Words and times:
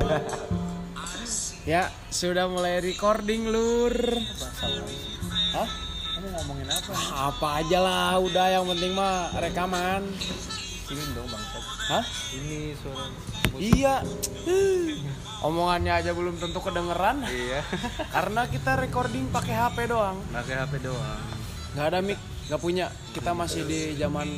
Ya, 1.66 1.90
sudah 2.14 2.46
mulai 2.46 2.78
recording 2.78 3.50
lur. 3.50 3.90
Hah? 5.50 5.68
Kamu 6.14 6.28
ngomongin 6.30 6.70
apa? 6.70 6.94
Apa 7.34 7.48
aja 7.58 7.78
lah, 7.82 8.22
udah 8.22 8.46
yang 8.54 8.70
penting 8.70 8.94
mah 8.94 9.34
rekaman. 9.34 10.06
Sini 10.86 11.02
dong 11.10 11.26
bangsat. 11.26 11.64
Hah? 11.90 12.04
Ini 12.38 12.70
suara 12.78 13.10
Iya. 13.58 14.06
Omongannya 15.42 15.90
aja 15.90 16.14
belum 16.14 16.38
tentu 16.38 16.62
kedengeran 16.62 17.26
Iya. 17.26 17.66
karena 18.14 18.46
kita 18.46 18.78
recording 18.78 19.26
pakai 19.34 19.54
HP 19.58 19.90
doang. 19.90 20.22
Pakai 20.30 20.54
HP 20.62 20.86
doang. 20.86 21.22
nggak 21.74 21.86
ada 21.92 21.98
mic, 21.98 22.18
nggak 22.46 22.62
punya. 22.62 22.86
Kita 23.10 23.34
masih 23.34 23.66
di 23.66 23.98
zaman 23.98 24.30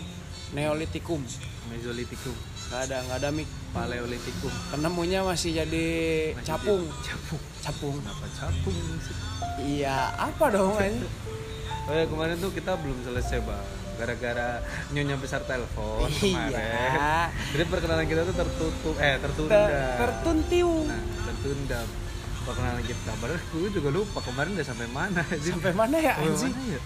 Neolitikum. 0.56 1.20
Mesolitikum, 1.68 2.32
nggak 2.68 2.80
ada, 2.82 2.96
nggak 3.02 3.18
ada 3.18 3.30
mic. 3.30 3.48
Paleolitikum. 3.68 4.48
Penemunya 4.70 5.20
masih 5.22 5.52
jadi 5.54 5.86
Masih 6.32 6.46
capung. 6.46 6.82
di- 6.82 6.96
Capung. 7.02 7.42
Capung. 7.58 7.94
Kenapa 7.98 8.26
capung 8.30 8.76
sih? 8.98 9.16
Iya, 9.60 9.96
apa 10.14 10.44
dong 10.48 10.72
ini? 10.78 11.04
Oh 11.84 11.94
ya 11.94 12.04
kemarin 12.04 12.36
tuh 12.36 12.48
kita 12.50 12.76
belum 12.76 13.00
selesai 13.02 13.40
bang 13.40 13.64
gara-gara 13.94 14.62
nyonya 14.90 15.16
besar 15.16 15.42
telepon 15.42 16.06
kemarin 16.12 16.54
Iya. 16.54 17.34
jadi 17.50 17.64
perkenalan 17.66 18.06
kita 18.06 18.22
tuh 18.22 18.36
tertutup 18.36 18.94
eh 18.96 19.18
tertunda 19.18 19.58
Ter- 19.58 19.96
tertuntiu. 19.98 20.86
nah 20.86 21.00
tertunda 21.24 21.80
perkenalan 22.40 22.84
kita 22.84 23.10
baru 23.18 23.34
gue 23.34 23.70
juga 23.72 23.90
lupa 23.90 24.22
kemarin 24.22 24.54
udah 24.54 24.62
sampai 24.64 24.86
mana 24.86 25.18
Sampai 25.42 25.72
mana 25.74 25.96
ya 25.98 26.14
anjing? 26.14 26.54
ya? 26.68 26.78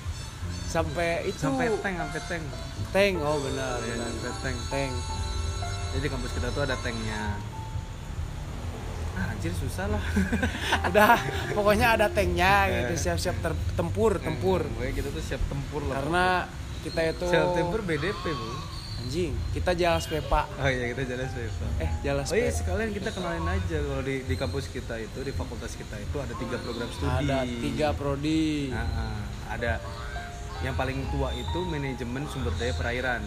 Sampai 0.65 1.29
itu 1.29 1.37
sampai 1.37 1.69
tank 1.77 1.97
sampai 2.01 2.21
tank 2.25 2.45
Tank, 2.89 3.15
oh 3.21 3.37
benar, 3.41 3.77
Ya, 3.79 3.93
benar. 3.93 4.09
sampai 4.09 4.33
tank 4.41 4.59
Tank. 4.71 4.93
Jadi 5.93 6.01
di 6.01 6.09
kampus 6.09 6.33
kita 6.33 6.49
tuh 6.51 6.63
ada 6.63 6.77
tanknya 6.77 7.37
ah, 9.15 9.29
anjir 9.29 9.53
susah 9.53 9.87
lah 9.89 10.03
Ada 10.87 11.21
pokoknya 11.53 11.87
ada 11.93 12.07
tanknya 12.09 12.53
gitu 12.75 12.95
siap-siap 12.99 13.37
ter- 13.39 13.63
tempur, 13.75 14.17
tempur. 14.19 14.65
Pokoknya 14.67 14.95
kita 14.95 15.09
tuh 15.11 15.23
siap 15.23 15.43
tempur 15.47 15.85
lah 15.85 15.95
Karena 15.99 16.27
kita 16.81 17.01
itu 17.07 17.27
siap 17.29 17.47
tempur 17.53 17.81
BDP 17.83 18.25
bu 18.27 18.51
anjing, 18.95 19.35
kita 19.51 19.75
jalas 19.75 20.07
pepa. 20.07 20.47
oh 20.57 20.71
iya 20.71 20.95
kita 20.95 21.03
jalan 21.05 21.27
safe 21.27 21.51
Eh, 21.77 21.91
jalas 22.01 22.31
Oh 22.31 22.39
iya 22.39 22.49
pepa. 22.49 22.57
sekalian 22.57 22.91
kita 22.93 23.09
kenalin 23.11 23.47
aja 23.51 23.77
kalau 23.83 23.99
di, 24.01 24.23
di 24.23 24.35
kampus 24.37 24.65
kita 24.69 24.95
itu 24.97 25.19
di 25.21 25.33
fakultas 25.33 25.75
kita 25.75 25.99
itu 25.99 26.17
ada 26.17 26.31
tiga 26.33 26.57
program 26.57 26.87
studi. 26.89 27.11
Ada 27.27 27.39
tiga 27.43 27.89
prodi. 27.93 28.71
Nah, 28.71 28.87
ah, 28.87 29.21
ada 29.51 29.83
yang 30.63 30.79
paling 30.79 31.03
tua 31.11 31.35
itu 31.35 31.59
manajemen 31.67 32.23
sumber 32.25 32.55
daya 32.55 32.71
perairan. 32.73 33.27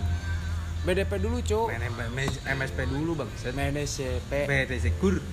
BDP 0.85 1.17
dulu, 1.17 1.41
man- 2.07 2.45
MSP 2.53 2.79
dulu 2.85 3.11
bang. 3.15 3.29
MNSCP. 3.49 4.31
PTC 4.45 4.85
kur. 4.95 5.17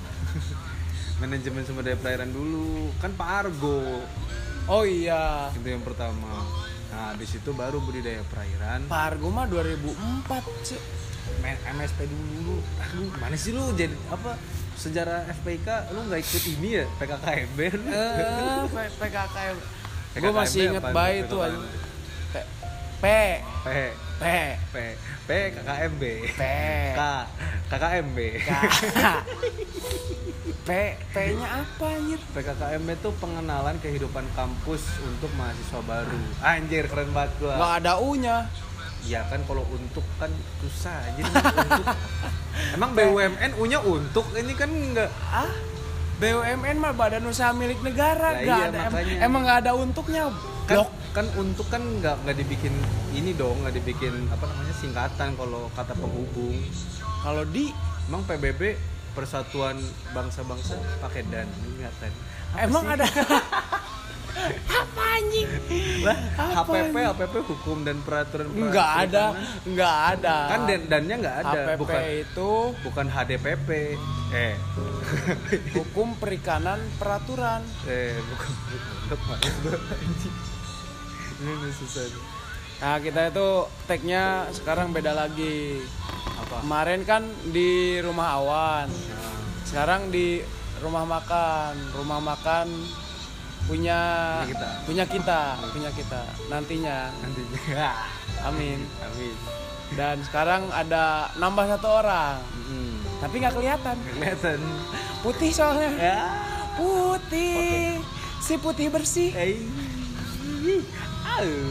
manajemen 1.20 1.62
sumber 1.62 1.84
daya 1.84 1.94
perairan 1.94 2.34
dulu 2.34 2.90
kan 2.98 3.14
Pak 3.14 3.28
Argo 3.38 4.02
Oh 4.64 4.82
iya. 4.82 5.50
itu 5.52 5.68
yang 5.68 5.82
pertama. 5.82 6.42
Nah 6.88 7.14
di 7.14 7.26
situ 7.26 7.50
baru 7.52 7.78
budidaya 7.78 8.22
perairan. 8.24 8.86
Pak 8.86 9.02
Argo 9.08 9.28
mah 9.28 9.46
2004, 9.46 9.86
Cuk. 10.64 10.82
Man- 11.38 11.62
MSP 11.72 12.06
dulu. 12.06 12.58
Aduh, 12.80 13.10
mana 13.16 13.34
sih 13.34 13.50
lu 13.50 13.70
jadi 13.72 13.94
apa? 14.08 14.34
Sejarah 14.72 15.26
FPK 15.32 15.66
lu 15.92 16.06
nggak 16.06 16.20
ikut 16.20 16.42
ini 16.52 16.68
ya 16.74 16.84
PKKMB? 16.96 17.58
Eh, 17.60 17.70
P- 18.66 18.94
PKKM. 18.98 19.56
Gue 19.58 20.22
PKKMB 20.22 20.34
masih 20.34 20.60
inget 20.68 20.84
baik 20.84 21.20
tuh, 21.26 21.38
itu 21.38 21.44
aja. 21.44 21.58
PKKMB? 21.58 22.40
P 22.98 23.06
P 23.62 23.66
P. 24.20 24.24
P. 24.72 24.76
P 25.24 25.30
P 25.30 25.30
KKMB 25.56 26.02
P. 26.36 26.42
K. 26.92 27.00
KKMB 27.72 28.18
P. 30.62 30.70
P-nya 31.10 31.48
apa 31.66 31.86
anjir? 31.90 32.20
PKKMB 32.30 32.88
itu 32.94 33.10
pengenalan 33.18 33.76
kehidupan 33.82 34.22
kampus 34.38 34.82
untuk 35.02 35.30
mahasiswa 35.34 35.80
baru. 35.82 36.20
Anjir 36.38 36.86
keren 36.86 37.10
banget 37.10 37.34
gua. 37.42 37.54
Nggak 37.58 37.72
ada 37.82 37.92
U-nya. 37.98 38.36
ya 39.02 39.18
kan 39.26 39.42
kalau 39.50 39.66
untuk 39.74 40.06
kan 40.14 40.30
susah 40.62 40.94
jadi 41.18 41.26
untuk 41.26 41.86
emang 42.78 42.94
BUMN 42.94 43.50
U-nya 43.58 43.82
untuk? 43.82 44.22
Ini 44.30 44.54
kan 44.54 44.70
enggak 44.70 45.10
Ah? 45.26 45.50
BUMN 46.22 46.78
mah 46.78 46.94
badan 46.94 47.26
usaha 47.26 47.50
milik 47.50 47.82
negara, 47.82 48.30
Lah 48.30 48.38
nggak 48.38 48.58
iya, 48.62 48.70
ada. 48.70 48.80
Makanya. 48.94 49.18
emang 49.26 49.42
nggak 49.42 49.58
ada 49.66 49.72
untuknya. 49.74 50.30
Kan 50.64 50.76
Blok. 50.78 50.88
kan 51.12 51.26
untuk 51.34 51.66
kan 51.66 51.82
nggak 51.82 52.22
nggak 52.22 52.36
dibikin 52.36 52.74
ini 53.12 53.32
dong 53.32 53.60
nggak 53.60 53.74
dibikin 53.74 54.14
apa 54.28 54.46
namanya 54.46 54.74
singkatan 54.74 55.34
kalau 55.34 55.66
kata 55.72 55.92
penghubung 55.92 56.54
Kalau 57.20 57.42
di 57.44 57.70
emang 58.04 58.22
PBB 58.22 58.74
Persatuan 59.12 59.76
Bangsa-Bangsa 60.10 60.72
pakai 60.98 61.22
dan 61.24 61.46
ingatan 61.68 62.10
emang 62.56 62.84
ada 62.88 63.06
apa 64.64 65.02
anjing? 65.12 65.44
lah 66.00 66.16
Apa 66.56 66.72
HPP 66.72 66.88
ini? 66.90 67.04
HPP 67.04 67.34
hukum 67.44 67.78
dan 67.82 68.00
peraturan 68.00 68.48
Nggak 68.48 68.90
ada, 69.04 69.24
nggak 69.62 69.96
ada. 70.10 70.36
kan 70.48 70.60
dan 70.64 70.80
dannya 70.88 71.14
nggak 71.20 71.36
ada 71.38 71.52
HPP 71.52 71.78
bukan 71.78 72.02
itu 72.18 72.50
bukan 72.80 73.06
HDPP 73.06 73.68
eh 74.32 74.54
hukum 75.74 76.16
perikanan 76.16 76.80
peraturan. 76.96 77.60
eh 77.84 78.16
bukan 78.24 78.50
bukan. 79.12 79.38
Ini 81.44 81.70
susah. 81.72 82.06
Nah 82.78 82.98
kita 82.98 83.28
itu 83.28 83.48
tagnya 83.84 84.24
sekarang 84.50 84.90
beda 84.90 85.12
lagi. 85.12 85.82
apa 86.34 86.60
Kemarin 86.60 87.00
kan 87.02 87.22
di 87.46 87.70
rumah 87.98 88.34
awan, 88.36 88.88
Nah, 88.88 89.34
sekarang 89.62 90.08
di 90.08 90.42
rumah 90.78 91.04
makan. 91.04 91.74
Rumah 91.92 92.20
makan 92.20 92.66
punya 93.62 94.00
Punya 94.42 94.50
kita. 94.50 94.68
punya 94.82 95.04
kita, 95.06 95.42
punya 95.70 95.90
kita 95.92 96.22
nantinya. 96.48 96.98
nantinya 97.14 97.88
Amin. 98.48 98.82
amin 98.98 99.34
Dan 99.92 100.18
sekarang 100.20 100.66
ada 100.68 101.30
nambah 101.36 101.68
satu 101.68 101.88
orang, 101.96 102.42
Mm. 102.64 102.96
tapi 103.20 103.34
nggak 103.38 103.54
kelihatan. 103.54 103.96
kelihatan 104.08 104.58
Putih 105.22 105.50
soalnya. 105.52 105.90
ya 105.94 106.18
Putih. 106.74 108.00
Si 108.40 108.56
putih 108.56 108.88
bersih. 108.88 109.30
eh 109.30 109.62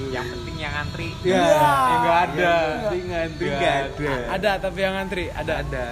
yang 0.09 0.25
penting 0.25 0.57
yang 0.57 0.73
antri 0.75 1.09
ya 1.21 1.33
Iya. 1.33 1.71
nggak 1.95 2.17
ada 2.23 2.35
Iya. 2.35 2.55
Penting 2.81 3.03
ngantri 3.07 3.45
Nggak 3.45 3.59
nggak 3.59 3.77
ada 3.77 4.11
Ada 4.31 4.51
tapi 4.59 4.79
yang 4.79 4.93
ngantri, 4.93 5.25
ada. 5.29 5.53
ada 5.59 5.83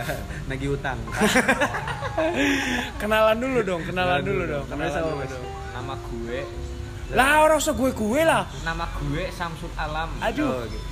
nagih 0.46 0.70
utang 0.72 1.00
Kenalan 3.00 3.38
dulu 3.38 3.60
dong, 3.62 3.82
kenalan 3.82 4.22
dulu 4.22 4.44
dong. 4.46 4.66
Kenalan 4.68 5.02
dulu 5.02 5.24
dong. 5.26 5.46
nama 5.72 5.94
gue 5.96 6.40
Lah 7.10 7.42
orang 7.42 7.58
usah 7.58 7.74
gue-gue 7.74 8.22
lah. 8.22 8.44
nama 8.62 8.86
gue 8.92 9.24
Samsul 9.32 9.72
Alam 9.76 10.10
Aduh. 10.20 10.46
Oh, 10.46 10.64
gitu. 10.64 10.88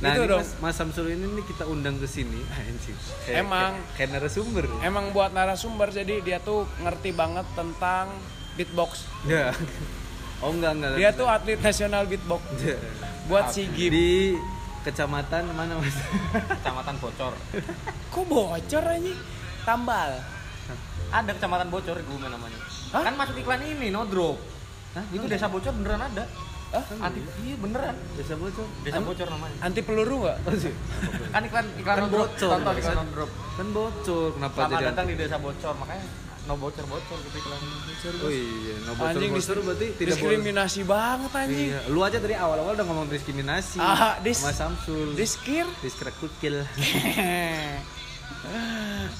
Nah, 0.00 0.16
Itu 0.16 0.24
dong. 0.24 0.40
Mas, 0.40 0.56
Mas 0.64 0.74
Samsul 0.74 1.12
ini 1.12 1.28
nih 1.28 1.44
kita 1.44 1.68
undang 1.68 2.00
ke 2.00 2.06
sini. 2.06 2.40
Kayak- 3.20 3.36
Emang. 3.36 3.76
kayak, 3.76 3.92
kayak 3.94 4.10
narasumber. 4.16 4.64
Emang 4.80 5.12
buat 5.12 5.28
narasumber 5.30 5.92
jadi 5.92 6.24
dia 6.24 6.38
tuh 6.40 6.64
ngerti 6.80 7.12
banget 7.12 7.44
tentang 7.52 8.08
beatbox. 8.56 9.04
Ya. 9.24 9.52
Oh 10.40 10.50
enggak 10.50 10.72
enggak. 10.72 10.90
Dia 10.96 11.10
tuh 11.12 11.26
atlet 11.26 11.60
nasional 11.60 12.04
beatbox. 12.04 12.42
Buat 13.28 13.52
si 13.52 13.68
Gib. 13.70 13.92
di 13.92 14.08
kecamatan 14.80 15.44
mana 15.52 15.76
Mas? 15.76 15.92
kecamatan 16.32 16.96
Bocor 16.96 17.36
Kok 18.08 18.24
bocor 18.24 18.80
aja? 18.82 19.12
Tambal. 19.62 20.10
ada 21.10 21.30
kecamatan 21.30 21.68
Bocor 21.68 21.94
gue 21.94 22.18
namanya 22.22 22.58
Hah? 22.90 23.02
kan 23.04 23.14
masuk 23.14 23.36
iklan 23.36 23.60
ini 23.60 23.92
no 23.92 24.08
drop 24.08 24.40
Hah? 24.96 25.04
itu 25.12 25.26
desa 25.28 25.46
Bocor 25.46 25.76
beneran 25.76 26.00
ada 26.00 26.24
Hah? 26.72 26.84
anti 26.96 27.20
iya 27.44 27.54
beneran 27.54 27.92
Desa 28.16 28.34
Bocor. 28.34 28.66
desa 28.80 28.98
Bocor 28.98 29.28
namanya 29.28 29.56
Anti 29.60 29.80
peluru 29.84 30.16
nggak? 30.24 30.36
Oh, 30.40 30.54
sih. 30.56 30.72
kan 31.28 31.42
iklan 31.44 31.66
iklan 31.76 31.96
Kan 32.00 32.08
bocor, 32.08 32.48
tonton 32.50 32.74
iklan 32.74 33.08
drop 33.12 33.30
Kan 33.52 33.66
bocor. 33.70 34.28
Kenapa 34.32 34.56
selamat 34.56 34.72
jadi 34.72 34.84
datang 34.90 35.06
di 35.06 35.14
desa 35.14 35.36
Bocor 35.36 35.74
makanya 35.76 36.04
no 36.50 36.58
bocor 36.58 36.82
bocor 36.84 37.18
gitu 37.22 37.36
iklan 37.38 37.62
Oh 38.18 38.26
iya, 38.26 38.74
no 38.82 38.92
bocor 38.92 39.14
Anjing 39.14 39.30
bocor 39.30 39.54
dis- 39.54 39.62
berarti 39.62 39.86
tidak 39.94 40.16
boleh. 40.18 40.34
diskriminasi 40.34 40.80
banget 40.82 41.30
anjing. 41.32 41.68
Iya, 41.70 41.78
lu 41.86 42.00
aja 42.02 42.18
dari 42.18 42.34
awal-awal 42.34 42.74
udah 42.74 42.82
ngomong 42.82 43.06
diskriminasi. 43.06 43.78
Ah, 43.78 44.18
dis- 44.18 44.42
Mas 44.42 44.58
Samsul. 44.58 45.14
Diskir. 45.14 45.62
Diskrekukil. 45.78 46.66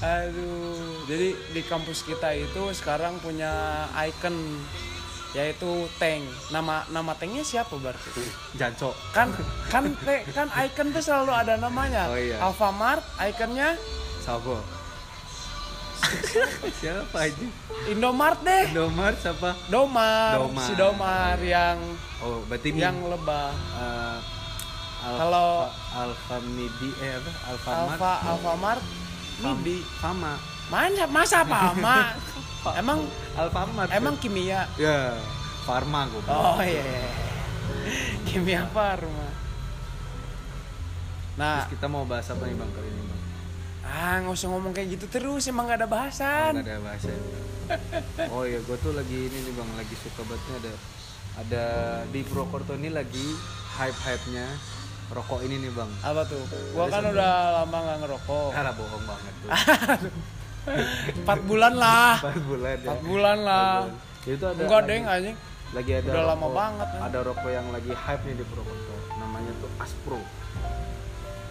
Aduh. 0.02 1.06
Jadi 1.06 1.28
di 1.52 1.62
kampus 1.62 2.02
kita 2.02 2.32
itu 2.32 2.62
sekarang 2.72 3.20
punya 3.20 3.52
icon 4.02 4.34
yaitu 5.30 5.70
tank. 6.00 6.26
Nama 6.50 6.82
nama 6.88 7.12
tanknya 7.14 7.44
siapa 7.44 7.76
berarti? 7.76 8.26
Jancok. 8.56 8.94
Kan 9.12 9.30
kan 9.68 9.94
te- 10.02 10.26
kan 10.32 10.50
icon 10.58 10.90
tuh 10.90 10.98
selalu 11.00 11.30
ada 11.30 11.54
namanya. 11.56 12.10
Oh, 12.10 12.18
iya. 12.18 12.42
Alfamart 12.42 13.06
iconnya 13.22 13.78
Sabo. 14.18 14.58
Siapa 16.72 17.18
aja? 17.22 17.46
Indomart 17.86 18.40
deh. 18.40 18.64
Indomart 18.68 19.16
siapa? 19.16 19.56
Domar, 19.66 20.36
Domar. 20.40 20.64
si 20.64 20.72
Domar 20.74 21.36
yang 21.38 21.78
Oh, 22.20 22.44
berarti 22.44 22.68
yang 22.70 23.00
lebah. 23.02 23.50
eh, 23.74 24.16
Alfa, 25.00 25.16
Kalau- 25.18 25.64
Alfa 25.90 26.36
Midi 26.46 26.90
eh 26.98 27.12
apa? 27.14 27.30
Alfamart. 27.48 27.88
Alfa 27.90 28.12
Alfamart 28.26 28.82
Fam- 29.38 29.56
Midi. 29.58 29.76
Fama. 29.96 30.32
Mana 30.68 31.04
masa 31.06 31.40
Pama? 31.42 32.12
emang 32.80 33.08
Alfamart 33.34 33.88
emang 33.90 34.14
kimia. 34.16 34.68
ya 34.76 35.16
Farma 35.62 36.04
gue 36.06 36.20
Oh 36.26 36.60
iya. 36.60 36.84
iya. 36.84 37.08
kimia 38.22 38.68
Farma. 38.68 39.28
Nah, 41.34 41.64
Terus 41.64 41.72
kita 41.72 41.86
mau 41.86 42.04
bahas 42.04 42.28
apa 42.28 42.44
nih 42.44 42.52
bang 42.54 42.70
kali 42.70 42.86
ini 42.86 43.02
bang 43.02 43.19
ah 43.90 44.14
nggak 44.18 44.32
usah 44.32 44.48
ngomong 44.48 44.70
kayak 44.70 44.94
gitu 44.94 45.06
terus 45.08 45.44
emang 45.44 45.66
gak 45.66 45.76
ada 45.76 45.84
Nggak 45.84 45.92
bahasan. 45.92 46.52
ada 46.56 46.78
bahasa 46.86 47.10
oh 48.28 48.42
iya 48.42 48.58
gue 48.58 48.76
tuh 48.78 48.92
lagi 48.92 49.18
ini 49.20 49.38
nih 49.40 49.52
bang 49.52 49.70
lagi 49.74 49.94
suka 49.96 50.22
bangetnya 50.22 50.54
ada 50.58 50.72
ada 51.36 51.64
di 52.06 52.20
Purwokerto 52.22 52.74
ini 52.74 52.88
lagi 52.88 53.26
hype 53.72 53.98
hype 54.00 54.24
nya 54.28 54.46
rokok 55.08 55.42
ini 55.42 55.58
nih 55.58 55.72
bang 55.72 55.90
Apa 56.00 56.22
tuh? 56.24 56.38
Gua 56.70 56.86
kan 56.86 57.02
udah 57.04 57.32
lama 57.56 57.76
nggak 57.76 57.98
ngerokok. 58.00 58.50
Alah 58.56 58.72
bohong 58.72 59.04
banget 59.04 59.34
tuh 59.36 59.50
Empat 61.16 61.40
bulan 61.42 61.72
lah. 61.74 62.14
Empat 62.20 62.38
bulan 62.44 62.70
ya 62.70 62.78
Empat 62.84 63.00
bulan 63.02 63.38
lah. 63.40 63.74
Ya, 64.20 64.30
itu 64.30 64.44
ada 64.44 64.60
Enggak 64.60 64.82
deng 64.84 65.04
anjing. 65.04 65.36
lagi 65.70 65.92
ada 65.94 66.08
Udah 66.08 66.24
lama 66.26 66.38
rokok- 66.40 66.56
banget, 66.56 66.88
kan. 66.88 67.00
ada 67.00 67.18
rokok 67.24 67.50
yang 67.50 67.66
lagi 67.70 67.90
hype 67.92 68.22
nih 68.24 68.34
di 68.34 68.44
Purwokerto 68.44 68.94
namanya 69.16 69.52
tuh 69.56 69.70
Aspro 69.76 70.20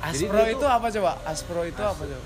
Aspro 0.01 0.41
itu 0.45 0.57
tuh- 0.57 0.71
apa 0.71 0.87
coba? 0.89 1.11
Aspro 1.23 1.61
itu 1.63 1.81
apa 1.81 2.03
coba? 2.03 2.25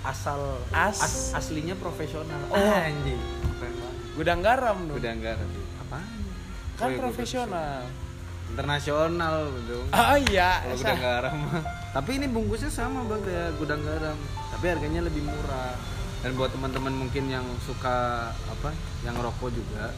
asal 0.00 0.40
As- 0.70 0.96
as- 0.98 1.30
aslinya 1.36 1.76
profesional 1.76 2.40
Oh. 2.48 2.56
anjing 2.56 3.20
keren 3.52 3.74
banget 3.74 3.96
Gudang 4.16 4.40
garam 4.40 4.76
dong. 4.82 4.96
udah 4.96 5.12
enggak 5.12 5.36
apa 5.78 6.00
Kan 6.74 6.90
profesional. 6.96 7.84
internasional 8.48 9.36
dong 9.62 9.86
Oh 9.90 10.16
iya. 10.24 10.64
kalau 10.64 10.72
sa- 10.72 10.80
gudang 10.88 11.00
garam 11.00 11.36
tapi 11.94 12.10
ini 12.16 12.26
bungkusnya 12.26 12.68
sama 12.68 13.04
bang 13.04 13.20
kayak 13.20 13.48
gudang 13.56 13.82
garam 13.82 14.16
tapi 14.48 14.64
harganya 14.66 15.00
lebih 15.02 15.20
murah 15.20 15.76
dan 16.18 16.30
buat 16.32 16.48
teman-teman 16.50 16.94
mungkin 16.96 17.28
yang 17.28 17.44
suka 17.60 17.96
apa 18.32 18.72
yang 19.02 19.14
rokok 19.14 19.52
juga 19.52 19.92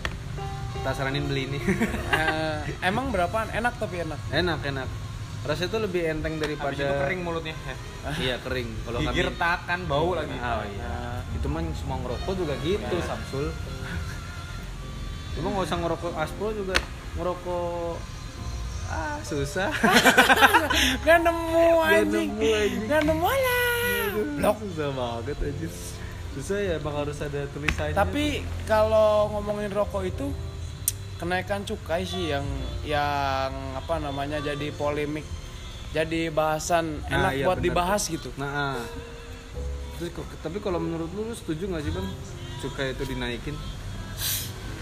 kita 0.75 0.91
saranin 0.93 1.25
beli 1.25 1.47
ini 1.47 1.61
Eh, 2.13 2.59
emang 2.83 3.09
berapaan? 3.09 3.49
Enak 3.51 3.79
tapi 3.79 4.03
enak. 4.03 4.19
enak 4.31 4.61
enak 4.65 4.89
rasanya 5.43 5.69
tuh 5.69 5.81
lebih 5.83 6.03
enteng 6.07 6.39
daripada 6.39 6.71
Habis 6.71 6.87
itu 6.87 6.95
kering 6.97 7.21
mulutnya. 7.21 7.55
iya 8.23 8.39
kering 8.39 8.69
kalau 8.83 8.99
kami 9.01 9.21
retakan 9.27 9.81
bau 9.87 10.11
lagi. 10.15 10.35
oh 10.35 10.63
iya 10.65 10.95
itu 11.33 11.47
mah 11.47 11.63
semua 11.75 11.97
ngerokok 11.99 12.33
juga 12.37 12.55
gitu 12.61 12.95
Iya. 12.95 13.05
Samsul 13.05 13.47
cuma 15.35 15.47
nggak 15.51 15.65
usah 15.65 15.79
ngerokok 15.81 16.13
aspro 16.15 16.49
juga 16.53 16.77
ngerokok 17.15 17.95
ah 18.87 19.17
susah 19.23 19.73
Gak 21.07 21.19
nemu 21.21 21.67
anjing. 21.81 22.29
nemu, 22.31 22.53
anjing. 22.53 22.85
Gak 22.87 23.03
nemu 23.03 23.25
lah. 23.25 24.07
Blok. 24.37 24.57
susah 24.61 24.89
banget 24.93 25.39
aja 25.41 25.69
susah 26.33 26.57
ya 26.59 26.73
emang 26.77 26.95
harus 26.97 27.17
ada 27.19 27.45
tulisannya 27.51 27.93
Tapi 27.93 28.41
kalau 28.65 29.33
ngomongin 29.33 29.69
rokok 29.69 30.05
itu 30.05 30.29
kenaikan 31.23 31.63
cukai 31.63 32.03
sih 32.03 32.29
yang 32.29 32.43
yang 32.83 33.47
apa 33.79 34.03
namanya 34.03 34.43
jadi 34.43 34.75
polemik 34.75 35.23
jadi 35.95 36.35
bahasan 36.35 36.99
Nah, 37.01 37.15
enak 37.15 37.33
iya, 37.33 37.45
buat 37.47 37.57
benar 37.57 37.67
dibahas 37.71 38.03
gitu. 38.11 38.35
nah 38.35 38.51
ah. 38.75 38.83
terus 39.95 40.11
kok- 40.11 40.27
tapi 40.43 40.59
kalau 40.59 40.83
menurut 40.83 41.07
lu, 41.15 41.23
lu 41.23 41.35
setuju 41.37 41.71
nggak 41.71 41.83
sih 41.85 41.93
bang 41.93 42.09
cukai 42.59 42.87
itu 42.91 43.05
dinaikin 43.07 43.55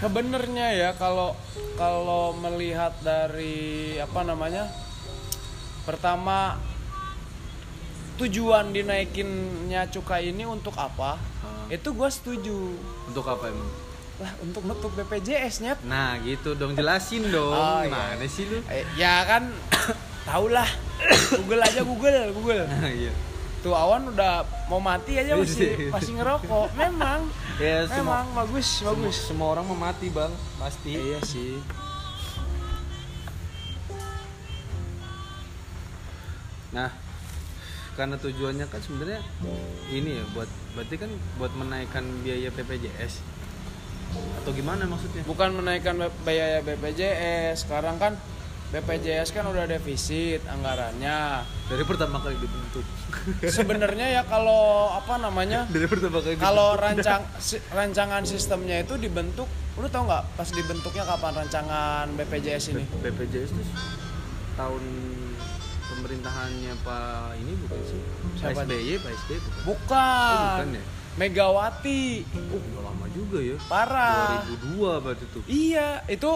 Sebenarnya 0.00 0.72
ya 0.72 0.90
kalau 0.96 1.36
kalau 1.76 2.32
melihat 2.32 2.96
dari 3.04 4.00
apa 4.00 4.24
namanya 4.24 4.64
pertama 5.84 6.56
tujuan 8.16 8.72
dinaikinnya 8.72 9.88
cukai 9.88 10.32
ini 10.32 10.44
untuk 10.44 10.72
apa? 10.76 11.20
Ah. 11.44 11.68
Itu 11.68 11.92
gua 11.92 12.08
setuju. 12.08 12.72
untuk 13.04 13.28
apa 13.28 13.52
emang 13.52 13.68
Lah 14.20 14.32
untuk 14.44 14.62
nutup 14.68 14.92
BPJS 14.92 15.64
nya 15.64 15.72
nah 15.88 16.20
gitu 16.20 16.52
dong. 16.52 16.76
Jelasin 16.76 17.24
dong. 17.32 17.56
Oh, 17.56 17.80
iya. 17.80 17.88
gimana 17.88 18.26
sih 18.28 18.44
lu? 18.52 18.60
Eh, 18.68 18.84
ya 19.00 19.24
kan 19.24 19.48
tau 20.28 20.44
lah 20.52 20.68
Google 21.40 21.64
aja 21.64 21.80
Google 21.80 22.28
Google. 22.36 22.68
Nah, 22.68 22.92
iya. 23.00 23.12
Tuh 23.64 23.72
awan 23.76 24.12
udah 24.12 24.44
mau 24.68 24.80
mati 24.80 25.16
aja 25.16 25.36
masih 25.36 25.88
masih 25.88 26.20
ngerokok. 26.20 26.68
Memang. 26.76 27.24
Ya 27.60 27.84
semua 27.84 28.24
memang. 28.24 28.26
Bagus 28.48 28.80
bagus. 28.80 29.16
semua, 29.20 29.28
semua 29.28 29.48
orang 29.52 29.64
mau 29.68 29.76
mati 29.76 30.08
bang. 30.08 30.32
Pasti. 30.56 30.96
Iya 30.96 31.20
sih. 31.28 31.60
Nah, 36.72 36.88
karena 38.00 38.16
tujuannya 38.16 38.64
kan 38.64 38.80
sebenarnya 38.80 39.20
ini 39.92 40.22
ya 40.22 40.24
buat 40.32 40.48
berarti 40.72 40.94
kan 40.96 41.10
buat 41.36 41.52
menaikkan 41.52 42.04
biaya 42.24 42.48
BPJS 42.48 43.20
atau 44.36 44.50
gimana 44.50 44.82
maksudnya? 44.84 45.22
bukan 45.22 45.54
menaikkan 45.54 45.94
biaya 46.20 46.60
BPJS 46.60 47.64
sekarang 47.64 47.96
kan 47.96 48.14
BPJS 48.70 49.30
kan 49.30 49.44
udah 49.44 49.66
defisit 49.66 50.46
anggarannya 50.46 51.42
Dari 51.66 51.82
pertama 51.82 52.18
kali 52.18 52.38
dibentuk. 52.38 52.86
sebenarnya 53.50 54.06
ya 54.12 54.22
kalau 54.22 54.62
apa 54.88 55.18
namanya 55.18 55.66
Dari 55.66 55.84
pertama 55.84 56.18
kali 56.18 56.34
kalau 56.36 56.74
rancang 56.74 57.26
si- 57.36 57.58
rancangan 57.68 58.22
sistemnya 58.22 58.78
itu 58.78 58.94
dibentuk 58.94 59.50
lu 59.74 59.86
tau 59.86 60.04
nggak 60.04 60.22
pas 60.34 60.46
dibentuknya 60.48 61.02
kapan 61.04 61.32
rancangan 61.36 62.14
BPJS 62.14 62.64
ini. 62.70 62.84
BPJS 63.00 63.50
itu 63.50 63.62
tahun 64.52 64.82
pemerintahannya 65.88 66.72
Pak 66.80 67.02
ini 67.36 67.52
bukan 67.58 67.80
sih? 67.82 68.00
Siapa 68.36 68.54
Pak 68.56 68.64
SBY, 68.66 68.90
Pak 68.96 69.10
SBY 69.16 69.38
bukan? 69.40 69.62
bukan, 69.64 70.30
Oh, 70.30 70.46
bukan 70.54 70.68
ya? 70.70 70.82
Megawati 71.20 72.24
Oh, 72.48 72.56
udah 72.56 72.80
lama 72.82 73.06
juga 73.12 73.38
ya. 73.38 73.56
parah 73.68 74.40
2002 74.72 75.04
berarti 75.04 75.24
tuh. 75.28 75.42
Iya, 75.44 76.00
itu 76.08 76.32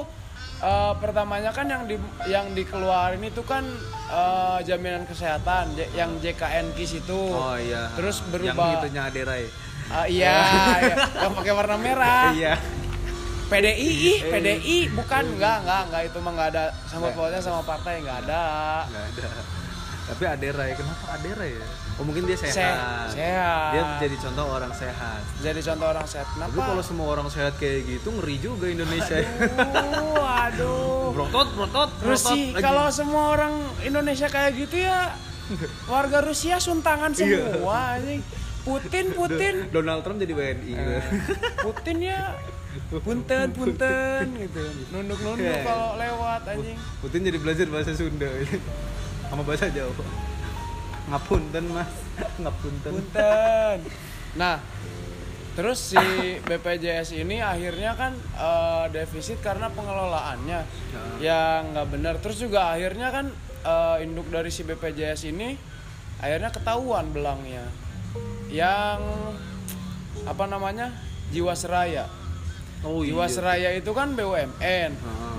eh, 0.61 0.93
pertamanya 0.95 1.51
kan 1.51 1.65
yang 1.65 1.89
di 1.89 1.97
yang 2.27 2.53
dikeluarin 2.53 3.25
itu 3.25 3.41
kan 3.43 3.65
eh, 4.07 4.59
jaminan 4.63 5.03
kesehatan 5.05 5.73
yang 5.91 6.21
JKN 6.21 6.77
KIS 6.77 7.01
itu. 7.01 7.17
Oh 7.27 7.57
iya. 7.57 7.89
Terus 7.95 8.21
Yang 8.21 8.29
berubah. 8.53 8.69
itunya 8.79 9.03
Aderai. 9.03 9.45
Ah, 9.87 10.05
iya, 10.05 10.37
iya, 10.81 10.97
yang 11.19 11.33
pakai 11.33 11.53
warna 11.53 11.77
merah. 11.77 12.33
Iya. 12.37 12.57
PDI, 13.45 13.77
ih, 13.87 14.19
PDI 14.25 14.89
bukan 14.91 15.25
enggak, 15.31 15.61
enggak, 15.61 15.81
enggak 15.87 16.03
itu 16.07 16.19
mah 16.19 16.33
enggak 16.33 16.49
ada 16.51 16.65
sangkut 16.85 17.13
pautnya 17.13 17.41
sama 17.41 17.61
partai 17.61 18.01
enggak 18.01 18.25
ada. 18.25 18.45
Nggak 18.89 19.05
ada. 19.07 19.29
Tapi 20.05 20.23
Aderai, 20.27 20.71
kenapa 20.73 21.05
Aderai 21.13 21.53
ya? 21.53 21.67
Oh 21.95 22.03
mungkin 22.03 22.27
dia 22.27 22.35
sehat. 22.35 22.55
Se- 23.07 23.15
sehat. 23.15 23.71
Dia 23.71 23.83
jadi 24.03 24.17
contoh 24.19 24.47
orang 24.49 24.73
sehat. 24.73 25.21
Jadi 25.39 25.61
contoh 25.63 25.87
orang 25.89 26.07
sehat. 26.07 26.27
Tapi 26.29 26.51
Kenapa? 26.51 26.67
kalau 26.67 26.83
semua 26.83 27.07
orang 27.09 27.29
sehat 27.29 27.55
kayak 27.55 27.81
gitu 27.87 28.09
ngeri 28.11 28.37
juga 28.39 28.67
Indonesia. 28.67 29.23
Aduh, 29.23 30.19
aduh. 30.19 31.15
brotot, 31.15 31.49
brotot, 31.55 31.91
brotot 31.97 32.39
kalau 32.59 32.91
semua 32.91 33.31
orang 33.31 33.55
Indonesia 33.81 34.27
kayak 34.27 34.59
gitu 34.59 34.83
ya 34.83 35.15
warga 35.87 36.19
Rusia 36.19 36.59
suntangan 36.59 37.15
Iya. 37.15 37.55
semua 37.55 37.95
anjing. 37.95 38.21
Putin, 38.65 39.13
Putin, 39.13 39.55
Donald 39.71 40.01
Trump 40.03 40.19
jadi 40.19 40.33
WNI. 40.33 40.73
Eh. 40.73 41.03
Putin 41.61 41.97
ya 42.01 42.33
punten, 42.97 43.53
punten 43.53 44.25
gitu. 44.35 44.63
Nunduk-nunduk 44.91 45.47
Iya. 45.47 45.63
kalau 45.63 45.95
lewat 45.95 46.43
anjing. 46.49 46.79
Putin 46.99 47.21
jadi 47.23 47.39
belajar 47.39 47.67
bahasa 47.69 47.95
Sunda 47.95 48.27
sama 49.25 49.43
bahasa 49.45 49.71
Jawa. 49.71 49.95
Ngapunten 51.11 51.65
mas, 51.73 51.93
ngapunten. 52.43 52.93
Punten. 52.93 53.79
Nah, 54.35 54.59
terus 55.55 55.95
si 55.95 56.03
BPJS 56.43 57.15
ini 57.15 57.39
akhirnya 57.39 57.95
kan 57.95 58.19
eh, 58.19 58.85
defisit 58.91 59.39
karena 59.39 59.71
pengelolaannya 59.71 60.67
yang 61.23 61.71
nggak 61.71 61.89
benar. 61.95 62.15
Terus 62.19 62.43
juga 62.43 62.75
akhirnya 62.75 63.15
kan 63.15 63.31
eh, 63.63 64.03
induk 64.03 64.27
dari 64.35 64.51
si 64.51 64.67
BPJS 64.67 65.31
ini 65.31 65.55
akhirnya 66.19 66.51
ketahuan 66.51 67.15
belangnya. 67.15 67.63
Yang 68.51 69.01
apa 70.27 70.45
namanya? 70.51 70.91
Jiwasraya. 71.31 72.11
Oh 72.83 73.07
Jiwasraya 73.07 73.71
itu 73.79 73.95
kan 73.95 74.19
BUMN. 74.19 74.51
Heeh. 74.61 74.91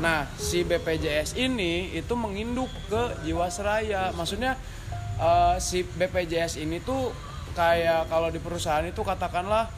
Nah, 0.01 0.25
si 0.35 0.65
BPJS 0.65 1.37
ini 1.37 1.93
itu 1.93 2.13
menginduk 2.17 2.71
ke 2.89 3.27
Jiwasraya. 3.27 4.15
Maksudnya 4.17 4.57
eh, 5.19 5.55
si 5.63 5.83
BPJS 5.85 6.59
ini 6.59 6.83
tuh 6.83 7.11
kayak 7.55 8.11
kalau 8.11 8.27
di 8.27 8.37
perusahaan 8.43 8.83
itu 8.83 8.99
katakanlah 9.01 9.71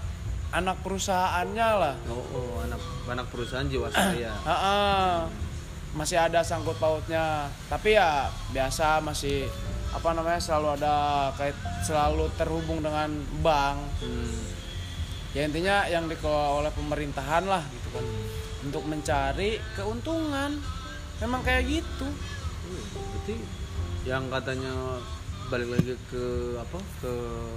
anak 0.52 0.80
perusahaannya 0.82 1.70
lah. 1.78 1.96
Oh, 2.08 2.24
oh, 2.34 2.52
anak 2.64 2.82
anak 3.08 3.28
perusahaan 3.30 3.68
Jiwasraya. 3.68 4.34
Heeh. 4.50 5.16
Masih 5.96 6.18
ada 6.20 6.44
sangkut 6.44 6.78
pautnya. 6.78 7.48
Tapi 7.68 7.96
ya 7.98 8.30
biasa 8.52 9.02
masih 9.02 9.48
apa 9.92 10.14
namanya 10.14 10.38
selalu 10.38 10.78
ada 10.78 10.96
kait 11.40 11.56
selalu 11.84 12.30
terhubung 12.36 12.84
dengan 12.84 13.10
bank. 13.42 13.80
Hmm. 14.04 14.46
Ya 15.36 15.46
intinya 15.46 15.86
yang 15.86 16.08
dikelola 16.10 16.66
oleh 16.66 16.72
pemerintahan 16.74 17.44
lah 17.46 17.64
gitu 17.70 17.88
kan. 17.94 18.06
Untuk 18.68 18.84
mencari 18.88 19.60
keuntungan. 19.76 20.60
Memang 21.18 21.42
kayak 21.42 21.66
gitu. 21.66 22.08
Berarti 22.94 23.36
yang 24.06 24.30
katanya 24.32 25.02
balik 25.48 25.70
lagi 25.70 25.96
ke 26.06 26.24
apa 26.58 26.80
ke 27.00 27.12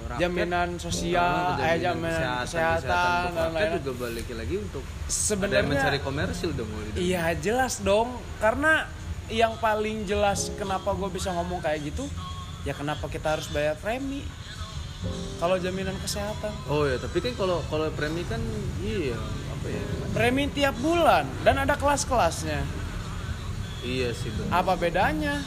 rakyat 0.07 0.21
Jaminan 0.21 0.69
sosial, 0.77 1.35
Ah, 1.53 1.65
eh, 1.65 1.77
jaminan 1.77 2.41
kesehatan, 2.41 2.79
untuk 2.79 2.87
dan 2.87 3.03
rakyat 3.27 3.51
lain-lain. 3.51 3.71
juga 3.77 3.91
balik 4.01 4.27
lagi 4.31 4.55
untuk 4.57 4.83
Sebenarnya 5.05 5.63
mencari 5.65 5.99
komersil 5.99 6.51
dong. 6.51 6.71
Iya 6.93 7.35
jelas 7.37 7.79
dong, 7.79 8.09
karena 8.37 8.87
yang 9.27 9.55
paling 9.57 10.03
jelas 10.03 10.51
kenapa 10.55 10.91
gue 10.91 11.09
bisa 11.09 11.31
ngomong 11.31 11.59
kayak 11.59 11.83
gitu, 11.85 12.07
ya 12.61 12.71
kenapa 12.71 13.07
kita 13.07 13.35
harus 13.35 13.47
bayar 13.47 13.75
premi. 13.75 14.23
Kalau 15.35 15.57
jaminan 15.57 15.97
kesehatan, 15.97 16.53
oh 16.67 16.85
ya 16.85 16.95
tapi 16.95 17.19
kan 17.19 17.33
kalau 17.33 17.59
kalau 17.65 17.89
premi 17.89 18.21
kan 18.23 18.37
iya 18.79 19.17
apa 19.49 19.65
ya 19.67 19.81
premi 20.11 20.45
tiap 20.47 20.77
bulan 20.77 21.25
dan 21.41 21.57
ada 21.57 21.73
kelas-kelasnya. 21.73 22.61
iya 23.81 24.13
sih 24.13 24.29
benar 24.29 24.61
Apa 24.61 24.77
bedanya 24.77 25.41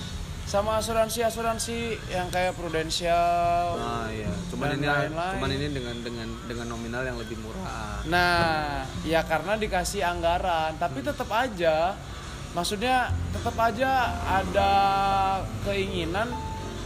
sama 0.45 0.77
asuransi-asuransi 0.79 1.79
yang 2.09 2.29
kayak 2.29 2.53
prudensial? 2.55 3.75
nah 3.75 4.07
iya 4.07 4.29
cuman 4.49 4.77
ini 4.77 4.87
lain-lain. 4.87 5.33
cuman 5.35 5.51
ini 5.51 5.67
dengan 5.73 5.97
dengan 6.01 6.29
dengan 6.45 6.67
nominal 6.69 7.03
yang 7.03 7.17
lebih 7.17 7.37
murah 7.41 8.05
Nah, 8.05 8.85
ya 9.03 9.25
karena 9.25 9.57
dikasih 9.57 10.05
anggaran, 10.05 10.77
tapi 10.77 11.01
tetap 11.01 11.25
aja, 11.33 11.97
maksudnya 12.53 13.09
tetap 13.33 13.57
aja 13.57 13.91
ada 14.23 14.71
keinginan 15.65 16.29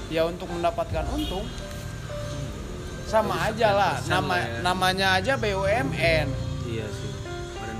ya 0.08 0.22
untuk 0.24 0.46
mendapatkan 0.46 1.02
untung. 1.10 1.42
Sama 3.02 3.50
Jadi 3.50 3.64
aja 3.64 3.68
lah, 3.74 3.94
nama 4.06 4.34
ya. 4.38 4.60
namanya 4.62 5.06
aja 5.16 5.32
BUMN. 5.34 6.28
iya 6.68 6.86
sih 6.86 7.07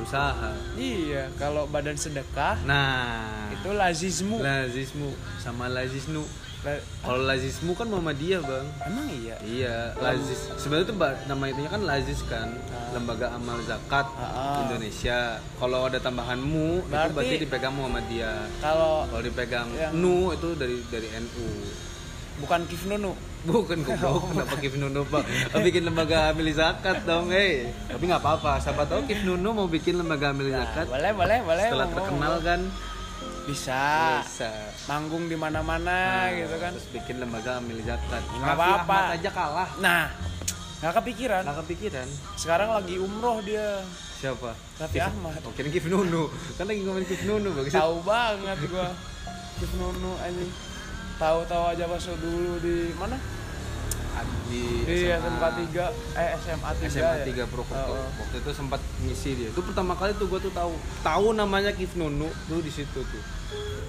usaha 0.09 0.51
Iya, 0.75 1.29
kalau 1.37 1.69
badan 1.69 1.93
sedekah 1.95 2.57
nah 2.65 3.53
itu 3.53 3.69
lazismu. 3.71 4.41
lazismu 4.41 5.13
sama 5.37 5.69
lazisnu 5.69 6.25
La- 6.59 6.83
kalau 7.01 7.23
lazismu 7.23 7.71
kan 7.73 7.87
Muhammadiyah 7.87 8.43
bang 8.43 8.67
Emang 8.83 9.07
iya. 9.15 9.37
Iya, 9.39 9.77
Lazis. 9.95 10.51
Sebenarnya 10.59 10.91
tuh 10.91 10.97
ba- 10.97 11.15
nama 11.25 11.47
itunya 11.47 11.71
kan 11.71 11.87
Lazis 11.87 12.19
kan, 12.27 12.51
Lembaga 12.91 13.31
Amal 13.31 13.63
Zakat 13.63 14.11
Ah. 14.13 14.67
Indonesia. 14.67 15.39
Kalau 15.55 15.87
ada 15.87 16.03
tambahan 16.03 16.35
mu, 16.37 16.83
itu 16.83 16.91
Berarti- 16.91 17.15
berarti 17.15 17.37
dipegang 17.39 17.71
Muhammadiyah. 17.73 18.43
Kalau 18.59 19.07
Kalau 19.07 19.23
dipegang 19.23 19.71
Yang- 19.71 19.95
nu 19.95 20.35
itu 20.35 20.49
dari 20.57 20.83
dari 20.85 21.09
NU. 21.15 21.47
bukan 22.39 22.67
Kifnunu. 22.67 23.15
Bukan 23.39 23.79
goblok, 23.81 24.23
kenapa 24.35 24.55
Kif 24.59 24.75
Nunu 24.75 25.03
pak? 25.05 25.23
Oh, 25.55 25.61
bikin 25.61 25.83
lembaga 25.85 26.31
amil 26.31 26.51
zakat 26.51 27.05
dong, 27.05 27.31
eh. 27.31 27.71
Tapi 27.87 28.03
nggak 28.03 28.19
apa-apa, 28.19 28.59
siapa 28.59 28.83
tahu 28.83 29.07
Kif 29.07 29.23
Nunu 29.23 29.55
mau 29.55 29.67
bikin 29.67 29.95
lembaga 29.95 30.33
amil 30.33 30.51
Nah, 30.51 30.67
zakat. 30.67 30.87
boleh, 30.91 31.13
boleh, 31.13 31.39
boleh. 31.47 31.67
Setelah 31.67 31.87
monggo, 31.87 31.99
terkenal 32.03 32.33
monggo. 32.35 32.49
kan, 32.49 32.61
bisa 33.45 33.83
bisa. 34.21 34.51
manggung 34.85 35.25
di 35.25 35.37
mana-mana 35.37 36.29
gitu 36.31 36.57
kan. 36.59 36.75
Terus 36.75 36.89
bikin 36.91 37.17
lembaga 37.19 37.51
amil 37.57 37.79
zakat. 37.81 38.23
Nggak 38.29 38.55
apa-apa. 38.55 38.99
Aja 39.15 39.31
kalah. 39.31 39.71
Nah, 39.79 40.05
nggak 40.83 40.95
kepikiran. 40.99 41.43
Nggak 41.47 41.59
kepikiran. 41.65 42.09
Sekarang 42.35 42.69
lagi 42.75 42.95
umroh 42.99 43.39
dia. 43.41 43.81
Siapa? 44.19 44.51
Raffi 44.77 44.99
Ahmad. 44.99 45.39
Oh, 45.47 45.55
kira 45.55 45.71
Kif 45.71 45.87
Nunu. 45.87 46.27
Kan 46.59 46.67
lagi 46.67 46.83
ngomongin 46.83 47.07
Kif 47.07 47.23
Nunu 47.23 47.55
bagus. 47.55 47.71
Tahu 47.71 48.03
banget 48.03 48.59
gua. 48.67 48.91
Kif 49.57 49.71
Nunu 49.79 50.13
anjing. 50.19 50.51
Tahu-tahu 51.19 51.65
aja 51.75 51.85
masuk 51.91 52.15
dulu 52.23 52.63
di 52.63 52.95
mana? 52.95 53.19
di 54.49 54.65
Di 54.89 55.13
SMA, 55.13 55.21
SMK 55.21 55.45
3 55.71 56.19
eh 56.19 56.29
SMA 56.41 56.71
3 56.81 56.89
SMA 56.89 57.15
ya. 57.21 57.45
3 57.45 57.53
Purwokerto. 57.53 57.93
Oh, 57.93 58.01
oh. 58.01 58.09
Waktu 58.25 58.37
itu 58.41 58.51
sempat 58.57 58.81
ngisi 59.05 59.31
dia. 59.37 59.49
Itu 59.53 59.61
pertama 59.63 59.93
kali 59.95 60.17
tuh 60.17 60.27
gue 60.27 60.41
tuh 60.41 60.53
tahu 60.53 60.73
tahu 61.05 61.27
namanya 61.37 61.71
Kif 61.77 61.95
Nunu 61.95 62.27
tuh 62.49 62.61
di 62.65 62.73
situ 62.73 63.01
tuh. 63.05 63.23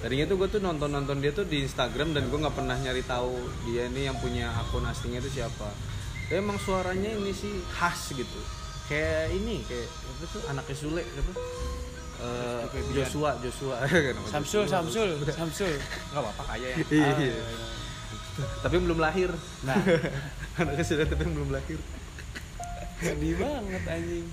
Tadinya 0.03 0.27
tuh 0.27 0.35
gue 0.39 0.47
tuh 0.51 0.61
nonton-nonton 0.63 1.17
dia 1.23 1.31
tuh 1.31 1.47
di 1.47 1.63
Instagram 1.63 2.15
dan 2.15 2.27
gue 2.27 2.39
nggak 2.39 2.55
pernah 2.55 2.75
nyari 2.75 3.03
tahu 3.07 3.35
dia 3.67 3.87
ini 3.87 4.07
yang 4.07 4.17
punya 4.19 4.51
akun 4.53 4.83
aslinya 4.85 5.23
itu 5.23 5.41
siapa. 5.41 5.71
Tapi 6.29 6.37
emang 6.37 6.61
suaranya 6.61 7.09
ini 7.09 7.33
sih 7.33 7.51
khas 7.73 8.13
gitu. 8.13 8.39
Kayak 8.85 9.33
ini 9.33 9.65
kayak 9.65 9.87
apa 9.89 10.25
tuh 10.29 10.41
anaknya 10.51 10.75
Sule 10.77 11.03
apa? 11.03 11.33
Eh, 12.19 12.61
Joshua, 12.91 13.31
Joshua. 13.39 13.79
Samsul, 14.33 14.67
Samsul, 14.67 15.09
Samsul. 15.25 15.71
Nggak 16.11 16.19
apa-apa 16.19 16.43
kaya 16.51 16.67
ya. 16.75 16.77
Iya. 16.83 17.35
Tapi 18.59 18.75
belum 18.77 18.99
lahir. 18.99 19.31
Nah, 19.63 19.75
Anaknya 20.59 20.83
sudah 20.83 21.05
tapi 21.07 21.23
belum 21.23 21.51
lahir. 21.51 21.79
sedih 22.99 23.39
banget 23.39 23.83
anjing. 23.87 24.27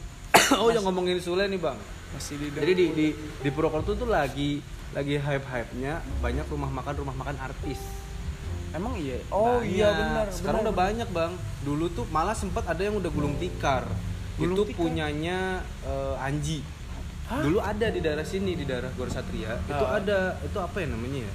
oh 0.63 0.69
yang 0.71 0.83
ngomongin 0.83 1.23
Sule 1.23 1.47
nih 1.47 1.55
bang 1.57 1.79
Masih 2.11 2.35
di 2.35 2.47
jadi 2.51 2.73
di 2.75 2.87
di 2.91 3.07
di 3.15 3.49
Purwokerto 3.51 3.95
tuh 3.95 4.11
lagi 4.11 4.59
lagi 4.91 5.19
hype 5.19 5.47
hype 5.47 5.71
nya 5.79 6.03
banyak 6.19 6.47
rumah 6.51 6.71
makan 6.71 6.95
rumah 6.99 7.15
makan 7.15 7.37
artis 7.41 7.79
Emang 8.75 8.99
iya. 8.99 9.23
Oh 9.31 9.63
Banyak. 9.63 9.71
iya 9.71 9.89
benar. 9.89 10.27
sekarang 10.29 10.61
benar. 10.61 10.67
udah 10.69 10.75
banyak 10.77 11.09
bang 11.09 11.33
dulu 11.63 11.85
tuh 11.89 12.05
malah 12.11 12.35
sempat 12.35 12.67
ada 12.67 12.83
yang 12.83 12.99
udah 12.99 13.07
gulung 13.09 13.39
tikar 13.39 13.87
Gulung 14.37 14.59
itu 14.59 14.63
tikar? 14.69 14.81
punyanya 14.83 15.39
eh, 15.87 16.15
Anji 16.21 16.61
Hah? 17.27 17.43
dulu 17.43 17.59
ada 17.59 17.87
di 17.87 17.99
daerah 17.99 18.23
sini 18.23 18.53
di 18.53 18.63
daerah 18.63 18.87
Gor 18.93 19.09
Satria 19.09 19.59
itu 19.61 19.75
Ah. 19.81 19.99
ada 19.99 20.19
itu 20.41 20.55
apa 20.57 20.77
ya 20.77 20.87
namanya 20.89 21.21
ya 21.23 21.33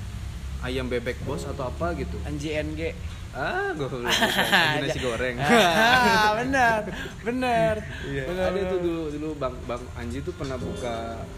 ayam 0.62 0.86
bebek 0.86 1.20
bos 1.22 1.44
atau 1.44 1.68
apa 1.68 1.92
gitu 1.94 2.16
Anji 2.22 2.54
NG. 2.54 2.94
ah 3.32 3.72
gue 3.72 3.84
belum 3.84 4.08
Anji 4.12 4.80
nasi 4.84 5.00
goreng 5.00 5.36
Ah, 5.40 6.36
benar. 6.38 6.84
Benar. 7.22 7.76
Iya, 8.04 8.24
Benar, 8.26 8.46
ada 8.46 8.56
benar. 8.58 8.72
dulu 8.78 8.96
dulu 9.10 9.30
bang 9.36 9.56
bang 9.66 9.82
Anji 9.96 10.20
tuh 10.20 10.34
pernah 10.34 10.56
buka 10.56 10.96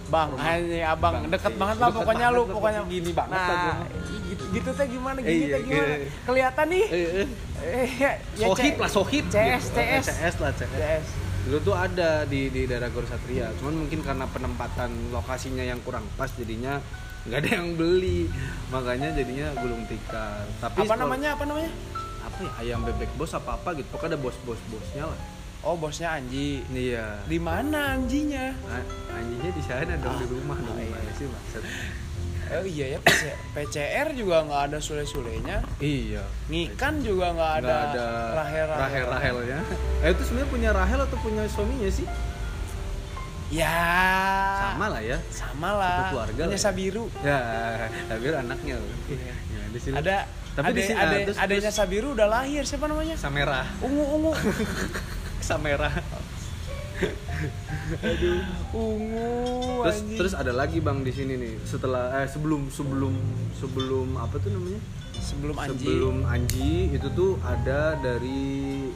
Bang, 0.08 0.28
rumah- 0.30 0.54
anjing 0.54 0.84
abang 0.84 1.14
Bang, 1.16 1.24
deket 1.30 1.50
iya. 1.50 1.60
banget 1.60 1.78
lah 1.80 1.90
pokoknya 1.92 2.28
lu 2.28 2.38
lah, 2.40 2.46
pokoknya 2.52 2.80
gini 2.88 3.12
banget 3.12 3.32
lah 3.32 3.48
nah, 3.48 3.58
gua. 3.64 3.74
gitu, 4.28 4.44
gitu 4.52 4.70
teh 4.72 4.88
gimana 4.88 5.18
Eh, 5.18 5.24
gini 5.24 5.38
iya, 5.40 5.50
teh 5.52 5.62
gimana 5.64 5.94
iya. 5.96 6.08
kelihatan 6.24 6.66
nih 6.68 6.86
Eh, 6.86 7.08
eh. 7.16 7.28
eh 7.64 7.90
ya, 7.96 8.12
sohib 8.44 8.76
lah 8.76 8.90
sohib 8.92 9.24
CS 9.28 9.64
gitu. 9.64 9.78
CS 9.80 10.06
CS 10.12 10.36
lah 10.38 10.52
CS 10.52 10.72
CS 10.74 11.06
dulu 11.44 11.58
tuh 11.60 11.76
ada 11.76 12.24
di 12.24 12.48
di 12.48 12.64
daerah 12.64 12.88
Gor 12.88 13.04
Satria 13.04 13.52
cuman 13.60 13.84
mungkin 13.84 14.00
karena 14.00 14.24
penempatan 14.32 15.12
lokasinya 15.12 15.64
yang 15.64 15.84
kurang 15.84 16.08
pas 16.16 16.32
jadinya 16.32 16.80
nggak 17.24 17.40
ada 17.40 17.50
yang 17.60 17.70
beli. 17.80 18.28
Makanya 18.68 19.16
jadinya 19.16 19.56
gulung 19.60 19.84
tikar. 19.88 20.44
Tapi 20.60 20.84
apa 20.84 20.96
namanya 21.00 21.40
apa 21.40 21.44
namanya? 21.48 21.72
Apa 22.24 22.40
ya 22.44 22.52
ayam 22.60 22.84
bebek 22.84 23.12
bos 23.16 23.32
apa 23.32 23.56
apa 23.56 23.76
gitu. 23.80 23.88
Pokoknya 23.96 24.16
ada 24.16 24.20
bos 24.20 24.36
bos 24.44 24.60
bosnya 24.68 25.08
lah. 25.08 25.20
Oh 25.64 25.80
bosnya 25.80 26.20
Anji. 26.20 26.68
Iya. 26.68 27.24
Di 27.24 27.40
mana 27.40 27.96
Anjinya? 27.96 28.52
A- 28.68 28.88
anjingnya 29.16 29.52
di 29.56 29.64
sana 29.64 29.96
dong 29.96 30.20
di 30.20 30.28
rumah 30.28 30.60
dong. 30.60 30.76
Iya. 30.76 31.12
sih 31.16 31.28
maksud 31.32 31.64
oh 32.60 32.68
iya 32.68 32.86
ya 32.94 33.00
PC, 33.02 33.22
PCR 33.56 34.08
juga 34.14 34.44
nggak 34.46 34.62
ada 34.70 34.78
sule-sulenya. 34.78 35.58
Iya. 35.80 36.22
Ngikan 36.52 37.02
juga 37.02 37.34
nggak 37.34 37.52
ada, 37.64 37.76
ada 37.90 38.06
rahel 38.38 38.68
rahel 38.70 39.06
rahelnya 39.10 39.60
eh 40.06 40.10
itu 40.12 40.22
sebenarnya 40.22 40.50
punya 40.52 40.70
rahel 40.70 41.00
atau 41.02 41.18
punya 41.24 41.44
suaminya 41.50 41.90
sih? 41.90 42.06
Ya. 43.54 43.78
Sama 44.74 44.86
lah 44.90 45.02
ya. 45.02 45.18
Sama 45.30 45.70
lah. 45.78 45.94
Satu 45.94 46.06
keluarga 46.18 46.42
punya 46.50 46.58
ya. 46.58 46.62
Sabiru. 46.62 47.06
Ya 47.22 47.40
tapi 48.10 48.26
anaknya. 48.34 48.76
Loh. 48.82 48.98
ya, 49.14 49.34
di 49.70 49.80
sini. 49.80 49.94
Ada 49.98 50.16
Tapi 50.54 50.70
ade, 50.70 50.78
di 50.78 50.84
sini- 50.86 51.00
ade, 51.02 51.18
adanya 51.38 51.72
Sabiru 51.74 52.08
udah 52.14 52.28
lahir 52.30 52.62
siapa 52.66 52.86
namanya? 52.90 53.14
Samera. 53.18 53.66
Ungu 53.82 54.04
ungu. 54.18 54.34
Samera 55.50 55.90
ungu 58.74 59.34
terus 59.84 60.00
anjing. 60.00 60.18
terus 60.18 60.34
ada 60.34 60.52
lagi 60.56 60.80
bang 60.80 61.04
di 61.04 61.12
sini 61.12 61.34
nih. 61.36 61.54
Setelah 61.68 62.24
eh 62.24 62.28
sebelum 62.30 62.72
sebelum 62.72 63.14
sebelum 63.60 64.16
apa 64.18 64.40
tuh 64.40 64.52
namanya? 64.54 64.82
Sebelum 65.24 65.56
Anji. 65.56 65.88
Sebelum 65.88 66.16
Anji 66.28 66.72
itu 66.92 67.08
tuh 67.16 67.40
ada 67.44 67.96
dari 67.96 68.44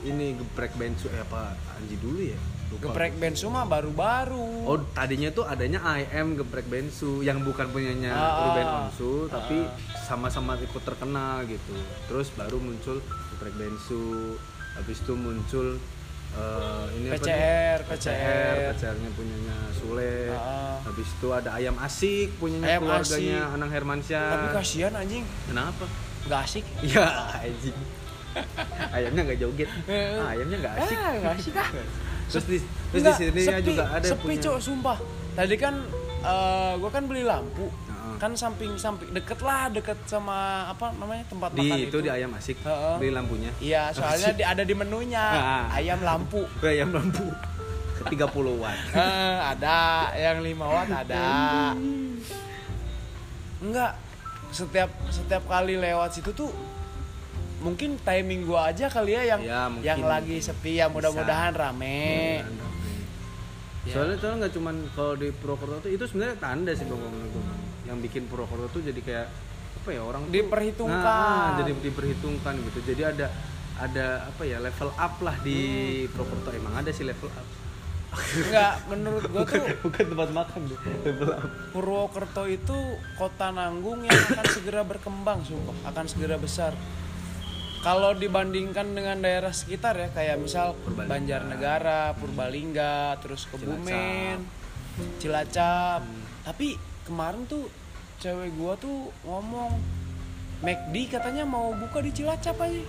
ini 0.04 0.36
geprek 0.36 0.76
bensu 0.76 1.08
eh 1.12 1.22
apa 1.24 1.56
Anji 1.80 1.96
dulu 2.00 2.20
ya? 2.20 2.40
Lupa. 2.68 2.92
geprek 2.92 3.16
bensu 3.16 3.48
mah 3.48 3.64
baru-baru. 3.64 4.68
Oh 4.68 4.76
tadinya 4.92 5.32
tuh 5.32 5.48
adanya 5.48 5.80
IM 6.04 6.36
geprek 6.36 6.68
bensu 6.68 7.24
yang 7.24 7.40
bukan 7.48 7.72
punyanya 7.72 8.12
Ah, 8.12 8.44
Ruben 8.44 8.68
ah. 8.68 8.78
Onsu 8.92 9.32
tapi 9.32 9.64
sama-sama 10.04 10.60
ikut 10.60 10.84
terkenal 10.84 11.48
gitu. 11.48 11.76
Terus 12.12 12.28
baru 12.36 12.60
muncul 12.60 13.00
geprek 13.32 13.56
bensu 13.56 14.36
habis 14.76 15.00
itu 15.00 15.16
muncul 15.16 15.80
eh, 16.34 16.86
ini 16.96 17.08
apa 17.08 17.16
nih? 17.16 17.24
PCR, 17.24 17.80
PCR 17.86 18.56
PCR-nya 18.74 19.10
punyanya 19.14 19.58
Sule. 19.72 20.34
Ah. 20.34 20.82
habis 20.82 21.08
itu 21.08 21.28
ada 21.30 21.50
ayam 21.54 21.76
asik 21.78 22.30
punyanya 22.38 22.66
Ayam 22.68 22.82
keluarganya 22.84 23.38
Asik. 23.46 23.56
Anang 23.56 23.72
Hermansyah. 23.72 24.26
Tapi 24.28 24.48
kasihan 24.56 24.94
anjing. 24.94 25.24
Kenapa? 25.46 25.86
Nggak 26.26 26.40
asik? 26.44 26.66
Ya 26.82 27.06
anjing. 27.38 27.78
Ayamnya 28.96 29.22
nggak 29.26 29.40
joget. 29.40 29.70
Eh, 29.86 30.18
Ah, 30.18 30.30
ayamnya 30.32 30.58
nggak 30.60 30.74
asik. 30.78 30.98
Ah, 30.98 31.12
nggak 31.16 31.34
asik 31.38 31.54
ah 31.56 31.70
terus 32.30 32.44
di 32.44 32.58
terus 32.92 33.02
Nggak, 33.08 33.16
di 33.16 33.24
sini 33.24 33.42
sepi, 33.48 33.68
juga 33.72 33.84
ada 33.88 34.04
sepi 34.04 34.20
punya 34.28 34.40
cok 34.44 34.58
sumpah. 34.60 34.98
Tadi 35.34 35.56
kan 35.56 35.76
eh, 36.22 36.72
gua 36.76 36.90
kan 36.92 37.04
beli 37.08 37.24
lampu 37.24 37.66
Kan 38.18 38.34
samping 38.34 38.74
samping 38.76 39.10
deket 39.12 39.38
lah 39.40 39.70
deket 39.70 39.94
sama 40.04 40.38
apa 40.68 40.90
namanya 40.92 41.22
tempat 41.26 41.54
di 41.54 41.62
makan 41.64 41.78
itu 41.84 41.98
di 42.00 42.10
ayam 42.10 42.34
asik 42.34 42.58
Heeh. 42.60 42.96
di 42.98 43.08
lampunya 43.10 43.52
iya 43.60 43.94
soalnya 43.94 44.34
di, 44.34 44.42
ada 44.42 44.62
di 44.62 44.74
menunya 44.74 45.22
Ah. 45.22 45.66
ayam 45.72 46.02
lampu 46.02 46.42
ayam 46.66 46.90
lampu 46.90 47.30
ke 47.94 48.04
30 48.10 48.26
watt 48.58 48.78
ada 49.48 49.78
yang 50.14 50.42
5 50.42 50.50
watt 50.58 50.90
ada 50.90 51.26
enggak 53.60 53.94
setiap 54.50 54.90
setiap 55.08 55.44
kali 55.46 55.76
lewat 55.76 56.10
situ 56.12 56.32
tuh 56.32 56.50
mungkin 57.58 57.98
timing 58.00 58.46
gua 58.46 58.70
aja 58.70 58.86
kali 58.88 59.14
ya 59.14 59.24
yang 59.28 59.42
Ya, 59.42 59.62
mungkin. 59.68 59.82
yang 59.84 60.02
lagi 60.04 60.38
sepi 60.38 60.78
ya 60.78 60.86
mudah-mudahan 60.88 61.54
rame. 61.54 62.46
Ya. 63.82 63.94
Soalnya 63.94 64.16
soalnya 64.16 64.46
nggak 64.46 64.54
cuman 64.54 64.76
kalau 64.94 65.14
di 65.16 65.30
Purwokerto 65.32 65.82
tuh 65.82 65.90
itu 65.90 66.06
sebenarnya 66.06 66.38
tanda 66.38 66.72
sih 66.72 66.86
bang. 66.86 67.02
Yang 67.88 67.98
bikin 68.04 68.24
Purwokerto 68.28 68.68
tuh 68.70 68.84
jadi 68.84 69.00
kayak 69.00 69.28
apa 69.78 69.90
ya 69.90 70.02
orang 70.04 70.28
tuh- 70.28 70.34
Diperhitungkan. 70.36 71.48
Nah, 71.48 71.58
jadi 71.58 71.72
diperhitungkan 71.74 72.54
gitu. 72.62 72.80
Jadi 72.86 73.02
ada 73.08 73.28
ada 73.78 74.08
apa 74.26 74.42
ya 74.42 74.58
level 74.58 74.90
up 74.92 75.14
lah 75.22 75.36
di 75.40 75.60
Hmm. 76.04 76.12
Purwokerto 76.12 76.50
emang 76.52 76.74
ada 76.76 76.92
sih 76.92 77.04
level 77.04 77.32
up. 77.32 77.48
Enggak, 78.18 78.74
menurut 78.88 79.24
gua 79.30 79.44
tuh 79.44 79.62
Bukan 79.84 80.04
tempat 80.08 80.30
makan 80.32 80.60
tuh 80.66 80.80
level 81.04 81.30
up. 81.30 81.50
Purwokerto 81.70 82.44
itu 82.46 82.78
kota 83.14 83.50
nanggung 83.50 84.02
yang 84.02 84.16
akan 84.28 84.46
segera 84.50 84.82
berkembang, 84.82 85.44
sumpah, 85.44 85.76
akan 85.86 86.06
segera 86.08 86.36
besar. 86.36 86.74
Kalau 87.78 88.12
dibandingkan 88.12 88.90
dengan 88.90 89.22
daerah 89.22 89.54
sekitar 89.54 89.96
ya, 89.96 90.10
kayak 90.10 90.42
misal 90.42 90.74
Purbalingga. 90.78 91.14
Banjarnegara, 91.14 92.02
Purbalingga, 92.18 92.96
terus 93.22 93.46
Kebumen, 93.46 94.42
Cilacap. 95.18 96.02
Tapi 96.42 96.74
kemarin 97.08 97.48
tuh 97.48 97.72
cewek 98.20 98.52
gua 98.60 98.76
tuh 98.76 99.08
ngomong 99.24 99.80
McD 100.60 100.96
katanya 101.08 101.46
mau 101.46 101.72
buka 101.72 102.02
di 102.02 102.12
Cilacap 102.12 102.58
aja. 102.60 102.84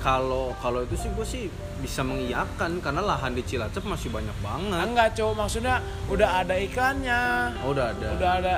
Kalau 0.00 0.56
kalau 0.64 0.80
itu 0.80 0.96
sih 0.96 1.10
gue 1.12 1.26
sih 1.28 1.44
bisa 1.84 2.00
mengiyakan 2.00 2.80
karena 2.80 3.04
lahan 3.04 3.36
di 3.36 3.44
Cilacap 3.44 3.84
masih 3.84 4.08
banyak 4.08 4.36
banget. 4.40 4.80
Enggak, 4.80 5.08
cowok 5.18 5.34
maksudnya 5.44 5.84
udah 6.08 6.40
ada 6.40 6.54
iklannya. 6.56 7.20
Oh, 7.60 7.76
udah 7.76 7.92
ada. 7.92 8.06
Udah 8.16 8.30
ada 8.40 8.54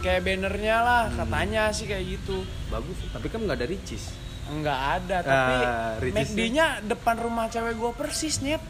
kayak 0.00 0.22
bannernya 0.24 0.76
lah, 0.80 1.04
katanya 1.12 1.68
sih 1.74 1.84
kayak 1.90 2.04
gitu. 2.16 2.46
Bagus, 2.72 2.96
tapi 3.12 3.26
kan 3.28 3.44
nggak 3.44 3.58
ada 3.60 3.68
ricis. 3.68 4.14
Enggak 4.46 4.78
ada, 5.02 5.16
tapi 5.26 5.54
Ah, 5.66 5.98
Ricisnya? 5.98 6.22
McD-nya 6.22 6.66
depan 6.86 7.18
rumah 7.18 7.50
cewek 7.50 7.74
gua 7.74 7.90
persis, 7.90 8.38
Nyet. 8.40 8.62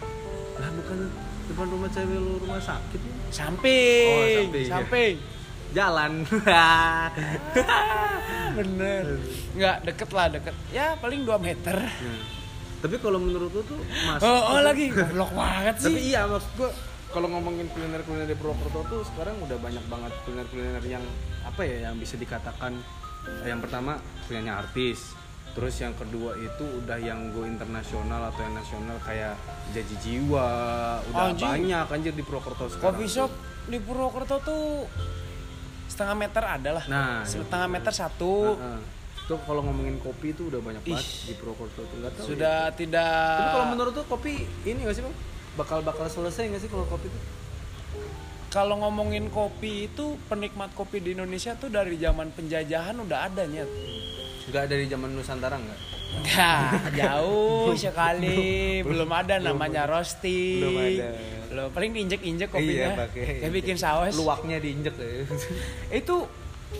Lah 0.56 0.70
bukan 0.72 1.12
depan 1.52 1.66
rumah 1.68 1.88
cewek 1.92 2.16
lu 2.16 2.40
rumah 2.40 2.58
sakit. 2.58 3.00
Samping. 3.28 4.08
Oh, 4.08 4.26
samping. 4.48 4.66
samping. 4.66 5.14
Jalan. 5.76 6.24
Bener. 8.56 9.04
Enggak 9.52 9.76
deket 9.84 10.10
lah, 10.10 10.26
deket. 10.32 10.54
Ya 10.72 10.96
paling 10.96 11.22
2 11.22 11.36
meter. 11.36 11.76
Nah, 11.76 12.24
tapi 12.76 12.96
kalau 12.96 13.18
menurut 13.18 13.50
lu 13.50 13.60
tuh 13.60 13.80
mas 14.06 14.20
Oh, 14.20 14.52
oh 14.52 14.60
lagi 14.60 14.88
goblok 14.88 15.32
banget 15.32 15.74
sih. 15.80 15.90
tapi 15.90 16.00
iya 16.06 16.28
maksud 16.28 16.52
gua 16.54 16.70
kalau 17.08 17.26
ngomongin 17.26 17.66
kuliner-kuliner 17.72 18.28
di 18.28 18.36
Purwokerto 18.36 18.84
tuh 18.86 19.00
sekarang 19.02 19.40
udah 19.40 19.56
banyak 19.56 19.80
banget 19.88 20.12
kuliner-kuliner 20.22 20.84
yang 20.84 21.02
apa 21.42 21.64
ya 21.64 21.88
yang 21.88 21.96
bisa 21.96 22.14
dikatakan 22.14 22.76
eh, 23.42 23.48
yang 23.48 23.58
pertama 23.58 23.96
punyanya 24.28 24.60
artis 24.60 25.16
terus 25.56 25.80
yang 25.80 25.96
kedua 25.96 26.36
itu 26.36 26.62
udah 26.84 27.00
yang 27.00 27.32
go 27.32 27.42
internasional 27.42 28.28
atau 28.28 28.44
yang 28.44 28.54
nasional 28.54 28.96
kayak 29.00 29.34
Jaji 29.72 29.96
Jiwa 29.98 30.50
udah 31.10 31.32
Anjing. 31.32 31.48
banyak 31.48 31.86
anjir 31.88 32.12
di 32.12 32.22
Purwokerto 32.22 32.70
sekarang 32.70 32.92
Coffee 32.92 33.08
shop 33.08 33.32
di 33.66 33.78
Purwokerto 33.80 34.36
tuh 34.44 34.84
setengah 35.86 36.16
meter 36.18 36.42
ada 36.42 36.70
lah. 36.82 36.84
Nah, 36.86 37.22
setengah 37.22 37.68
meter 37.70 37.92
satu. 37.94 38.54
Heeh. 38.58 38.80
Tuh 39.26 39.42
kalau 39.42 39.58
ngomongin 39.66 39.98
kopi 39.98 40.30
itu 40.30 40.46
udah 40.46 40.62
banyak 40.62 40.86
banget 40.86 41.06
di 41.26 41.34
Purwokerto 41.34 41.82
tuh 41.82 41.96
nggak 41.98 42.12
tahu 42.14 42.22
ya. 42.22 42.28
Sudah 42.30 42.60
tidak 42.78 43.38
Tapi 43.42 43.50
kalau 43.58 43.66
menurut 43.74 43.92
tuh 43.98 44.06
kopi 44.06 44.46
ini 44.62 44.86
gak 44.86 44.94
sih 44.94 45.02
bang? 45.02 45.16
Bakal 45.58 45.82
bakal 45.82 46.06
selesai 46.06 46.46
gak 46.46 46.62
sih 46.62 46.70
kalau 46.70 46.86
kopi 46.86 47.10
tuh? 47.10 47.22
kalau 48.56 48.80
ngomongin 48.80 49.28
kopi 49.28 49.84
itu 49.92 50.16
penikmat 50.32 50.72
kopi 50.72 51.04
di 51.04 51.12
Indonesia 51.12 51.52
tuh 51.60 51.68
dari 51.68 52.00
zaman 52.00 52.32
penjajahan 52.32 52.96
udah 53.04 53.28
ada 53.28 53.44
nyet. 53.44 53.68
Gak 54.48 54.72
dari 54.72 54.88
zaman 54.88 55.12
Nusantara 55.12 55.60
nggak? 55.60 55.80
Enggak, 56.16 56.96
jauh 56.96 57.76
sekali. 57.84 58.80
Belum 58.80 59.12
ada 59.12 59.36
namanya 59.36 59.84
roasting. 59.84 60.62
Belum 60.62 60.78
ada. 60.78 61.08
Belum, 61.56 61.72
paling 61.72 61.90
diinjek-injek 61.96 62.52
kopinya. 62.52 62.92
Iya, 62.92 63.00
pakai. 63.00 63.24
Kayak 63.40 63.52
bikin 63.56 63.76
saus. 63.80 64.12
Luwaknya 64.12 64.60
diinjek 64.60 64.92
ya. 65.00 65.24
Itu 66.04 66.28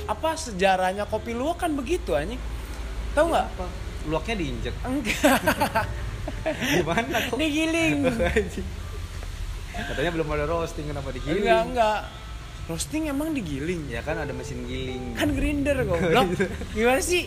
apa 0.04 0.36
sejarahnya 0.36 1.08
kopi 1.08 1.32
luwak 1.32 1.64
kan 1.64 1.72
begitu 1.72 2.12
anjing. 2.12 2.36
Tahu 3.16 3.32
nggak? 3.32 3.46
Apa? 3.56 3.66
Luwaknya 4.04 4.36
diinjek. 4.36 4.74
Enggak. 4.84 5.40
Gimana 6.76 7.16
kok? 7.24 7.40
Digiling. 7.40 8.04
Katanya 9.88 10.10
belum 10.12 10.28
ada 10.36 10.44
roasting 10.44 10.92
kenapa 10.92 11.08
digiling? 11.08 11.40
Enggak, 11.40 11.62
enggak. 11.72 12.00
Roasting 12.68 13.02
emang 13.08 13.32
digiling. 13.32 13.88
Ya 13.88 14.04
kan 14.04 14.20
ada 14.20 14.32
mesin 14.36 14.60
giling. 14.68 15.16
Kan 15.16 15.32
grinder 15.32 15.88
goblok. 15.88 16.36
Gimana 16.76 17.00
sih? 17.00 17.24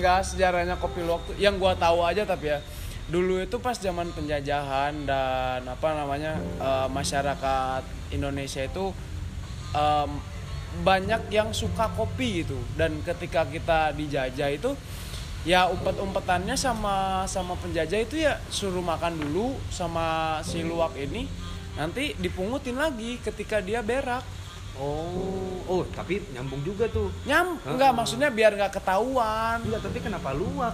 Enggak 0.00 0.24
sejarahnya 0.32 0.80
kopi 0.80 1.04
luwak 1.04 1.28
tuh 1.28 1.36
yang 1.36 1.60
gua 1.60 1.76
tahu 1.76 2.00
aja 2.08 2.24
tapi 2.24 2.56
ya 2.56 2.64
dulu 3.08 3.40
itu 3.40 3.56
pas 3.56 3.72
zaman 3.74 4.12
penjajahan 4.12 4.92
dan 5.02 5.64
apa 5.64 5.88
namanya 5.96 6.36
eh, 6.60 6.88
masyarakat 6.88 7.82
Indonesia 8.10 8.62
itu 8.62 8.92
em, 9.72 10.10
banyak 10.84 11.32
yang 11.32 11.48
suka 11.50 11.88
kopi 11.96 12.44
gitu 12.44 12.60
dan 12.76 13.00
ketika 13.00 13.48
kita 13.48 13.96
dijajah 13.96 14.52
itu 14.52 14.76
ya 15.42 15.64
umpet-umpetannya 15.66 16.52
sama 16.54 17.24
sama 17.24 17.56
penjajah 17.56 18.04
itu 18.04 18.20
ya 18.20 18.36
suruh 18.48 18.84
makan 18.84 19.16
dulu 19.16 19.56
sama 19.72 20.38
si 20.44 20.60
luwak 20.60 20.92
ini 20.94 21.24
nanti 21.72 22.12
dipungutin 22.18 22.76
lagi 22.76 23.16
ketika 23.18 23.64
dia 23.64 23.80
berak 23.80 24.20
Oh, 24.78 25.58
oh 25.66 25.82
tapi 25.90 26.22
nyambung 26.30 26.62
juga 26.62 26.86
tuh. 26.86 27.10
nyam 27.26 27.58
Hah? 27.58 27.74
enggak 27.74 27.90
maksudnya 27.90 28.30
biar 28.30 28.54
nggak 28.54 28.78
ketahuan 28.78 29.58
Enggak, 29.66 29.82
tapi 29.82 29.98
kenapa 29.98 30.30
luwak? 30.30 30.70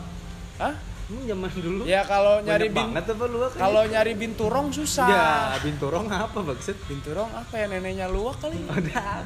Hah? 0.60 0.76
Emang 1.14 1.30
zaman 1.30 1.50
dulu 1.62 1.82
ya 1.86 2.02
kalau 2.02 2.42
nyari 2.42 2.66
bin 2.66 2.90
banget 2.90 3.04
apa 3.14 3.24
luwak? 3.30 3.50
kalau 3.54 3.82
nyari 3.86 4.12
binturong 4.18 4.68
susah 4.74 5.06
ya 5.06 5.30
binturong 5.62 6.10
apa 6.10 6.38
maksud? 6.42 6.74
binturong 6.90 7.30
apa 7.30 7.54
ya 7.54 7.66
neneknya 7.70 8.10
luwak 8.10 8.42
kali 8.42 8.58
Udah. 8.66 9.22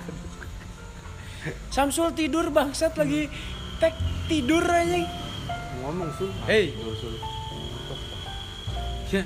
Samsul 1.72 2.12
tidur 2.12 2.52
bangsat 2.52 2.92
lagi 3.00 3.32
tek 3.80 3.96
tidur 4.28 4.60
aja 4.68 5.28
Ngomong 5.88 6.10
sul. 6.20 6.28
Hey. 6.44 6.76
Aduh, 6.76 6.92
sul. 7.00 7.16
Ya. 9.08 9.24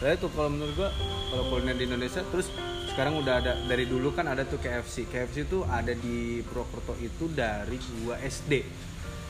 Saya 0.00 0.14
tuh 0.16 0.32
kalau 0.32 0.48
menurut 0.48 0.72
gua 0.80 0.90
kalau 1.28 1.44
kuliner 1.52 1.76
di 1.76 1.84
Indonesia 1.84 2.24
terus 2.32 2.48
sekarang 2.88 3.20
udah 3.20 3.44
ada 3.44 3.52
dari 3.68 3.84
dulu 3.84 4.16
kan 4.16 4.32
ada 4.32 4.48
tuh 4.48 4.56
KFC. 4.56 5.04
KFC 5.12 5.44
tuh 5.44 5.68
ada 5.68 5.92
di 5.92 6.40
Purwokerto 6.40 6.96
itu 7.04 7.28
dari 7.28 7.76
gua 8.00 8.16
SD. 8.24 8.64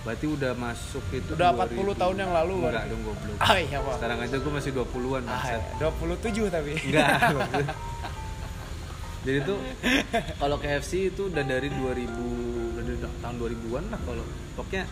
Berarti 0.04 0.26
udah 0.28 0.52
masuk 0.52 1.00
itu 1.10 1.32
Udah 1.32 1.48
40 1.50 1.96
tahun 1.96 2.16
yang 2.18 2.30
lalu, 2.30 2.54
Enggak 2.60 2.72
berarti. 2.76 2.92
dong 2.92 3.02
goblok. 3.02 3.36
ah 3.40 3.56
iya 3.56 3.78
pak 3.80 3.94
Sekarang 3.96 4.18
aja 4.20 4.36
gua 4.36 4.52
masih 4.52 4.70
20-an 4.74 5.22
ah, 5.24 5.30
bangsat. 5.32 5.62
ya, 5.80 5.88
27 6.44 6.52
tapi 6.52 6.72
Enggak. 6.76 7.08
Jadi 9.24 9.38
tuh 9.40 9.56
kalau 10.36 10.56
KFC 10.60 10.92
itu 11.08 11.32
udah 11.32 11.40
dari 11.42 11.72
2000 11.72 12.12
udah 12.70 12.82
dari 12.84 12.98
tahun 13.00 13.36
2000-an 13.40 13.84
lah 13.88 14.00
kalau 14.04 14.24
pokoknya 14.54 14.84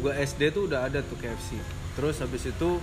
gua 0.00 0.12
SD 0.16 0.40
tuh 0.50 0.64
udah 0.64 0.88
ada 0.88 1.04
tuh 1.04 1.20
KFC. 1.20 1.60
Terus 1.92 2.16
habis 2.18 2.48
itu 2.48 2.80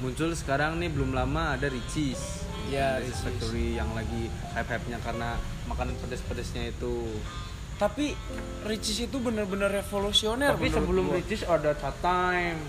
muncul 0.00 0.34
sekarang 0.34 0.76
nih 0.76 0.90
belum 0.90 1.14
lama 1.14 1.54
ada 1.54 1.70
Ricis. 1.70 2.42
Iya. 2.66 2.98
Factory 3.06 3.78
yang 3.78 3.94
lagi 3.94 4.26
hype-hype-nya 4.50 4.98
karena 5.00 5.38
makanan 5.64 5.94
pedes-pedesnya 6.02 6.68
itu. 6.68 7.06
Tapi 7.80 8.12
Ricis 8.60 9.00
itu 9.00 9.16
bener-bener 9.16 9.72
revolusioner 9.72 10.52
Tapi 10.52 10.68
sebelum 10.68 11.08
gua. 11.08 11.16
Ricis 11.16 11.40
ada 11.42 11.72
Chat 11.72 11.96
Time. 11.98 12.60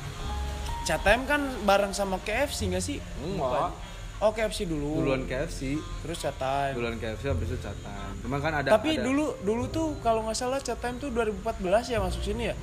Chat 0.82 1.02
Time 1.02 1.24
kan 1.26 1.42
bareng 1.62 1.92
sama 1.92 2.16
KFC 2.18 2.72
nggak 2.72 2.80
sih 2.82 2.98
Enggak. 3.20 3.44
Bukan. 3.44 3.72
oh 4.18 4.32
KFC 4.32 4.60
dulu 4.64 5.04
Duluan 5.04 5.26
KFC, 5.26 5.76
terus 6.00 6.18
Chat 6.18 6.38
Time 6.38 6.74
duluan 6.74 6.96
KFC 6.96 7.28
habis 7.28 7.44
itu 7.46 7.60
Chat 7.60 7.76
Time. 7.78 8.16
Cuma 8.20 8.40
kan 8.40 8.56
ada 8.56 8.72
tapi 8.72 8.96
ada- 8.96 9.04
dulu 9.04 9.36
dulu 9.42 9.64
tuh 9.68 10.00
kalau 10.00 10.24
nggak 10.24 10.38
salah 10.38 10.58
Chat 10.58 10.80
Time 10.80 10.96
tuh 10.96 11.12
2014 11.12 11.60
ya 11.86 12.00
masuk 12.00 12.24
sini 12.24 12.48
ya 12.48 12.56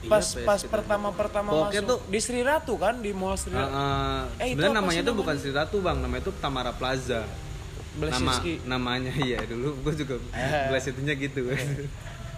Iya, 0.00 0.10
pas 0.10 0.24
pas 0.26 0.42
pas 0.48 0.58
kita- 0.58 0.72
pertama 0.72 1.08
pertama 1.12 1.48
Pokoknya 1.52 1.78
masuk 1.78 1.90
tuh- 1.92 2.02
di 2.08 2.18
Sri 2.18 2.42
Ratu 2.42 2.74
kan 2.74 2.98
di 2.98 3.12
Mall 3.12 3.36
Sri 3.36 3.50
Uh, 3.50 3.60
Ratu 3.60 3.70
uh, 3.70 4.22
Eh, 4.40 4.48
itu 4.50 4.64
namanya 4.64 4.72
tuh 4.72 4.82
namanya? 5.04 5.12
bukan 5.14 5.34
Sri 5.36 5.52
Ratu 5.52 5.76
bang, 5.78 5.96
namanya 6.00 6.22
itu 6.22 6.32
Tamara 6.40 6.72
Plaza. 6.72 7.22
Nama 7.94 8.32
namanya 8.66 9.12
ya 9.32 9.40
dulu 9.42 9.76
gue 9.78 9.94
juga 9.98 10.16
Eh. 10.32 10.68
belas 10.68 10.84
itunya 10.84 11.12
gitu. 11.14 11.44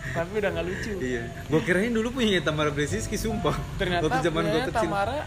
tapi 0.06 0.36
udah 0.36 0.50
nggak 0.50 0.66
lucu 0.66 0.90
iya. 0.98 1.22
Gue 1.46 1.60
kirain 1.62 1.88
dulu 1.88 2.12
punya 2.12 2.36
Tamara 2.38 2.68
Blasinsky 2.68 3.14
sumpah. 3.14 3.54
ternyata 3.74 4.04
Waktu 4.04 4.20
zaman 4.22 4.42
gue 4.44 4.60
kecil. 4.64 4.74
Tamara 4.84 5.18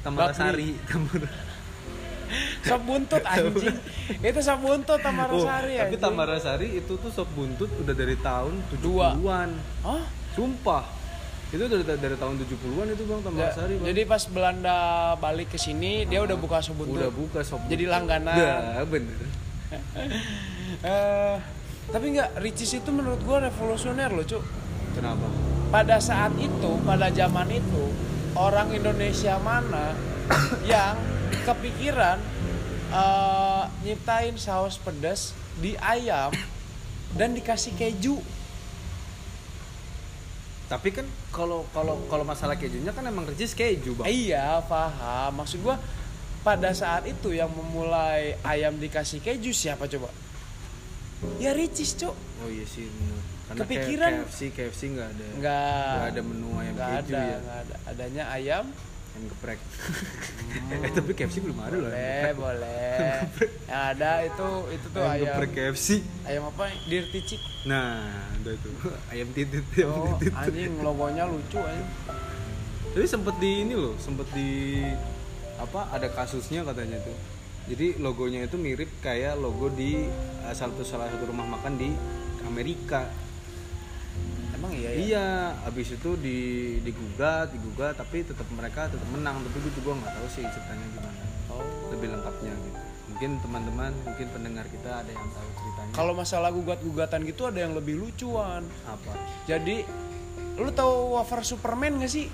Tamara. 0.00 0.32
Sari, 0.32 0.68
Tamara. 0.82 1.28
sop 2.60 2.82
buntut 2.82 3.22
anjing 3.30 3.76
itu 4.18 4.40
sop 4.40 4.58
buntut 4.58 4.98
Tamara 4.98 5.30
Oh, 5.30 5.40
Sari 5.40 5.74
tapi 5.74 5.86
anjing. 5.88 6.02
Tamara 6.02 6.36
Sari 6.36 6.68
itu 6.74 6.92
tuh 6.96 7.10
sop 7.10 7.28
buntut 7.30 7.70
udah 7.76 7.94
dari 7.94 8.16
tahun 8.18 8.54
Dua. 8.80 9.14
70-an. 9.14 9.50
Hah? 9.82 10.02
Sumpah. 10.32 10.82
Itu 11.46 11.62
dari 11.64 11.84
dari 11.86 12.16
tahun 12.16 12.34
70-an 12.40 12.86
itu 12.90 13.02
Bang 13.04 13.22
Tamara 13.22 13.40
Ya, 13.40 13.50
Sari, 13.54 13.78
Bang. 13.78 13.86
jadi 13.86 14.00
pas 14.04 14.22
Belanda 14.26 14.78
balik 15.16 15.54
ke 15.54 15.58
sini 15.60 16.02
dia 16.02 16.18
udah 16.18 16.34
buka 16.34 16.58
sop 16.58 16.74
buntut 16.76 16.98
udah 16.98 17.10
buka 17.10 17.40
sop. 17.40 17.62
Jadi 17.66 17.84
langganan. 17.86 18.34
Dah, 18.34 18.82
bener. 18.82 19.14
Eh, 20.76 21.36
tapi 21.88 22.06
nggak 22.14 22.42
Ricis 22.42 22.82
itu 22.82 22.90
menurut 22.90 23.22
gua 23.22 23.38
revolusioner 23.46 24.10
loh 24.10 24.26
cuk 24.26 24.42
Kenapa? 24.98 25.26
pada 25.70 25.96
saat 26.02 26.34
itu 26.36 26.70
pada 26.82 27.08
zaman 27.10 27.48
itu 27.50 27.84
orang 28.34 28.74
Indonesia 28.74 29.38
mana 29.40 29.94
yang 30.70 30.98
kepikiran 31.46 32.18
eh, 32.90 33.62
nyiptain 33.86 34.34
saus 34.36 34.76
pedas 34.82 35.32
di 35.62 35.78
ayam 35.78 36.34
dan 37.14 37.32
dikasih 37.32 37.72
keju 37.78 38.18
Tapi 40.66 40.90
kan 40.90 41.06
kalau 41.30 41.62
kalau 41.70 41.94
kalau 42.10 42.26
masalah 42.26 42.58
kejunya 42.58 42.90
kan 42.90 43.06
emang 43.06 43.22
Ricis 43.22 43.54
keju, 43.54 43.94
Bang. 44.02 44.10
iya 44.10 44.58
paham 44.66 45.38
maksud 45.38 45.62
gua 45.62 45.78
pada 46.46 46.70
saat 46.70 47.02
itu 47.04 47.34
yang 47.34 47.50
memulai 47.50 48.38
ayam 48.40 48.78
dikasih 48.78 49.18
keju 49.18 49.50
siapa 49.50 49.84
coba 49.84 50.06
ya 51.36 51.50
Ricis 51.50 51.96
cok 51.96 52.14
Oh 52.36 52.48
iya 52.48 52.62
sih. 52.62 52.86
Karena 53.46 53.58
Kepikiran. 53.58 54.12
KFC 54.22 54.40
KFC 54.50 54.80
nggak 54.92 55.08
ada. 55.08 55.26
nggak 55.34 55.66
ada 56.06 56.20
menu 56.20 56.50
ayam 56.54 56.72
nggak 56.72 56.88
keju 56.92 57.00
ada 57.08 57.18
ya. 57.18 57.36
nggak 57.40 57.58
ada 57.58 57.74
adanya 57.86 58.24
ayam 58.30 58.64
Ayam 59.08 59.24
geprek. 59.26 59.60
eh 60.76 60.90
tapi 60.92 61.10
KFC 61.10 61.36
belum 61.40 61.56
ada 61.56 61.72
loh. 61.74 61.88
boleh 61.88 62.32
boleh 62.36 63.08
yang 63.70 63.82
ada 63.88 64.10
itu 64.22 64.48
itu 64.70 64.86
tuh 64.86 65.00
ayam 65.00 65.10
ayam 65.16 65.24
geprek 65.32 65.50
KFC. 65.56 65.88
ayam 66.22 66.42
apa 66.46 66.62
dirty 66.84 67.20
chick 67.24 67.42
Nah, 67.64 68.06
ada 68.30 68.50
itu. 68.52 68.70
Ayam 69.10 69.28
titit, 69.32 69.64
ayam 69.74 69.90
oh, 69.90 70.14
titit. 70.20 70.30
anjing 70.32 70.74
logonya 70.78 71.24
lucu 71.24 71.58
anjing 71.58 71.88
Tapi 72.92 73.02
sempet 73.04 73.34
di 73.36 73.50
ini 73.60 73.74
loh, 73.74 73.98
sempet 73.98 74.28
di 74.30 74.48
apa 75.56 75.88
ada 75.92 76.08
kasusnya 76.12 76.62
katanya 76.64 77.00
tuh. 77.02 77.16
Jadi 77.66 77.98
logonya 77.98 78.46
itu 78.46 78.54
mirip 78.54 78.86
kayak 79.02 79.40
logo 79.42 79.66
di 79.72 80.06
salah 80.54 80.54
satu 80.70 80.82
salah 80.86 81.10
satu 81.10 81.26
rumah 81.26 81.46
makan 81.58 81.74
di 81.74 81.90
Amerika. 82.46 83.10
emang 84.56 84.72
iya 84.72 84.88
ya 84.88 84.96
Iya, 84.96 85.28
abis 85.68 85.98
itu 86.00 86.16
di 86.16 86.38
digugat, 86.80 87.52
digugat, 87.52 87.98
tapi 87.98 88.24
tetap 88.24 88.46
mereka 88.54 88.88
tetap 88.88 89.04
menang. 89.12 89.42
Tapi 89.44 89.56
gue 89.60 89.72
juga 89.76 89.98
nggak 90.00 90.12
tahu 90.16 90.26
sih 90.32 90.42
ceritanya 90.46 90.86
gimana. 90.96 91.22
oh. 91.52 91.64
Lebih 91.92 92.08
lengkapnya 92.16 92.54
gitu. 92.54 92.78
Mungkin 93.12 93.30
teman-teman, 93.44 93.92
mungkin 94.06 94.26
pendengar 94.32 94.64
kita 94.70 94.90
ada 95.04 95.10
yang 95.10 95.28
tahu 95.34 95.48
ceritanya. 95.56 95.92
kalau 95.96 96.12
masalah 96.12 96.50
gugat-gugatan 96.52 97.20
gitu 97.24 97.42
ada 97.48 97.58
yang 97.64 97.72
lebih 97.72 97.96
lucuan 97.96 98.64
apa? 98.84 99.12
jadi 99.48 99.86
lu 100.56 100.70
tahu 100.72 101.16
wafer 101.16 101.40
Superman 101.44 102.00
gak 102.00 102.12
sih 102.12 102.28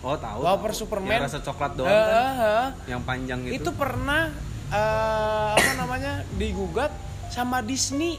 Oh 0.00 0.16
tahu. 0.16 0.38
Wafer 0.40 0.70
tahu. 0.70 0.80
Superman. 0.80 1.12
Yang 1.14 1.26
rasa 1.28 1.38
coklat 1.42 1.72
doang 1.74 1.90
Eh, 1.90 2.04
kan? 2.34 2.70
Yang 2.86 3.02
panjang 3.04 3.40
itu. 3.44 3.54
itu 3.56 3.70
pernah 3.70 4.32
eh, 4.66 5.50
apa 5.52 5.72
namanya 5.76 6.12
digugat 6.34 6.92
sama 7.28 7.60
Disney 7.60 8.16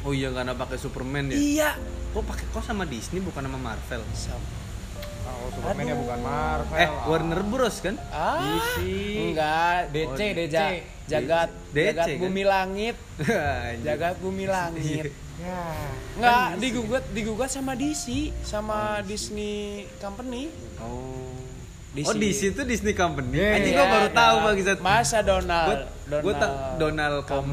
Oh 0.00 0.10
iya 0.10 0.30
karena 0.30 0.52
pakai 0.52 0.76
Superman 0.76 1.28
ya. 1.28 1.36
iya 1.36 1.70
Kok 2.08 2.22
pakai 2.22 2.46
kok 2.48 2.62
sama 2.62 2.84
Disney 2.84 3.18
bukan 3.18 3.42
sama 3.42 3.58
Marvel? 3.58 4.02
Sam- 4.12 4.57
Superman 5.50 5.82
ya 5.82 5.90
Aduh. 5.90 6.00
bukan 6.00 6.18
Marvel. 6.20 6.76
Eh 6.76 6.90
Warner 7.04 7.42
Bros 7.42 7.76
kan? 7.78 7.94
ah 8.08 8.38
DC. 8.38 8.76
enggak 9.26 9.78
DC, 9.90 10.06
Oh, 10.06 10.16
DC. 10.34 10.52
Ja- 10.52 10.80
jagat 11.08 11.50
DC, 11.72 11.76
jagat 11.88 12.06
kan? 12.06 12.20
bumi 12.20 12.42
langit 12.44 12.96
jagat 13.86 14.16
bumi 14.18 14.44
langit 14.44 15.10
Ya. 15.38 15.70
Enggak, 16.18 16.46
digugat 16.58 17.04
digugat 17.08 17.46
sama 17.46 17.72
DC, 17.72 18.34
sama 18.42 18.98
Disney 19.00 19.86
Company. 19.96 20.50
Oh. 20.82 21.30
DC. 21.94 22.04
Oh 22.04 22.14
di 22.14 22.30
situ 22.30 22.60
Disney 22.62 22.90
Company. 22.90 23.38
Iya, 23.38 23.54
Anjing 23.54 23.70
Iya, 23.70 23.78
gua 23.78 23.86
baru 23.88 24.08
tahu 24.10 24.34
nah, 24.34 24.44
Bang 24.44 24.56
Izat. 24.58 24.78
Masa 24.82 25.18
Donald? 25.22 25.68
Gua 26.10 26.18
gua 26.20 26.32
tak 26.34 26.50
Donald.com. 26.76 27.44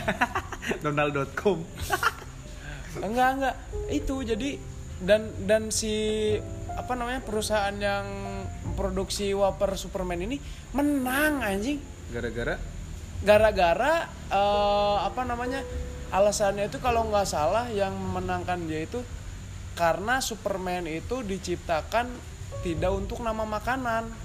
Donald.com. 0.84 1.58
enggak, 3.00 3.28
enggak. 3.36 3.54
Itu 3.90 4.24
jadi 4.24 4.56
dan 5.04 5.30
dan 5.44 5.68
si 5.68 5.94
apa 6.74 6.98
namanya 6.98 7.22
perusahaan 7.22 7.76
yang 7.78 8.06
produksi 8.74 9.30
wafer 9.30 9.78
Superman 9.78 10.26
ini 10.26 10.42
menang 10.74 11.44
anjing. 11.44 11.78
Gara-gara? 12.10 12.58
Gara-gara 13.22 14.10
eh, 14.32 14.96
apa 15.06 15.22
namanya 15.22 15.62
alasannya 16.10 16.68
itu 16.68 16.82
kalau 16.82 17.06
nggak 17.08 17.28
salah 17.28 17.70
yang 17.70 17.94
memenangkan 17.94 18.66
dia 18.66 18.84
itu 18.84 19.00
karena 19.78 20.22
Superman 20.22 20.86
itu 20.86 21.22
diciptakan 21.22 22.10
tidak 22.62 22.92
untuk 22.94 23.20
nama 23.20 23.42
makanan 23.42 24.23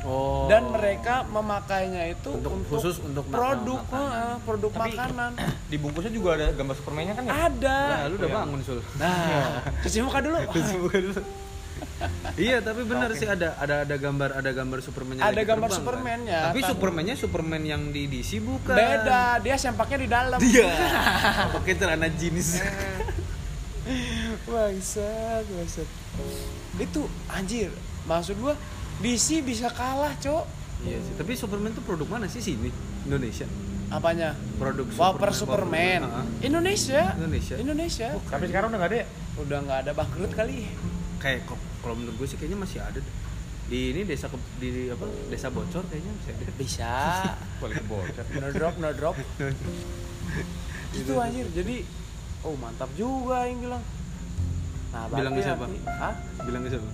Oh. 0.00 0.46
dan 0.46 0.70
mereka 0.70 1.26
memakainya 1.26 2.06
itu 2.08 2.30
Untuk- 2.30 2.54
untuk, 2.54 2.70
khusus 2.72 3.00
untuk 3.00 3.26
produk 3.26 3.82
makanan. 3.82 4.14
eh, 4.14 4.36
produk 4.40 4.70
Tapi- 4.70 4.82
makanan 4.94 5.30
Di 5.70 5.76
bungkusnya 5.76 6.12
juga 6.12 6.28
ada 6.34 6.46
gambar 6.50 6.74
Superman-nya 6.74 7.14
kan 7.14 7.24
ya? 7.24 7.32
ada 7.44 7.78
Nah, 7.84 8.02
lu 8.06 8.14
udah 8.16 8.30
bangun 8.32 8.60
sul. 8.62 8.78
nah 8.94 9.58
cuci 9.82 9.98
muka 10.00 10.18
dulu 10.20 10.38
iya, 12.38 12.58
tapi 12.58 12.82
benar 12.82 13.10
sih 13.12 13.26
ada 13.26 13.54
ada 13.54 13.82
ada 13.82 13.96
gambar 13.96 14.34
ada 14.34 14.50
gambar 14.50 14.78
Superman 14.80 15.14
Ada 15.16 15.42
gambar 15.44 15.68
Superman-nya, 15.68 16.38
Tapi 16.48 16.60
kan. 16.60 16.68
Superman-nya 16.70 17.14
Superman 17.14 17.62
yang 17.62 17.82
di 17.88 18.06
DC 18.06 18.38
bukan. 18.40 18.74
beda 18.74 19.38
dia 19.38 19.54
sempaknya 19.56 19.98
di 19.98 20.08
dalam 20.08 20.38
Iya. 20.38 20.66
Pakai 21.54 21.74
celana 21.74 22.06
jeans. 22.08 22.62
bangsat 24.44 25.44
bangsat 25.44 25.88
itu 26.78 27.00
anjir 27.26 27.70
maksud 28.04 28.36
gua 28.38 28.54
DC 28.98 29.40
bisa 29.40 29.68
kalah 29.68 30.12
cok 30.14 30.44
iya 30.80 30.98
sih. 30.98 31.14
Tapi 31.14 31.32
Superman 31.32 31.70
tuh 31.70 31.82
produk 31.82 32.06
mana 32.08 32.26
sih 32.26 32.38
sini? 32.40 32.70
Indonesia. 33.02 33.46
apanya 33.88 34.36
Produk 34.54 34.84
Wafer 34.92 35.32
Superman 35.32 36.00
Heeh. 36.02 36.24
Indonesia 36.44 37.14
Indonesia. 37.14 37.56
Indonesia 37.56 38.08
Tapi 38.22 38.44
sekarang 38.46 38.68
udah 38.68 38.78
nggak 38.78 38.90
ada 38.90 38.98
ya? 38.98 39.06
udah 39.38 39.58
nggak 39.60 39.78
ada 39.80 39.92
bangkrut 39.92 40.32
kali 40.32 40.68
Kayak 41.16 41.46
kok 41.46 41.56
kalau 41.78 41.94
menurut 41.94 42.14
gue 42.14 42.26
sih 42.26 42.36
kayaknya 42.36 42.58
masih 42.58 42.78
ada 42.80 42.94
deh. 42.96 43.14
Di 43.66 43.80
ini 43.90 44.00
desa 44.02 44.26
ke- 44.26 44.40
di 44.56 44.88
apa? 44.88 45.02
Desa 45.26 45.48
Bocor 45.48 45.82
kayaknya 45.84 46.12
masih 46.14 46.30
ada. 46.32 46.44
bisa 46.54 46.92
Balik 47.62 47.80
bocor. 47.84 48.24
no 48.34 48.48
drop 48.50 48.74
no 48.76 48.90
drop 48.92 49.16
itu 50.90 51.12
anjir 51.14 51.46
jadi 51.50 51.84
oh 52.40 52.54
mantap 52.54 52.88
juga 52.92 53.44
yang 53.44 53.60
bilang 53.60 53.82
nah 54.88 55.04
Bilang 55.06 55.32
ke 55.32 55.40
siapa? 55.40 55.64
nanti- 55.64 55.84
Hah? 55.86 56.14
Bilang 56.42 56.62
ke 56.62 56.70
siapa? 56.70 56.88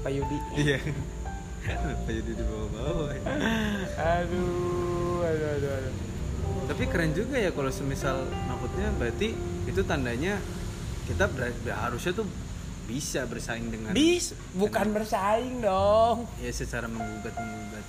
Pak 0.00 0.10
Yudi 0.12 0.38
Iya. 0.56 0.78
Jadi 1.60 2.32
di 2.32 2.40
bawah-bawah? 2.40 3.12
aduh 3.94 5.20
aduh 5.22 5.48
aduh 5.54 5.70
aduh 5.70 5.94
Tapi 6.66 6.82
keren 6.86 7.12
juga 7.12 7.36
ya 7.36 7.50
kalau 7.50 7.68
semisal 7.68 8.16
maksudnya 8.46 8.88
berarti 8.94 9.34
itu 9.66 9.80
tandanya 9.82 10.38
kita 11.04 11.26
ber- 11.26 11.52
harusnya 11.68 12.14
tuh 12.14 12.26
bisa 12.86 13.22
bersaing 13.22 13.70
dengan 13.70 13.90
bis 13.92 14.34
bukan 14.50 14.90
bersaing 14.90 15.62
dong 15.62 16.26
ya 16.38 16.50
secara 16.50 16.86
menggugat 16.86 17.34
menggugat. 17.34 17.84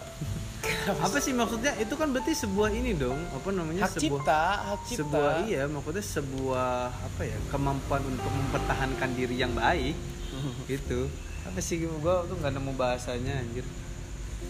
apa 1.06 1.18
sih 1.18 1.34
maksudnya? 1.34 1.74
Itu 1.78 1.98
kan 1.98 2.14
berarti 2.14 2.38
sebuah 2.38 2.70
ini 2.70 2.94
dong, 2.94 3.18
apa 3.34 3.50
namanya? 3.50 3.90
hak 3.90 3.98
sebuah 3.98 4.22
cipta 4.22 4.44
hak 4.62 4.80
cipta 4.86 5.02
sebuah 5.02 5.32
iya 5.46 5.64
maksudnya 5.66 6.06
sebuah 6.06 6.72
apa 6.92 7.22
ya 7.26 7.38
kemampuan 7.50 8.02
untuk 8.06 8.30
mempertahankan 8.30 9.10
diri 9.18 9.42
yang 9.42 9.54
baik 9.58 9.98
gitu 10.72 11.10
apa 11.44 11.60
sih 11.60 11.80
gua 11.98 12.24
tuh 12.24 12.36
nggak 12.36 12.54
nemu 12.54 12.72
bahasanya 12.74 13.34
anjir. 13.38 13.66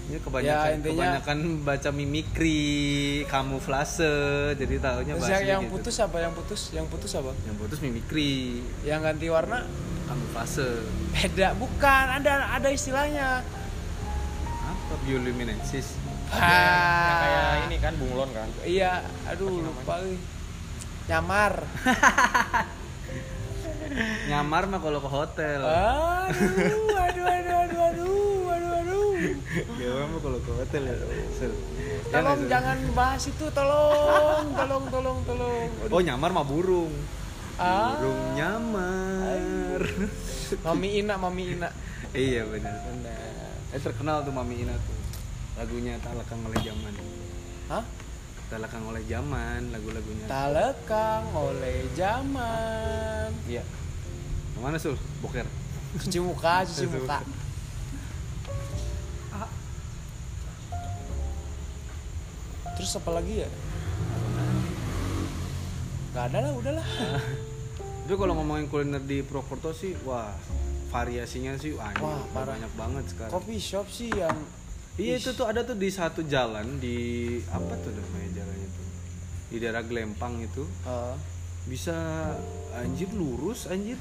Ini 0.01 0.17
kebanyakan 0.19 0.65
Ya, 0.65 0.75
intinya- 0.75 0.95
kebanyakan 1.15 1.37
baca 1.61 1.89
mimikri 1.89 2.59
kamuflase 3.25 4.11
jadi 4.55 4.75
tahunya 4.77 5.13
Terus 5.15 5.29
yang, 5.29 5.43
yang 5.45 5.61
gitu. 5.63 5.73
putus 5.77 5.95
apa? 5.99 6.17
Yang 6.19 6.33
putus 6.35 6.61
yang 6.71 6.85
putus 6.85 7.11
apa? 7.13 7.31
Yang 7.41 7.55
putus 7.57 7.79
mimikri. 7.79 8.59
Yang 8.81 8.99
ganti 9.03 9.27
warna? 9.27 9.59
Kamuflase. 10.05 10.67
Beda 11.11 11.53
bukan. 11.53 12.05
Ada 12.17 12.33
ada 12.53 12.69
istilahnya. 12.69 13.39
Apa? 14.43 14.93
Bioluminescence 15.01 15.95
Yang 16.31 16.39
kayak 17.17 17.47
ini 17.65 17.77
kan 17.77 17.93
bunglon 17.95 18.29
kan. 18.31 18.47
iya 18.63 19.03
aduh 19.25 19.51
lupa 19.51 19.99
euy. 19.99 20.15
nyamar 21.03 21.59
nyamar 24.27 24.63
mah 24.71 24.79
kalau 24.79 24.99
ke 25.03 25.09
hotel. 25.09 25.59
Aduh 25.61 26.95
aduh 26.95 27.25
aduh 27.25 27.57
aduh 27.59 27.81
aduh 27.83 28.53
aduh 28.55 28.71
aduh. 28.79 29.09
Nyamar 29.77 30.05
mah 30.07 30.19
kalau 30.23 30.39
ke 30.39 30.51
hotel 30.51 30.81
ya. 30.87 30.95
Sel. 31.35 31.51
Ya 31.51 31.97
tolong 32.11 32.23
nggak, 32.23 32.37
Sel? 32.39 32.49
jangan 32.49 32.77
bahas 32.95 33.23
itu 33.27 33.45
tolong 33.51 34.45
tolong 34.55 34.85
tolong 34.87 35.19
tolong. 35.27 35.69
Aduh. 35.87 35.95
oh 35.95 36.01
nyamar 36.01 36.29
mah 36.31 36.45
burung. 36.47 36.93
Ah. 37.59 37.99
burung 37.99 38.21
nyamar. 38.35 39.81
Mami 40.65 40.89
ina 41.03 41.15
mami 41.19 41.43
ina. 41.55 41.69
Iya 42.11 42.43
benar 42.47 42.75
benar 42.87 43.41
eh 43.71 43.79
terkenal 43.79 44.27
tuh 44.27 44.35
Mami 44.35 44.67
Ina 44.67 44.75
tuh. 44.75 44.99
Lagunya 45.55 45.95
tak 46.03 46.11
lekang 46.19 46.43
oleh 46.43 46.59
zaman. 46.59 46.93
Hah? 47.71 47.83
Tak 48.51 48.59
lekang 48.67 48.83
oleh 48.83 49.03
zaman 49.07 49.71
lagu-lagunya. 49.71 50.27
Tak 50.27 50.47
lekang 50.51 51.23
oleh 51.31 51.87
zaman. 51.95 53.31
Iya 53.47 53.63
ke 54.61 54.69
mana 54.69 54.77
sul? 54.77 54.93
Boker. 55.25 55.49
Cuci 55.97 56.21
muka 56.21 56.61
cuci 56.69 56.85
muka. 56.85 57.17
terus 62.71 62.93
apa 62.97 63.11
lagi 63.13 63.45
ya? 63.45 63.49
Nggak 66.13 66.23
ada 66.33 66.37
lah 66.41 66.51
udahlah 66.55 66.87
Tapi 68.05 68.15
kalau 68.17 68.33
ngomongin 68.41 68.65
kuliner 68.67 68.99
di 68.99 69.21
Purwokerto 69.21 69.71
sih, 69.71 69.93
wah 70.03 70.33
variasinya 70.89 71.55
sih 71.55 71.71
wah, 71.77 71.93
Wah, 72.01 72.25
parah. 72.33 72.57
banyak 72.57 72.73
banget 72.73 73.03
sekarang. 73.13 73.31
Coffee 73.33 73.61
shop 73.61 73.87
sih 73.89 74.09
yang 74.13 74.35
Iya 74.99 75.17
itu 75.17 75.31
tuh 75.33 75.47
ada 75.47 75.63
tuh 75.63 75.77
di 75.79 75.87
satu 75.87 76.19
jalan 76.27 76.77
di 76.77 77.39
apa 77.47 77.73
tuh 77.79 77.95
namanya 77.95 78.43
jalan 78.43 78.57
itu 78.59 78.81
di 79.53 79.57
daerah 79.61 79.83
Glempang 79.87 80.41
itu. 80.43 80.67
Eh, 80.83 81.15
bisa 81.69 81.95
anjir 82.75 83.07
lurus 83.13 83.69
anjir 83.71 83.95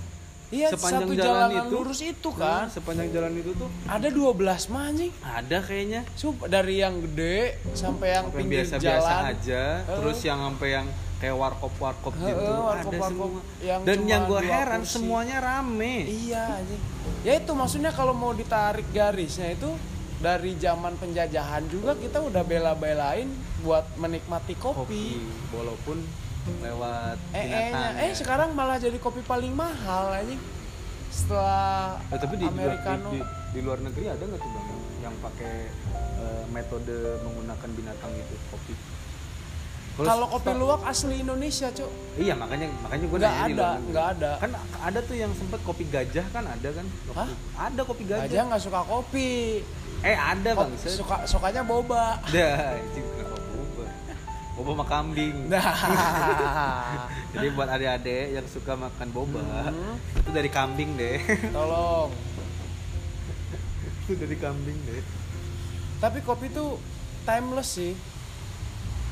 Iya, 0.50 0.66
Sepanjang 0.68 1.06
satu 1.06 1.12
jalan 1.14 1.30
jalanan 1.46 1.62
itu, 1.62 1.70
lurus 1.72 2.00
itu 2.02 2.28
Nah, 2.28 2.36
kan. 2.36 2.64
sepanjang 2.68 3.08
jalan 3.08 3.32
itu 3.32 3.50
tuh 3.54 3.68
Ada 3.86 4.08
12 4.08 4.34
mah 4.66 4.82
anjing. 4.84 5.12
ada 5.20 5.58
kayaknya 5.60 6.00
Sup, 6.12 6.36
dari 6.44 6.74
yang 6.76 6.98
gede 7.00 7.38
sampai 7.72 8.08
yang 8.10 8.24
yang 8.24 8.34
pinggir 8.34 8.54
biasa-biasa 8.60 8.98
jalan. 9.06 9.30
aja 9.30 9.62
terus 9.86 10.18
yang 10.20 10.38
sampai 10.42 10.68
yang 10.72 10.86
kayak 11.16 11.36
warkop 11.36 11.72
warkop 11.76 12.12
Heeh, 12.14 12.26
gitu 12.26 12.42
ada 12.42 12.62
warkop-warkop 12.66 13.30
semua 13.30 13.42
yang 13.60 13.80
dan 13.84 13.98
yang 14.04 14.22
gue 14.24 14.40
heran 14.42 14.80
kursi. 14.80 14.92
semuanya 14.92 15.36
rame 15.38 15.94
Iya 16.02 16.42
anjing. 16.56 16.82
Ya 17.20 17.32
itu 17.36 17.52
maksudnya 17.52 17.90
kalau 17.90 18.10
mau 18.12 18.32
ditarik 18.32 18.88
garisnya 18.90 19.52
itu 19.52 19.70
dari 20.18 20.52
zaman 20.56 20.96
penjajahan 20.96 21.62
juga 21.66 21.94
kita 21.94 22.20
udah 22.20 22.42
bela-belain 22.42 23.30
buat 23.60 23.86
menikmati 23.96 24.52
kopi. 24.56 25.20
walaupun 25.50 26.00
lewat 26.58 27.16
Eh, 27.30 27.42
binatang 27.42 27.92
eh, 27.94 28.02
eh 28.02 28.08
ya. 28.08 28.16
sekarang 28.16 28.48
malah 28.52 28.76
jadi 28.76 28.96
kopi 28.96 29.20
paling 29.22 29.52
mahal 29.52 30.12
anjing. 30.12 30.40
Setelah 31.08 31.98
Eh, 32.06 32.16
tapi 32.16 32.34
di, 32.34 32.44
di, 32.44 32.48
Americano. 32.48 33.08
di, 33.08 33.18
di, 33.18 33.20
di 33.50 33.60
luar 33.60 33.78
negeri 33.80 34.04
ada 34.08 34.22
nggak 34.22 34.38
tuh 34.38 34.50
bang 34.50 34.66
yang 35.00 35.14
pakai 35.18 35.54
eh, 36.16 36.44
metode 36.48 36.96
menggunakan 37.20 37.68
binatang 37.70 38.12
itu 38.14 38.36
kopi 38.48 38.74
Kalau 39.92 40.26
kopi 40.28 40.54
luwak 40.54 40.80
asli 40.82 41.20
Indonesia, 41.20 41.68
Cuk. 41.68 41.90
iya 42.16 42.32
makanya 42.32 42.72
makanya 42.80 43.04
gue 43.04 43.18
Nggak 43.18 43.34
nanya 43.34 43.52
ada, 43.52 43.68
nggak 43.82 44.06
ada. 44.10 44.30
kan 44.38 44.50
ada 44.80 44.98
tuh 45.02 45.12
yang 45.14 45.28
sempet 45.34 45.60
kopi 45.60 45.84
gajah 45.84 46.24
kan 46.26 46.40
ada 46.42 46.68
kan 46.70 46.86
Hah? 47.12 47.28
ada 47.60 47.80
kopi 47.82 48.04
gajah 48.06 48.24
Aja 48.24 48.40
nggak 48.46 48.62
suka 48.62 48.80
kopi. 48.82 49.60
eh 50.00 50.16
ada 50.16 50.50
bang 50.54 50.70
Set. 50.74 50.96
suka 50.96 51.20
sukanya 51.26 51.60
boba. 51.60 52.16
dah 52.32 52.80
boba 52.88 53.19
boba 54.60 54.70
sama 54.74 54.86
kambing 54.86 55.36
Nah, 55.50 55.64
jadi 57.32 57.46
buat 57.50 57.68
adik-adik 57.68 58.24
yang 58.32 58.46
suka 58.46 58.76
makan 58.76 59.08
boba 59.08 59.40
Hmm. 59.66 59.96
itu 60.14 60.30
dari 60.30 60.48
kambing 60.48 60.94
deh 60.94 61.18
tolong. 61.56 62.12
itu 64.02 64.14
dari 64.14 64.36
kambing 64.36 64.78
deh 64.84 65.02
Tapi 65.98 66.20
kopi 66.20 66.48
tuh 66.48 66.76
timeless 67.22 67.70
sih. 67.74 67.92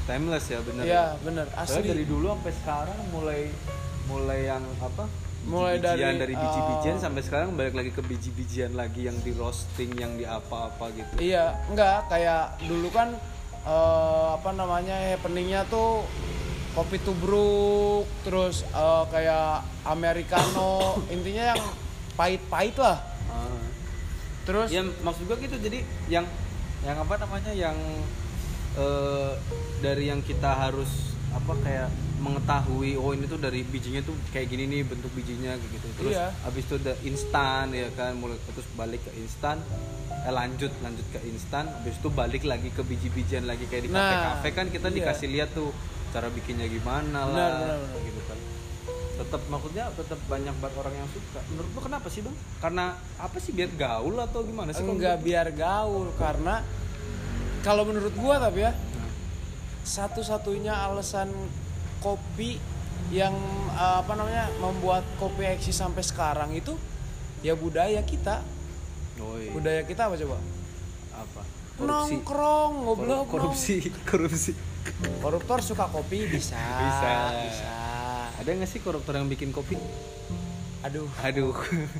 timeless 0.04 0.44
ya 0.46 0.60
bener 0.60 0.82
Iya, 0.82 1.04
bener. 1.18 1.46
Soalnya 1.54 1.68
Asli. 1.78 1.88
dari 1.90 2.04
dulu 2.04 2.26
sampai 2.30 2.52
sekarang 2.54 2.98
mulai 3.10 3.40
mulai 4.06 4.40
yang 4.46 4.64
apa? 4.78 5.04
Mulai 5.44 5.76
dari, 5.78 6.00
dari 6.18 6.32
biji-bijian 6.34 6.96
uh, 6.96 7.02
sampai 7.02 7.22
sekarang 7.22 7.52
balik 7.54 7.72
lagi 7.72 7.88
ke 7.88 8.00
biji-bijian 8.00 8.72
lagi 8.72 9.04
yang 9.04 9.16
di 9.18 9.32
roasting 9.32 9.92
yang 9.94 10.16
di 10.16 10.24
apa-apa 10.24 10.88
gitu. 10.92 11.12
Iya, 11.18 11.56
enggak 11.68 12.08
kayak 12.08 12.56
dulu 12.64 12.88
kan 12.88 13.16
eh, 13.62 14.26
apa 14.34 14.50
namanya 14.52 14.94
happeningnya 15.10 15.66
tuh 15.66 16.04
kopi 16.74 16.98
tubruk, 17.00 18.06
terus 18.22 18.62
eh, 18.64 19.04
kayak 19.10 19.64
americano, 19.82 21.02
intinya 21.08 21.56
yang 21.56 21.62
pahit-pahit 22.14 22.76
lah. 22.76 22.98
Ah. 23.28 23.62
Terus 24.44 24.68
Ya 24.70 24.82
maksud 25.02 25.26
gua 25.26 25.36
gitu 25.36 25.56
jadi 25.56 25.82
yang 26.06 26.24
yang 26.82 26.96
apa 26.96 27.18
namanya 27.18 27.52
yang 27.52 27.74
eh, 28.74 29.32
dari 29.78 30.08
yang 30.08 30.22
kita 30.22 30.54
harus 30.54 30.88
apa 31.28 31.52
kayak 31.60 31.90
mengetahui 32.18 32.98
oh 32.98 33.14
ini 33.14 33.28
tuh 33.28 33.38
dari 33.38 33.62
bijinya 33.62 34.02
tuh 34.02 34.16
kayak 34.32 34.48
gini 34.48 34.66
nih 34.66 34.82
bentuk 34.82 35.12
bijinya 35.14 35.54
kayak 35.54 35.70
gitu 35.70 35.88
terus 35.94 36.14
Iya. 36.16 36.26
habis 36.42 36.66
itu 36.66 36.74
udah 36.74 36.96
instan 37.04 37.64
ya 37.70 37.86
kan 37.94 38.16
mulai 38.16 38.34
terus 38.48 38.66
balik 38.74 38.98
ke 39.06 39.12
instan 39.14 39.60
eh, 40.28 40.34
lanjut 40.34 40.72
lanjut 40.78 41.06
ke 41.08 41.18
instan 41.24 41.64
habis 41.66 41.96
itu 41.96 42.08
balik 42.12 42.44
lagi 42.44 42.68
ke 42.68 42.84
biji-bijian 42.84 43.48
lagi 43.48 43.64
kayak 43.64 43.88
di 43.88 43.90
Nah, 43.90 43.96
kafe-kafe 43.96 44.48
kan 44.52 44.66
kita 44.68 44.88
iya. 44.88 44.96
dikasih 45.00 45.28
lihat 45.32 45.50
tuh 45.56 45.72
cara 46.08 46.28
bikinnya 46.28 46.68
gimana 46.68 47.24
Benar, 47.24 47.32
lah 47.32 47.48
benar, 47.58 47.78
benar. 47.80 48.00
gitu 48.04 48.20
kan 48.24 48.38
tetap 49.18 49.42
maksudnya 49.50 49.84
tetap 49.92 50.20
banyak 50.24 50.54
banget 50.56 50.74
orang 50.78 50.94
yang 50.94 51.08
suka 51.10 51.40
menurut 51.48 51.70
lu 51.74 51.80
kenapa 51.82 52.06
sih 52.06 52.22
bang 52.22 52.36
karena 52.60 52.84
apa 53.18 53.36
sih 53.38 53.50
biar 53.50 53.70
gaul 53.74 54.14
atau 54.14 54.40
gimana 54.40 54.70
sih 54.70 54.84
enggak 54.84 55.16
biar 55.20 55.48
gaul 55.50 56.06
karena 56.14 56.62
kalau 57.60 57.82
menurut 57.82 58.14
gua 58.14 58.38
tapi 58.38 58.62
ya 58.62 58.72
Nah. 58.72 59.10
satu-satunya 59.82 60.70
alasan 60.70 61.34
kopi 61.98 62.62
yang 63.10 63.34
eh, 63.72 63.96
apa 64.00 64.12
namanya 64.14 64.52
membuat 64.60 65.02
kopi 65.16 65.50
eksis 65.50 65.76
sampai 65.76 66.04
sekarang 66.04 66.54
itu 66.54 66.78
ya 67.40 67.52
budaya 67.52 67.98
kita 68.02 68.42
Oh, 69.18 69.34
iya. 69.34 69.50
budaya 69.50 69.82
kita 69.82 70.06
apa 70.06 70.14
coba? 70.16 70.36
Apa? 71.12 71.42
Nongkrong 71.78 72.72
ngobrol 72.80 73.22
Kor- 73.24 73.42
korupsi 73.44 73.82
korupsi. 74.10 74.52
Koruptor 75.18 75.58
suka 75.60 75.86
kopi 75.86 76.26
bisa. 76.26 76.56
Bisa. 76.56 77.12
bisa. 77.40 77.70
Ada 78.36 78.50
nggak 78.52 78.66
sih 78.66 78.78
koruptor 78.78 79.14
yang 79.14 79.26
bikin 79.26 79.50
kopi? 79.50 79.74
Aduh. 80.80 81.10
Aduh. 81.20 81.50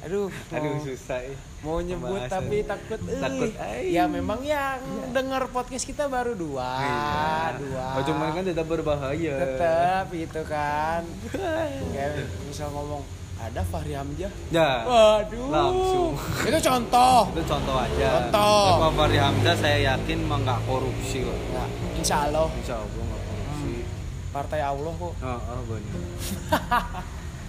Aduh. 0.02 0.30
Aduh 0.54 0.78
susah 0.80 1.18
ya. 1.20 1.34
mau 1.58 1.78
nyebut 1.78 2.14
Pembahasan. 2.14 2.46
tapi 2.46 2.56
takut 2.62 3.00
eh. 3.04 3.18
Takut, 3.18 3.50
ay. 3.58 3.90
ya 3.90 4.06
memang 4.06 4.38
yang 4.40 4.78
denger 5.10 5.50
podcast 5.50 5.82
kita 5.82 6.06
baru 6.06 6.32
dua 6.32 6.70
Iya. 6.78 7.58
dua. 7.58 7.84
Oh 7.98 8.02
cuman 8.04 8.28
kan 8.30 8.44
tetap 8.46 8.66
berbahaya. 8.66 9.34
Tetap 9.36 10.06
itu 10.12 10.40
kan. 10.44 11.02
Kayak 11.92 12.30
misal 12.46 12.70
ngomong 12.70 13.02
ada 13.38 13.62
Fahri 13.62 13.94
Hamzah? 13.94 14.32
Ya. 14.50 14.70
Waduh. 14.82 15.46
Langsung. 15.48 16.12
itu 16.42 16.58
contoh. 16.58 17.20
Itu 17.30 17.42
contoh 17.46 17.76
aja. 17.78 18.08
Contoh. 18.18 18.66
Sama 18.74 18.88
Fahri 18.92 19.18
Hamzah 19.18 19.54
saya 19.54 19.78
yakin 19.94 20.18
mah 20.26 20.38
nggak 20.42 20.60
korupsi 20.66 21.22
kok. 21.22 21.38
Ya, 21.54 21.64
insya 21.94 22.16
Allah. 22.26 22.50
Insya 22.58 22.74
Allah 22.82 23.02
nggak 23.06 23.22
korupsi. 23.24 23.72
Partai 24.34 24.60
Allah 24.60 24.92
kok. 24.92 25.12
Oh, 25.14 25.38
oh 25.38 25.62
benar 25.66 26.02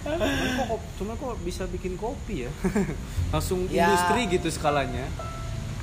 cuman 0.00 0.64
kok, 0.64 0.80
cuman 0.96 1.14
kok 1.20 1.34
bisa 1.44 1.68
bikin 1.68 1.92
kopi 2.00 2.48
ya? 2.48 2.50
Langsung 3.36 3.68
Ya. 3.68 3.84
industri 3.84 4.32
gitu 4.32 4.48
skalanya. 4.48 5.04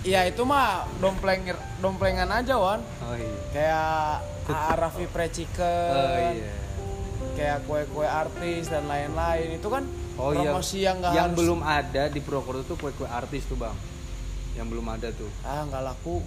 Ya 0.02 0.26
itu 0.26 0.42
mah 0.42 0.90
dompleng 0.98 1.46
domplengan 1.78 2.26
aja 2.32 2.58
wan. 2.58 2.82
Oh 3.06 3.14
iya. 3.14 3.38
Kayak 3.54 3.94
Arafi 4.74 5.06
Fried 5.06 5.32
Chicken 5.36 5.92
oh 5.94 6.18
iya 6.34 6.67
kayak 7.38 7.70
kue-kue 7.70 8.08
artis 8.10 8.68
dan 8.68 8.90
lain-lain. 8.90 9.62
Itu 9.62 9.70
kan 9.70 9.86
Oh 10.18 10.34
iya. 10.34 10.50
promosi 10.50 10.82
yang 10.82 10.98
nggak 10.98 11.14
yang 11.14 11.30
harus 11.30 11.38
belum 11.38 11.60
ada 11.62 12.04
di 12.10 12.20
Purwokerto 12.26 12.66
tuh 12.66 12.78
kue-kue 12.82 13.06
artis 13.06 13.46
tuh 13.46 13.54
bang. 13.54 13.78
Yang 14.58 14.68
belum 14.74 14.86
ada 14.90 15.14
tuh. 15.14 15.30
Ah 15.46 15.62
nggak 15.70 15.84
laku. 15.86 16.26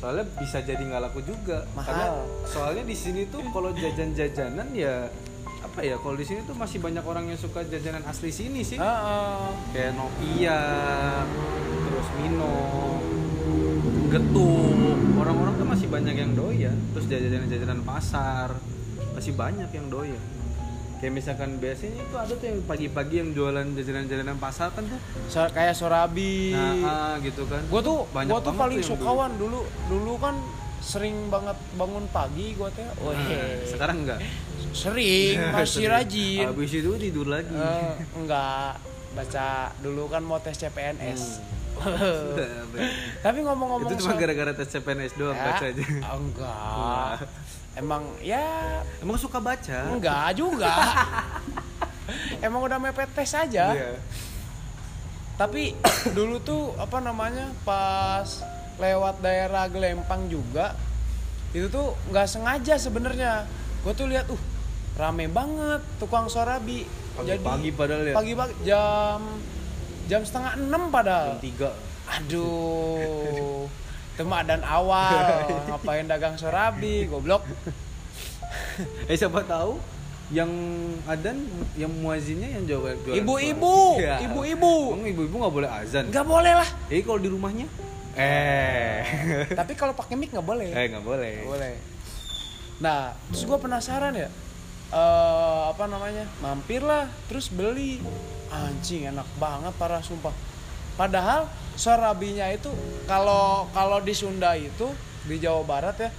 Soalnya 0.00 0.24
bisa 0.40 0.64
jadi 0.64 0.80
nggak 0.80 1.02
laku 1.12 1.20
juga. 1.20 1.68
Mahal. 1.76 1.84
karena 1.84 2.06
soalnya 2.48 2.84
di 2.88 2.96
sini 2.96 3.28
tuh 3.28 3.44
kalau 3.52 3.68
jajan-jajanan 3.76 4.72
ya 4.72 5.12
apa 5.60 5.84
ya 5.84 6.00
kalau 6.00 6.16
di 6.16 6.24
sini 6.24 6.40
tuh 6.48 6.56
masih 6.56 6.80
banyak 6.80 7.04
orang 7.04 7.28
yang 7.28 7.36
suka 7.36 7.60
jajanan 7.68 8.00
asli 8.08 8.32
sini 8.32 8.64
sih. 8.64 8.80
Heeh. 8.80 9.44
kayak 9.76 9.92
Nokia 9.92 10.60
terus 11.84 12.08
Mino 12.16 12.56
getuk. 14.08 14.96
Orang-orang 15.20 15.54
tuh 15.60 15.68
masih 15.68 15.86
banyak 15.92 16.16
yang 16.16 16.32
doyan. 16.32 16.76
Terus 16.96 17.04
jajanan-jajanan 17.04 17.84
pasar 17.84 18.56
masih 19.20 19.36
banyak 19.36 19.68
yang 19.68 19.86
doyan. 19.86 20.22
Kayak 20.96 21.12
misalkan 21.14 21.56
biasanya 21.56 21.96
itu 21.98 22.14
ada 22.14 22.32
tuh 22.32 22.46
yang 22.46 22.60
pagi-pagi 22.64 23.14
yang 23.20 23.30
jualan 23.32 23.66
jajanan-jajanan 23.72 24.36
pasar 24.36 24.72
kan 24.72 24.84
tuh. 24.84 25.00
So- 25.28 25.48
kayak 25.50 25.76
Sorabi. 25.76 26.52
Nah 26.52 26.72
ah, 26.82 27.14
gitu 27.20 27.44
kan. 27.44 27.60
Gue 27.66 27.80
tuh 27.80 28.08
Banyak 28.10 28.32
gua 28.32 28.40
tuh 28.40 28.52
paling 28.52 28.80
yang 28.80 28.88
sukawan 28.90 29.36
dulu 29.36 29.60
dulu 29.88 30.16
kan 30.16 30.36
sering 30.80 31.28
banget 31.28 31.56
bangun 31.76 32.04
pagi 32.08 32.52
gue 32.52 32.68
teh. 32.72 32.84
Dulu. 32.96 33.12
Weh. 33.12 33.16
Nah, 33.18 33.60
sekarang 33.66 33.96
enggak? 34.04 34.20
Sering 34.72 35.36
masih 35.56 35.84
rajin. 35.86 36.44
Habis 36.48 36.72
itu 36.74 36.90
tidur 36.98 37.28
lagi. 37.28 37.52
Eh, 37.52 37.92
enggak. 38.16 38.80
Baca 39.10 39.48
dulu 39.80 40.04
kan 40.06 40.20
mau 40.20 40.36
tes 40.38 40.56
CPNS 40.56 41.44
tapi 43.24 43.40
ngomong-ngomong 43.40 43.88
Hmm. 43.88 43.94
itu 43.94 44.04
cuma 44.04 44.14
gara-gara 44.14 44.52
tes 44.52 44.68
CPNS 44.68 45.16
doang 45.16 45.32
Ya, 45.32 45.44
baca 45.46 45.64
aja. 45.64 45.84
enggak 46.12 47.14
emang 47.78 48.02
ya. 48.24 48.82
Emang 48.98 49.18
suka 49.20 49.38
baca? 49.38 49.94
Enggak 49.94 50.34
juga. 50.34 50.70
Emang 52.46 52.66
udah 52.66 52.78
mepet 52.82 53.10
tes 53.14 53.30
aja. 53.34 53.74
Iya. 53.74 53.92
tapi 55.40 55.72
dulu 56.16 56.36
tuh 56.44 56.76
apa 56.76 57.00
namanya 57.00 57.48
pas 57.64 58.44
lewat 58.76 59.24
daerah 59.24 59.64
Gelempang 59.72 60.28
juga 60.28 60.76
itu 61.56 61.66
tuh 61.72 61.96
nggak 62.12 62.28
sengaja 62.28 62.74
sebenarnya. 62.76 63.48
Gue 63.82 63.92
tuh 63.96 64.06
lihat 64.06 64.28
uh 64.28 64.42
rame 65.00 65.32
banget 65.32 65.80
tukang 65.96 66.28
sorabi. 66.28 66.84
Pagi-pagi 67.16 67.70
padahal 67.74 68.04
ya. 68.06 68.14
pagi-pagi 68.14 68.54
jam 68.62 69.20
jam 70.06 70.20
setengah 70.22 70.52
enam 70.60 70.82
padahal. 70.92 71.38
Jam 71.38 71.42
tiga. 71.42 71.70
Aduh 72.10 73.64
temak 74.20 74.44
dan 74.44 74.60
awal 74.60 75.16
ngapain 75.68 76.04
dagang 76.04 76.36
sorabi 76.36 77.08
goblok 77.08 77.40
eh 79.08 79.16
siapa 79.16 79.40
tahu 79.42 79.80
yang 80.30 80.46
adan 81.08 81.42
yang 81.74 81.90
muazinnya 81.90 82.52
yang 82.52 82.62
jual 82.62 82.86
Ibu-ibu. 83.10 83.98
Iya. 83.98 84.22
ibu-ibu. 84.22 84.94
Emang 84.94 85.08
ibu-ibu 85.08 85.34
nggak 85.36 85.54
boleh 85.56 85.70
azan 85.72 86.06
Nggak 86.06 86.22
boleh 86.22 86.52
lah. 86.54 86.68
eh 86.86 87.02
kalau 87.02 87.18
di 87.18 87.26
rumahnya 87.26 87.66
eh 88.14 89.02
Tapi 89.58 89.72
kalau 89.74 89.90
pakai 89.90 90.14
mic 90.14 90.30
nggak 90.30 90.44
boleh. 90.44 90.70
eh 90.70 90.86
nggak 90.86 91.02
boleh 91.02 91.32
Nggak 91.34 91.50
boleh. 91.50 91.74
Nah, 92.78 93.12
terus 93.28 93.42
gue 93.42 93.58
penasaran 93.58 94.14
ya. 94.14 94.28
eh 94.90 95.60
apa 95.66 95.84
namanya? 95.84 96.24
Mampir 96.40 96.80
lah, 96.80 97.10
terus 97.26 97.48
beli. 97.48 97.98
Anjing 98.48 99.06
enak 99.06 99.26
banget 99.36 99.74
parah 99.76 100.00
sumpah. 100.00 100.32
Padahal 101.00 101.48
sorabinya 101.80 102.44
itu 102.52 102.68
kalau 103.08 103.64
kalau 103.72 104.04
di 104.04 104.12
Sunda 104.12 104.52
itu 104.52 104.84
di 105.24 105.40
Jawa 105.40 105.64
Barat 105.64 105.96
ya 105.96 106.10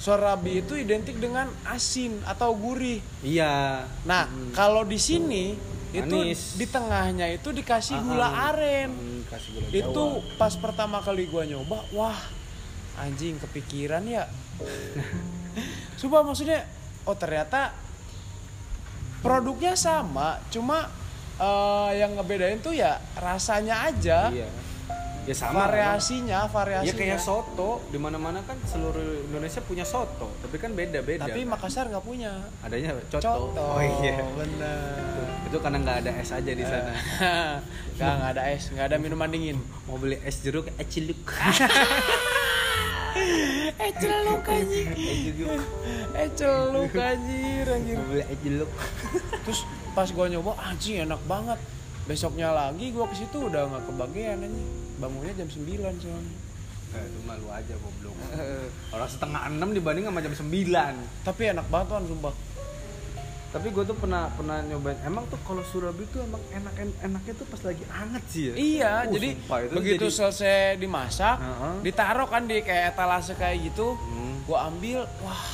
sorabi 0.00 0.64
itu 0.64 0.72
identik 0.72 1.20
dengan 1.20 1.52
asin 1.68 2.24
atau 2.24 2.56
gurih. 2.56 3.04
iya 3.20 3.84
Nah, 4.08 4.24
kalau 4.56 4.88
di 4.88 4.96
sini 4.96 5.52
itu 5.92 6.16
Manis. 6.16 6.56
di 6.56 6.64
tengahnya 6.64 7.28
itu 7.28 7.52
dikasih 7.52 8.00
Ah, 8.00 8.04
gula 8.08 8.28
aren. 8.48 8.88
Hmm, 8.88 9.20
kasih 9.28 9.50
gula 9.60 9.66
Itu 9.68 10.04
Jawa. 10.16 10.38
pas 10.40 10.54
pertama 10.56 11.04
kali 11.04 11.28
gua 11.28 11.44
nyoba, 11.44 11.84
wah 11.92 12.16
anjing 12.96 13.36
kepikiran 13.36 14.00
ya. 14.08 14.24
Coba 16.00 16.24
maksudnya, 16.24 16.64
oh 17.04 17.12
ternyata 17.12 17.76
produknya 19.20 19.76
sama, 19.76 20.40
cuma 20.48 20.88
eh, 21.40 21.90
yang 21.96 22.12
ngebedain 22.14 22.60
tuh 22.60 22.72
ya 22.72 23.00
rasanya 23.16 23.88
aja, 23.88 24.28
iya 24.28 24.48
ya 25.20 25.36
sama 25.36 25.68
variasinya, 25.68 26.48
variasinya. 26.48 26.90
ya 26.90 26.94
kayak 26.96 27.20
soto 27.20 27.84
di 27.92 28.00
mana 28.00 28.16
mana 28.16 28.40
kan 28.40 28.56
seluruh 28.64 29.28
Indonesia 29.28 29.60
punya 29.60 29.84
soto 29.84 30.32
tapi 30.40 30.56
kan 30.56 30.72
beda 30.72 31.04
beda 31.04 31.28
Tapi 31.28 31.44
Makassar 31.44 31.92
nggak 31.92 32.02
punya. 32.02 32.32
adanya 32.64 32.96
coto. 33.06 33.20
Coto. 33.20 33.66
oh 33.76 33.82
iya 34.00 34.16
Bener. 34.32 34.96
itu 35.44 35.56
karena 35.60 35.76
nggak 35.84 35.96
ada 36.02 36.10
es 36.16 36.30
aja 36.32 36.50
di 36.50 36.64
sana 36.64 36.92
Gak, 38.00 38.12
nggak 38.16 38.30
ada 38.32 38.42
es, 38.48 38.72
nggak 38.72 38.86
ada 38.90 38.96
minuman 38.96 39.28
dingin. 39.28 39.60
mau 39.84 40.00
beli 40.00 40.16
es 40.24 40.40
jeruk 40.40 40.72
es 40.72 40.86
ciluk 40.88 41.20
Eh 43.84 43.92
celuk 43.96 44.44
anjing. 44.46 44.88
Eh 46.14 46.28
celuk 46.36 46.94
anjir 46.94 47.66
anjir. 47.66 47.98
es 48.22 48.38
jeruk 48.44 48.70
Terus 49.46 49.60
pas 49.96 50.08
gua 50.12 50.26
nyoba 50.30 50.52
anjing 50.60 51.04
enak 51.04 51.20
banget. 51.26 51.58
Besoknya 52.06 52.50
lagi 52.54 52.90
gua 52.94 53.06
ke 53.10 53.16
situ 53.18 53.38
udah 53.50 53.70
nggak 53.70 53.84
kebagian 53.88 54.44
anjing. 54.44 54.68
Bangunnya 55.00 55.32
jam 55.34 55.48
9 55.48 55.64
soalnya. 56.02 56.36
Eh, 56.90 57.06
itu 57.06 57.22
malu 57.22 57.46
aja 57.54 57.70
goblok 57.78 58.18
orang 58.90 59.06
setengah 59.06 59.46
enam 59.46 59.70
dibanding 59.70 60.10
sama 60.10 60.18
jam 60.26 60.34
sembilan 60.34 61.22
Tapi 61.22 61.54
enak 61.54 61.70
banget 61.70 61.86
tuh 61.86 62.10
sumpah. 62.10 62.34
Tapi 63.50 63.66
gue 63.68 63.82
tuh 63.82 63.94
pernah 63.94 64.30
pernah 64.30 64.62
nyobain 64.62 64.94
emang 65.02 65.26
tuh 65.26 65.34
kalau 65.40 65.58
surabi 65.60 66.06
tuh 66.06 66.22
emang 66.22 66.38
enak 66.52 66.70
enaknya 67.00 67.34
tuh 67.34 67.44
pas 67.44 67.58
lagi 67.60 67.82
anget 67.84 68.22
sih 68.24 68.42
ya 68.44 68.54
Iya, 68.54 68.92
Oh, 69.02 69.12
jadi 69.12 69.28
begitu 69.70 70.06
jadi- 70.06 70.14
selesai 70.14 70.58
dimasak, 70.76 71.36
Heeh. 71.36 71.74
ditaruh 71.82 72.26
kan 72.26 72.44
di 72.44 72.60
kayak 72.60 72.94
etalase 72.94 73.34
kayak 73.34 73.58
gitu. 73.64 73.94
Hmm. 73.96 74.38
Gua 74.44 74.66
ambil, 74.66 75.02
wah, 75.20 75.44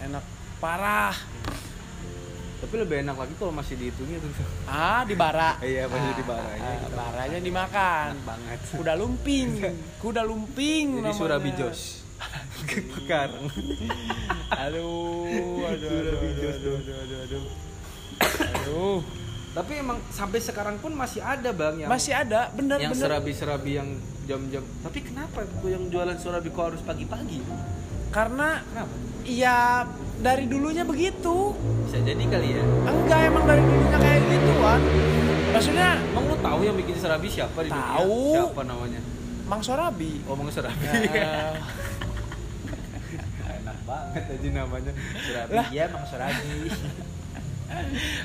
enak 0.00 0.24
parah. 0.56 1.12
tapi 2.56 2.80
lebih 2.80 3.04
enak 3.04 3.12
lagi 3.14 3.36
kalau 3.36 3.52
masih 3.52 3.76
dihitungnya 3.76 4.16
tuh 4.18 4.32
Ah, 4.64 5.04
di 5.04 5.12
bara. 5.12 5.60
Iya, 5.60 5.84
masih 5.84 6.00
Ah, 6.06 6.16
di 6.16 6.24
baranya. 6.24 6.64
ah, 6.64 6.88
baranya 6.90 7.38
dimakan. 7.38 8.06
enak 8.10 8.24
banget 8.24 8.58
Kuda 8.72 8.92
lumping, 8.94 9.48
kuda 10.02 10.22
lumping 10.22 10.84
jadi 10.94 11.04
namanya. 11.04 11.12
surabi 11.12 11.50
jos 11.52 12.03
sekarang 12.56 13.44
Aduh, 14.50 15.26
aduh, 15.60 15.90
aduh, 15.90 15.90
aduh, 15.90 16.46
aduh, 16.46 16.74
aduh, 16.74 16.96
aduh, 16.96 17.18
aduh. 17.20 17.44
Aduh. 18.54 18.98
tapi 19.52 19.72
emang 19.76 19.98
sampai 20.08 20.38
sekarang 20.38 20.76
pun 20.76 20.90
masih 20.92 21.20
ada 21.20 21.50
bang 21.50 21.74
yang 21.78 21.88
Masih 21.88 22.10
ada, 22.12 22.50
bener 22.50 22.78
yang 22.80 22.90
bener. 22.90 23.06
serabi-serabi 23.06 23.70
yang 23.72 23.88
jam-jam 24.24 24.62
tapi 24.80 24.98
kenapa 25.00 25.44
tuh 25.44 25.68
yang 25.68 25.86
jualan 25.86 26.16
surabi 26.16 26.48
kok 26.48 26.64
harus 26.64 26.82
pagi-pagi 26.82 27.38
Karena 28.08 28.62
kenapa 28.64 28.94
ya 29.22 29.86
dari 30.16 30.46
dulunya 30.46 30.82
begitu. 30.82 31.50
bisa 31.84 31.98
jadi 31.98 32.18
kali 32.20 32.48
ya 32.52 32.62
Enggak 32.84 33.20
emang 33.24 33.44
dari 33.44 33.60
dulunya 33.60 33.98
kayak 33.98 34.20
gituan. 34.24 34.80
Maksudnya 35.50 35.88
emang 36.04 36.24
lu 36.24 36.36
tahu 36.36 36.60
yang 36.62 36.76
bikin 36.76 36.96
serabi 36.96 37.26
siapa 37.28 37.58
di 37.60 37.68
dunia? 37.68 37.94
Tahu. 37.94 38.22
siapa 38.32 38.62
namanya 38.62 39.00
Mang 39.44 39.60
Sorabi. 39.60 40.22
ngomong 40.24 40.48
serabi 40.48 40.82
Ya, 40.82 40.94
enak 40.94 41.54
banget 43.84 44.22
aja 44.26 44.48
namanya. 44.50 44.92
Surabi 45.18 45.52
Lah. 45.52 45.66
iya 45.68 45.84
mang 45.86 46.04
surabi 46.04 46.56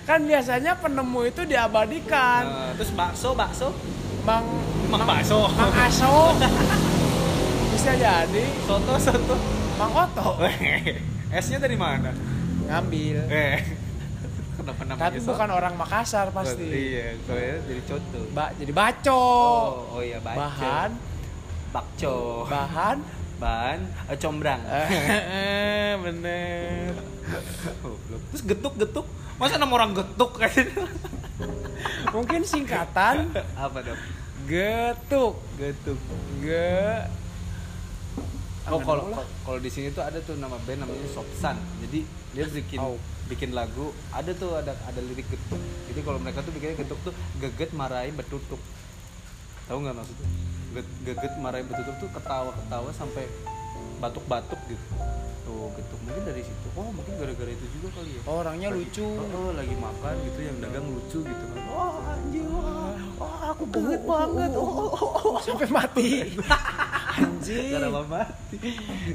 kan 0.05 0.19
biasanya 0.21 0.77
penemu 0.77 1.19
itu 1.25 1.41
diabadikan. 1.43 2.43
Nah, 2.43 2.71
terus 2.75 2.91
bakso 2.91 3.33
bakso? 3.33 3.69
Mang 4.21 4.45
mang 4.87 5.03
bakso. 5.03 5.47
Mang 5.49 5.73
Aso. 5.73 6.35
Bisa 7.73 7.91
jadi. 7.93 8.43
Soto 8.63 8.93
soto. 8.95 9.35
Mang 9.75 9.91
Oto. 9.91 10.43
Esnya 11.31 11.57
dari 11.57 11.75
mana? 11.75 12.11
Ngambil. 12.65 13.17
eh. 13.27 13.57
Kenapa 14.53 14.81
namanya 14.83 15.03
Tapi 15.07 15.17
soto? 15.17 15.29
bukan 15.33 15.49
orang 15.49 15.73
Makassar 15.73 16.27
pasti. 16.29 16.67
iya 16.67 17.15
soalnya 17.23 17.55
jadi 17.63 17.81
coto 17.85 18.19
Ba 18.29 18.51
jadi 18.53 18.71
baco. 18.71 19.23
oh, 19.87 19.95
oh 19.95 20.01
iya 20.03 20.19
bakso 20.19 20.37
Bahan. 20.37 20.89
Bakco. 21.69 22.15
Bahan 22.45 22.97
bahan 23.39 23.79
eh, 24.11 24.17
combrang. 24.19 24.61
Eh 24.67 25.93
bener. 25.97 26.93
Goblok. 27.79 28.21
terus 28.33 28.43
getuk 28.43 28.73
getuk 28.75 29.05
masa 29.39 29.55
nama 29.55 29.71
orang 29.71 29.95
getuk? 29.95 30.35
Kayak 30.35 30.69
mungkin 32.15 32.43
singkatan. 32.43 33.31
Apa 33.55 33.79
dong 33.81 33.99
getuk. 34.49 35.35
Getuk. 35.55 35.99
Ge 36.41 37.05
Oh 38.69 38.77
kalau 38.85 39.09
kalau 39.41 39.57
di 39.57 39.69
sini 39.69 39.89
tuh 39.89 40.05
ada 40.05 40.21
tuh 40.21 40.37
nama 40.37 40.53
band 40.61 40.85
namanya 40.85 41.09
Sopsan. 41.09 41.57
Jadi 41.85 42.05
dia 42.33 42.45
bikin 42.45 42.77
Oh. 42.77 43.01
bikin 43.25 43.53
lagu, 43.53 43.89
ada 44.13 44.29
tuh 44.33 44.57
ada 44.57 44.77
ada 44.85 45.01
lirik 45.01 45.25
getuk. 45.25 45.57
Jadi 45.89 45.99
kalau 46.05 46.21
mereka 46.21 46.45
tuh 46.45 46.53
bikinnya 46.53 46.77
getuk 46.77 46.99
tuh 47.01 47.13
geget 47.41 47.73
marahin 47.73 48.13
betutuk. 48.13 48.61
Tahu 49.69 49.77
nggak 49.79 49.95
maksudnya? 49.95 50.27
Ge- 50.71 50.93
Geget 51.03 51.33
marahin 51.37 51.65
betutuk 51.65 51.95
tuh 51.97 52.09
ketawa-ketawa 52.11 52.89
sampai 52.91 53.25
batuk-batuk 53.99 54.57
gitu. 54.65 54.85
Tuh 55.43 55.69
getuk 55.73 55.99
mungkin 56.03 56.23
dari 56.23 56.41
situ. 56.41 56.67
Oh 56.73 56.89
mungkin 56.89 57.13
gara-gara 57.15 57.49
itu 57.49 57.65
juga 57.71 57.87
kali 57.95 58.09
ya. 58.11 58.21
Oh, 58.25 58.41
orangnya 58.41 58.69
Lagi- 58.69 58.85
lucu 58.85 59.05
Oh, 59.05 59.29
oh, 59.29 59.51
lagi 59.51 59.75
makan 59.75 60.13
gitu 60.23 60.39
yang 60.41 60.57
dagang 60.57 60.85
lucu 60.87 61.19
gitu 61.21 61.45
kan. 61.47 61.61
Oh 61.69 61.93
anjing, 62.03 62.45
wah, 62.49 62.97
wah 63.17 63.41
aku 63.49 63.63
banget 63.65 64.01
banget. 64.03 64.51
Oh, 64.53 64.65
oh, 64.65 64.89
oh, 64.89 65.11
oh. 65.27 65.37
sampai 65.39 65.69
mati 65.69 66.09
anjing 67.19 67.69
Kenapa 67.71 68.01
mati? 68.05 68.57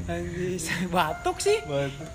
anjing 0.05 0.55
Saya 0.55 0.85
batuk 0.87 1.37
sih 1.39 1.57
Batuk. 1.63 2.07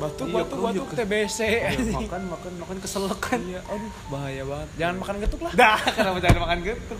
Batuk 0.00 0.26
Iya, 0.26 0.36
batuk 0.40 0.56
kau 0.56 0.66
batuk 0.66 0.86
juga. 0.88 0.94
TBC 1.04 1.38
Iya, 1.44 1.70
makan 2.00 2.22
makan 2.32 2.52
makan 2.58 2.76
keselekan 2.80 3.40
iya 3.44 3.60
aduh 3.68 3.92
bahaya 4.08 4.42
banget. 4.42 4.68
Jangan 4.80 4.96
makan 4.96 5.16
getuk 5.20 5.40
lah. 5.44 5.52
Dah 5.52 5.78
kenapa 5.96 6.18
jangan 6.18 6.40
makan 6.40 6.58
getuk 6.64 6.98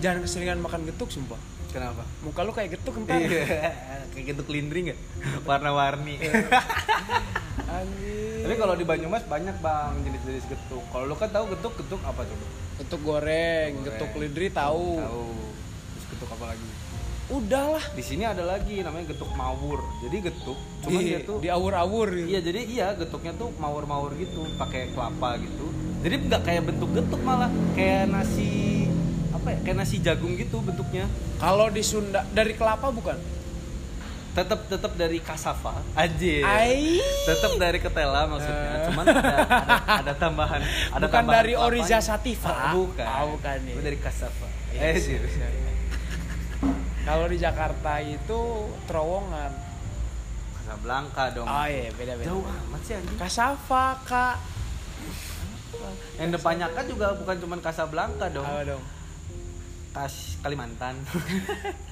jangan 0.00 0.18
keseringan 0.24 0.58
makan 0.58 0.80
getuk 0.84 1.08
sumpah. 1.08 1.40
Kenapa? 1.70 2.02
Muka 2.26 2.42
lu 2.42 2.50
kayak 2.50 2.74
getuk 2.74 2.98
entar 2.98 3.14
iya 3.16 3.46
kayak 4.12 4.26
getuk 4.34 4.50
lindring 4.50 4.90
nggak 4.90 5.00
warna-warni. 5.46 6.18
Anjing. 7.70 8.42
Tapi 8.42 8.54
kalau 8.58 8.74
di 8.74 8.82
Banyumas 8.82 9.22
banyak 9.22 9.54
bang 9.62 9.94
jenis-jenis 10.02 10.44
getuk. 10.50 10.82
Kalau 10.90 11.04
lu 11.06 11.14
kan 11.14 11.30
tahu 11.30 11.54
getuk 11.54 11.78
getuk 11.78 12.00
apa 12.02 12.26
coba 12.26 12.46
getuk 12.80 13.00
goreng, 13.04 13.70
Goreng. 13.76 13.86
getuk 13.86 14.10
lidri 14.16 14.48
tahu. 14.50 14.98
Tahu. 14.98 15.26
Terus 15.94 16.06
getuk 16.10 16.30
apa 16.32 16.44
lagi 16.50 16.66
udah 17.30 17.64
lah 17.78 17.84
di 17.94 18.02
sini 18.02 18.26
ada 18.26 18.42
lagi 18.42 18.82
namanya 18.82 19.14
getuk 19.14 19.30
mawur 19.38 19.78
jadi 20.02 20.30
getuk 20.30 20.58
cuman 20.82 21.00
di, 21.00 21.06
dia 21.14 21.20
tuh 21.22 21.38
di 21.38 21.48
awur-awur 21.48 22.08
gitu. 22.10 22.26
Iya 22.26 22.40
jadi 22.42 22.60
iya 22.66 22.86
getuknya 22.98 23.32
tuh 23.38 23.54
mawur-mawur 23.56 24.18
gitu 24.18 24.42
pakai 24.58 24.90
kelapa 24.90 25.38
gitu. 25.38 25.66
Jadi 26.02 26.14
nggak 26.26 26.42
kayak 26.42 26.62
bentuk 26.66 26.90
getuk 26.90 27.20
malah 27.22 27.46
kayak 27.78 28.10
nasi 28.10 28.84
apa 29.30 29.54
ya 29.54 29.58
kayak 29.62 29.76
nasi 29.78 29.96
jagung 30.02 30.34
gitu 30.34 30.58
bentuknya. 30.58 31.06
Kalau 31.38 31.70
di 31.70 31.86
Sunda 31.86 32.26
dari 32.34 32.52
kelapa 32.58 32.90
bukan? 32.90 33.14
Tetap 34.30 34.70
tetap 34.70 34.92
dari 34.94 35.18
kasava. 35.18 35.82
Anjir. 35.94 36.42
Ai. 36.46 36.98
Tetap 37.26 37.58
dari 37.58 37.78
ketela 37.78 38.26
maksudnya. 38.26 38.90
Cuman 38.90 39.04
ada, 39.06 39.22
ada, 39.42 39.76
ada 40.06 40.12
tambahan 40.14 40.60
ada 40.62 41.06
bukan 41.06 41.10
tambahan 41.14 41.36
dari 41.42 41.52
kelapanya. 41.54 41.78
Oriza 41.78 41.98
Sativa. 42.02 42.50
Ah, 42.50 42.74
bukan. 42.74 43.06
Oh, 43.06 43.26
bukan 43.38 43.56
nih. 43.66 43.74
Itu 43.74 43.80
dari 43.86 43.98
kasava. 43.98 44.46
Iya, 44.70 44.80
Eh 44.82 44.94
iya, 44.94 44.98
sih. 45.02 45.14
iya, 45.14 45.48
iya. 45.50 45.70
Kalau 47.04 47.26
di 47.26 47.38
Jakarta 47.40 48.00
itu 48.04 48.40
terowongan. 48.84 49.52
Casablanca 50.60 51.24
dong. 51.34 51.48
Oh 51.48 51.66
iya, 51.66 51.90
beda-beda. 51.96 52.30
Jauh 52.30 52.46
amat 52.46 52.80
sih 52.86 52.94
anjing. 52.94 53.18
Kasava, 53.18 53.98
Kak. 54.06 54.36
Yang 56.20 56.30
depannya 56.38 56.66
kan 56.70 56.84
juga 56.86 57.16
bukan 57.16 57.36
cuman 57.42 57.58
Casablanca 57.58 58.26
dong. 58.30 58.46
Apa 58.46 58.62
dong? 58.62 58.82
Kas 59.90 60.38
Kalimantan. 60.44 60.94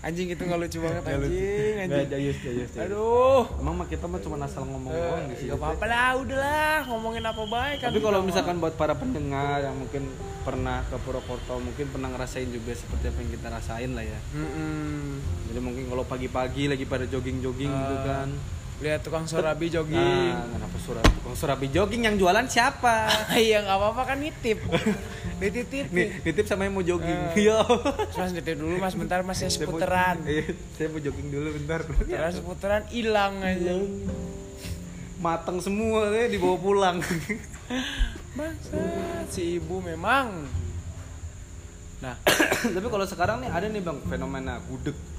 anjing 0.00 0.28
itu 0.30 0.42
nggak 0.46 0.60
lucu 0.62 0.78
banget 0.78 1.02
anjing 1.02 1.74
Nggak 1.76 1.82
anjing 1.82 2.08
jayus, 2.10 2.38
jayus, 2.38 2.70
jayus. 2.70 2.84
aduh 2.86 3.42
Emang 3.58 3.74
mah 3.82 3.86
kita 3.90 4.04
mah 4.06 4.20
cuma 4.22 4.36
asal 4.42 4.62
ngomong 4.62 4.92
doang 4.94 5.26
di 5.26 5.34
sini. 5.36 5.50
Gak 5.50 5.58
apa-apa 5.58 5.84
lah, 5.90 6.08
udahlah 6.22 6.76
ngomongin 6.86 7.24
apa 7.26 7.42
baik 7.42 7.76
kan. 7.82 7.88
Tapi 7.90 8.00
kalau 8.02 8.20
misalkan 8.22 8.56
buat 8.62 8.74
para 8.78 8.94
pendengar 8.94 9.58
yang 9.64 9.74
mungkin 9.74 10.06
pernah 10.46 10.86
ke 10.86 10.96
Purwokerto, 11.02 11.58
mungkin 11.58 11.86
pernah 11.90 12.08
ngerasain 12.14 12.46
juga 12.54 12.70
seperti 12.78 13.10
apa 13.10 13.18
yang 13.18 13.30
kita 13.34 13.46
rasain 13.50 13.90
lah 13.98 14.04
ya. 14.06 14.18
mau. 14.30 14.46
Mm-mm. 14.46 15.04
Jadi 15.50 15.58
mungkin 15.58 15.84
kalau 15.90 16.04
pagi-pagi 16.06 16.70
lagi 16.70 16.84
pada 16.86 17.04
jogging-jogging 17.10 17.70
gitu 17.70 17.96
kan. 18.06 18.28
Lihat 18.76 19.00
tukang 19.08 19.24
surabi 19.24 19.72
jogging. 19.72 20.36
Nah, 20.36 20.52
kenapa 20.52 20.76
surabi? 20.76 21.08
Tukang 21.16 21.36
surabi 21.36 21.66
jogging 21.72 22.02
yang 22.04 22.16
jualan 22.20 22.44
siapa? 22.44 23.08
Iya 23.36 23.64
nggak 23.64 23.76
apa-apa 23.80 24.02
kan 24.12 24.18
nitip. 24.20 24.60
Dititip. 25.40 25.92
Nih, 25.92 26.20
nitip 26.24 26.44
sama 26.44 26.68
yang 26.68 26.76
mau 26.76 26.84
jogging. 26.84 27.20
Eh. 27.32 27.48
Iya. 27.48 27.64
Mas 28.12 28.32
nitip 28.36 28.56
dulu 28.60 28.76
mas, 28.76 28.92
bentar 28.92 29.24
mas 29.24 29.40
saya 29.40 29.48
seputeran. 29.48 30.20
Iya, 30.28 30.52
saya 30.76 30.88
mau 30.92 31.00
jogging 31.00 31.28
dulu 31.32 31.48
bentar. 31.56 31.80
Seputeran 31.88 32.32
seputeran 32.36 32.82
hilang 32.92 33.34
aja. 33.40 33.72
Mateng 35.24 35.58
semua 35.64 36.12
ya 36.12 36.28
dibawa 36.28 36.56
pulang. 36.60 36.96
Bangsat, 38.36 39.32
si 39.32 39.56
ibu 39.56 39.80
memang. 39.80 40.44
Nah, 42.04 42.20
Tapi 42.76 42.88
kalau 42.92 43.08
sekarang 43.08 43.40
nih 43.40 43.48
ada 43.48 43.66
nih 43.72 43.80
Bang 43.80 44.04
fenomena 44.04 44.60
gudeg 44.68 45.15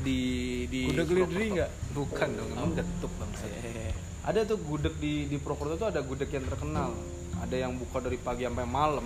di 0.00 0.20
di 0.66 0.80
Gudeg 0.88 1.08
lidri 1.08 1.46
nggak? 1.54 1.70
Bukan 1.92 2.28
dong, 2.34 2.48
emang 2.50 2.72
getuk 2.74 3.12
Bang. 3.14 3.30
eh, 3.44 3.94
Ada 4.24 4.42
tuh 4.42 4.56
gudeg 4.58 4.96
di 4.96 5.28
di 5.28 5.36
Purwokerto 5.36 5.76
tuh 5.76 5.88
ada 5.88 6.00
gudeg 6.00 6.26
yang 6.28 6.42
terkenal. 6.44 6.96
Ada 7.38 7.56
yang 7.60 7.76
buka 7.76 8.00
dari 8.00 8.16
pagi 8.16 8.42
sampai 8.42 8.64
malam. 8.64 9.04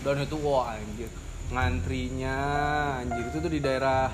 Dan 0.00 0.22
itu 0.22 0.38
wah 0.38 0.72
anjir. 0.72 1.10
Ngantrinya 1.50 2.36
anjir 3.02 3.24
itu 3.26 3.38
tuh 3.38 3.50
di 3.50 3.58
daerah 3.58 4.08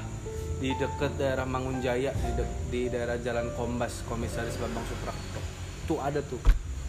di 0.55 0.72
deket 0.72 1.14
daerah 1.14 1.45
Mangunjaya 1.45 2.11
di, 2.11 2.30
de- 2.32 2.57
di 2.68 2.80
daerah 2.88 3.20
Jalan 3.20 3.53
Kombas 3.53 4.01
Komisaris 4.05 4.57
Bambang 4.57 4.86
Suprapto. 4.86 5.40
Tuh 5.84 6.01
ada 6.01 6.18
tuh. 6.18 6.40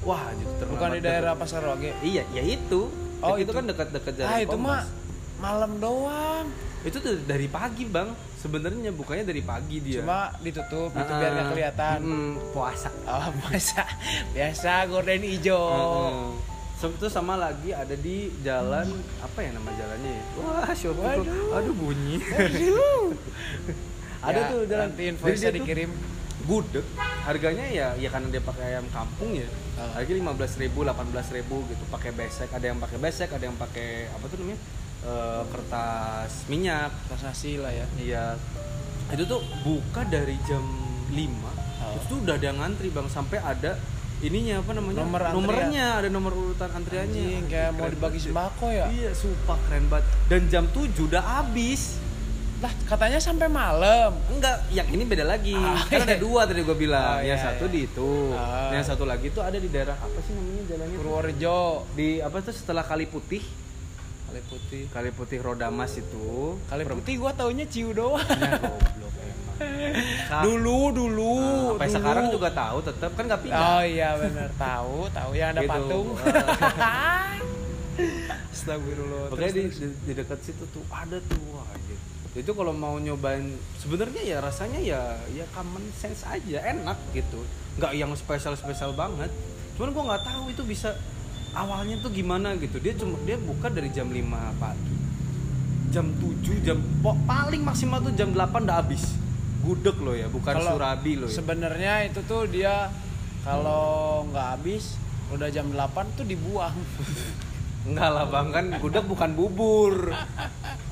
Wah, 0.02 0.32
anjir 0.32 0.48
bukan 0.64 0.96
di 0.96 1.02
daerah 1.02 1.34
Pasar 1.34 1.66
Wage. 1.66 1.92
Iya, 2.02 2.24
ya 2.32 2.42
itu. 2.42 2.88
Oh, 3.20 3.36
itu, 3.36 3.44
itu. 3.44 3.52
kan 3.52 3.66
dekat-dekat 3.66 4.14
Jalan 4.16 4.30
Ah, 4.30 4.40
itu 4.40 4.54
Kombas. 4.54 4.70
mah 4.72 4.84
malam 5.38 5.72
doang. 5.78 6.46
Itu 6.82 6.98
tuh 7.00 7.20
dari 7.22 7.50
pagi, 7.50 7.84
Bang. 7.84 8.16
Sebenarnya 8.46 8.94
bukanya 8.94 9.26
dari 9.26 9.42
pagi 9.42 9.82
dia. 9.82 10.00
Cuma 10.00 10.30
ditutup 10.38 10.94
itu 10.94 11.02
Ah, 11.04 11.18
biar 11.18 11.32
nggak 11.34 11.48
kelihatan. 11.50 11.98
mm, 12.00 12.34
puasa. 12.54 12.94
Oh, 13.04 13.34
biasa. 13.42 13.82
Biasa 14.32 14.72
gorden 14.86 15.18
hijau. 15.20 15.66
Heeh. 15.66 16.14
So, 16.76 16.94
Terus 16.94 17.10
sama 17.10 17.34
lagi 17.36 17.74
ada 17.74 17.96
di 17.96 18.30
jalan 18.40 18.86
apa 19.18 19.40
ya 19.40 19.50
nama 19.50 19.72
jalannya 19.72 20.12
ya? 20.12 20.24
Wah, 20.38 20.70
Shopee 20.70 21.02
kok- 21.18 21.26
Waduh. 21.26 21.58
aduh 21.58 21.74
bunyi. 21.74 22.22
Aduh. 22.22 23.18
ada 24.28 24.38
Ya, 24.38 24.46
tuh 24.48 24.62
jalan 24.64 24.84
nanti 24.86 25.02
invoice 25.08 25.50
dikirim. 25.50 25.90
Gudeg. 26.46 26.86
Harganya 27.26 27.66
ya 27.66 27.88
ya 27.98 28.06
karena 28.06 28.30
dia 28.30 28.38
pakai 28.40 28.64
ayam 28.70 28.86
kampung 28.88 29.34
ya. 29.34 29.50
Ah. 29.74 29.98
Harganya 29.98 30.22
15.000, 30.30 30.86
18.000 30.86 31.42
gitu, 31.66 31.84
pakai 31.90 32.14
besek, 32.14 32.54
ada 32.54 32.62
yang 32.62 32.78
pakai 32.78 33.02
besek, 33.02 33.34
ada 33.34 33.42
yang 33.42 33.58
pakai 33.58 34.14
apa 34.14 34.26
tuh 34.30 34.38
namanya? 34.38 34.62
Eh, 35.06 35.42
kertas 35.54 36.50
minyak. 36.50 36.90
Tas 37.06 37.22
nasi 37.22 37.62
lah 37.62 37.70
ya. 37.70 37.86
Iya. 38.02 38.26
Itu 39.14 39.30
tuh 39.30 39.42
buka 39.62 40.02
dari 40.10 40.34
jam 40.50 40.66
5. 41.14 41.54
Oh. 41.86 42.02
Tuh 42.10 42.18
udah 42.26 42.42
ada 42.42 42.50
ngantri, 42.58 42.90
Bang, 42.90 43.06
sampai 43.06 43.38
ada 43.38 43.78
ininya 44.26 44.66
apa 44.66 44.74
namanya? 44.74 45.06
Nomor 45.06 45.22
antrian. 45.22 45.38
Nomornya, 45.38 45.88
ada 46.02 46.10
nomor 46.10 46.34
urutan 46.34 46.70
antriannya. 46.74 47.22
Anjing, 47.22 47.44
kayak 47.46 47.70
mau 47.78 47.86
Keren 47.86 47.94
dibagi 47.94 48.18
banget. 48.18 48.26
sembako 48.34 48.68
ya. 48.74 48.86
Iya, 48.90 49.12
sumpah 49.14 49.58
keren 49.70 49.86
banget. 49.94 50.06
Dan 50.26 50.42
jam 50.50 50.66
7 50.74 51.06
udah 51.06 51.22
habis. 51.22 52.02
Lah, 52.66 52.74
katanya 52.90 53.20
sampai 53.22 53.46
malam. 53.46 54.18
Enggak, 54.34 54.66
yang 54.74 54.90
ini 54.90 55.06
beda 55.06 55.22
lagi. 55.22 55.54
Ah, 55.54 55.86
kan 55.86 56.02
ada 56.02 56.18
iya. 56.18 56.24
dua 56.24 56.50
tadi 56.50 56.66
gue 56.66 56.78
bilang. 56.80 57.20
Oh, 57.20 57.22
yang 57.22 57.38
iya, 57.38 57.46
satu 57.46 57.70
iya. 57.70 57.74
di 57.78 57.80
itu. 57.86 58.12
Ah. 58.34 58.74
Yang 58.74 58.86
satu 58.90 59.04
lagi 59.06 59.28
tuh 59.30 59.44
ada 59.46 59.58
di 59.62 59.70
daerah 59.70 59.94
apa 60.02 60.18
sih 60.26 60.34
namanya 60.34 60.64
jalannya? 60.74 60.98
Purworejo. 60.98 61.62
Di 61.94 62.26
apa 62.26 62.42
tuh 62.42 62.56
setelah 62.58 62.82
Kali 62.82 63.06
Putih? 63.06 63.65
Kali 64.36 64.52
Putih. 64.52 64.84
Kali 64.92 65.10
Putih 65.16 65.40
Rodamas 65.40 65.96
itu. 65.96 66.60
Kali 66.68 66.84
Per- 66.84 67.00
Putih 67.00 67.16
gua 67.16 67.32
taunya 67.32 67.64
Ciu 67.64 67.96
doang. 67.96 68.20
Ya, 68.20 68.60
goblok 68.60 69.16
emang. 69.24 70.44
Dulu, 70.44 70.80
dulu. 70.92 71.36
Nah, 71.40 71.56
sampai 71.72 71.88
dulu. 71.88 71.96
sekarang 71.96 72.26
juga 72.28 72.50
tahu 72.52 72.78
tetap 72.84 73.12
kan 73.16 73.24
nggak 73.26 73.42
pindah. 73.42 73.64
Oh 73.72 73.82
iya 73.82 74.10
benar 74.20 74.50
tahu, 74.60 75.08
tahu 75.10 75.32
yang 75.34 75.56
ada 75.56 75.62
Gitu. 75.64 75.72
patung. 75.72 76.08
Ah. 76.76 77.32
Astagfirullah. 78.52 79.32
Pokoknya 79.32 79.52
di, 79.56 79.64
di, 79.72 79.86
di 80.04 80.12
dekat 80.12 80.40
situ 80.44 80.68
tuh 80.68 80.84
ada 80.92 81.16
tuh 81.22 81.40
anjir. 81.64 81.96
Itu 82.36 82.52
kalau 82.52 82.76
mau 82.76 83.00
nyobain 83.00 83.48
sebenarnya 83.80 84.20
ya 84.20 84.38
rasanya 84.44 84.84
ya 84.84 85.00
ya 85.32 85.48
common 85.56 85.96
sense 85.96 86.28
aja, 86.28 86.60
enak 86.66 87.00
gitu. 87.16 87.40
Nggak 87.80 87.92
yang 87.96 88.12
spesial-spesial 88.12 88.92
banget. 88.92 89.32
Cuman 89.80 89.96
gua 89.96 90.04
nggak 90.12 90.24
tahu 90.28 90.52
itu 90.52 90.68
bisa 90.68 90.92
awalnya 91.56 91.96
tuh 92.04 92.12
gimana 92.12 92.54
gitu. 92.60 92.78
Dia 92.84 92.94
cuma 93.00 93.16
dia 93.24 93.40
buka 93.40 93.72
dari 93.72 93.90
jam 93.90 94.12
5 94.12 94.62
pagi. 94.62 94.96
Jam 95.90 96.12
7 96.20 96.68
jam 96.68 96.78
paling 97.24 97.64
maksimal 97.64 98.04
tuh 98.04 98.14
jam 98.14 98.36
8 98.36 98.68
udah 98.68 98.78
habis. 98.84 99.16
Gudeg 99.66 99.98
loh 99.98 100.14
ya, 100.14 100.30
bukan 100.30 100.54
Kalau 100.62 100.78
surabi 100.78 101.18
loh 101.18 101.32
ya. 101.32 101.36
Sebenarnya 101.42 101.94
itu 102.06 102.22
tuh 102.28 102.46
dia 102.46 102.92
kalau 103.42 104.28
nggak 104.30 104.48
habis 104.60 105.00
udah 105.34 105.48
jam 105.50 105.72
8 105.72 106.20
tuh 106.20 106.28
dibuang. 106.28 106.76
Enggak 107.86 108.10
lah 108.18 108.26
bang 108.26 108.50
kan 108.50 108.66
gudeg 108.82 109.06
bukan 109.06 109.38
bubur 109.38 110.10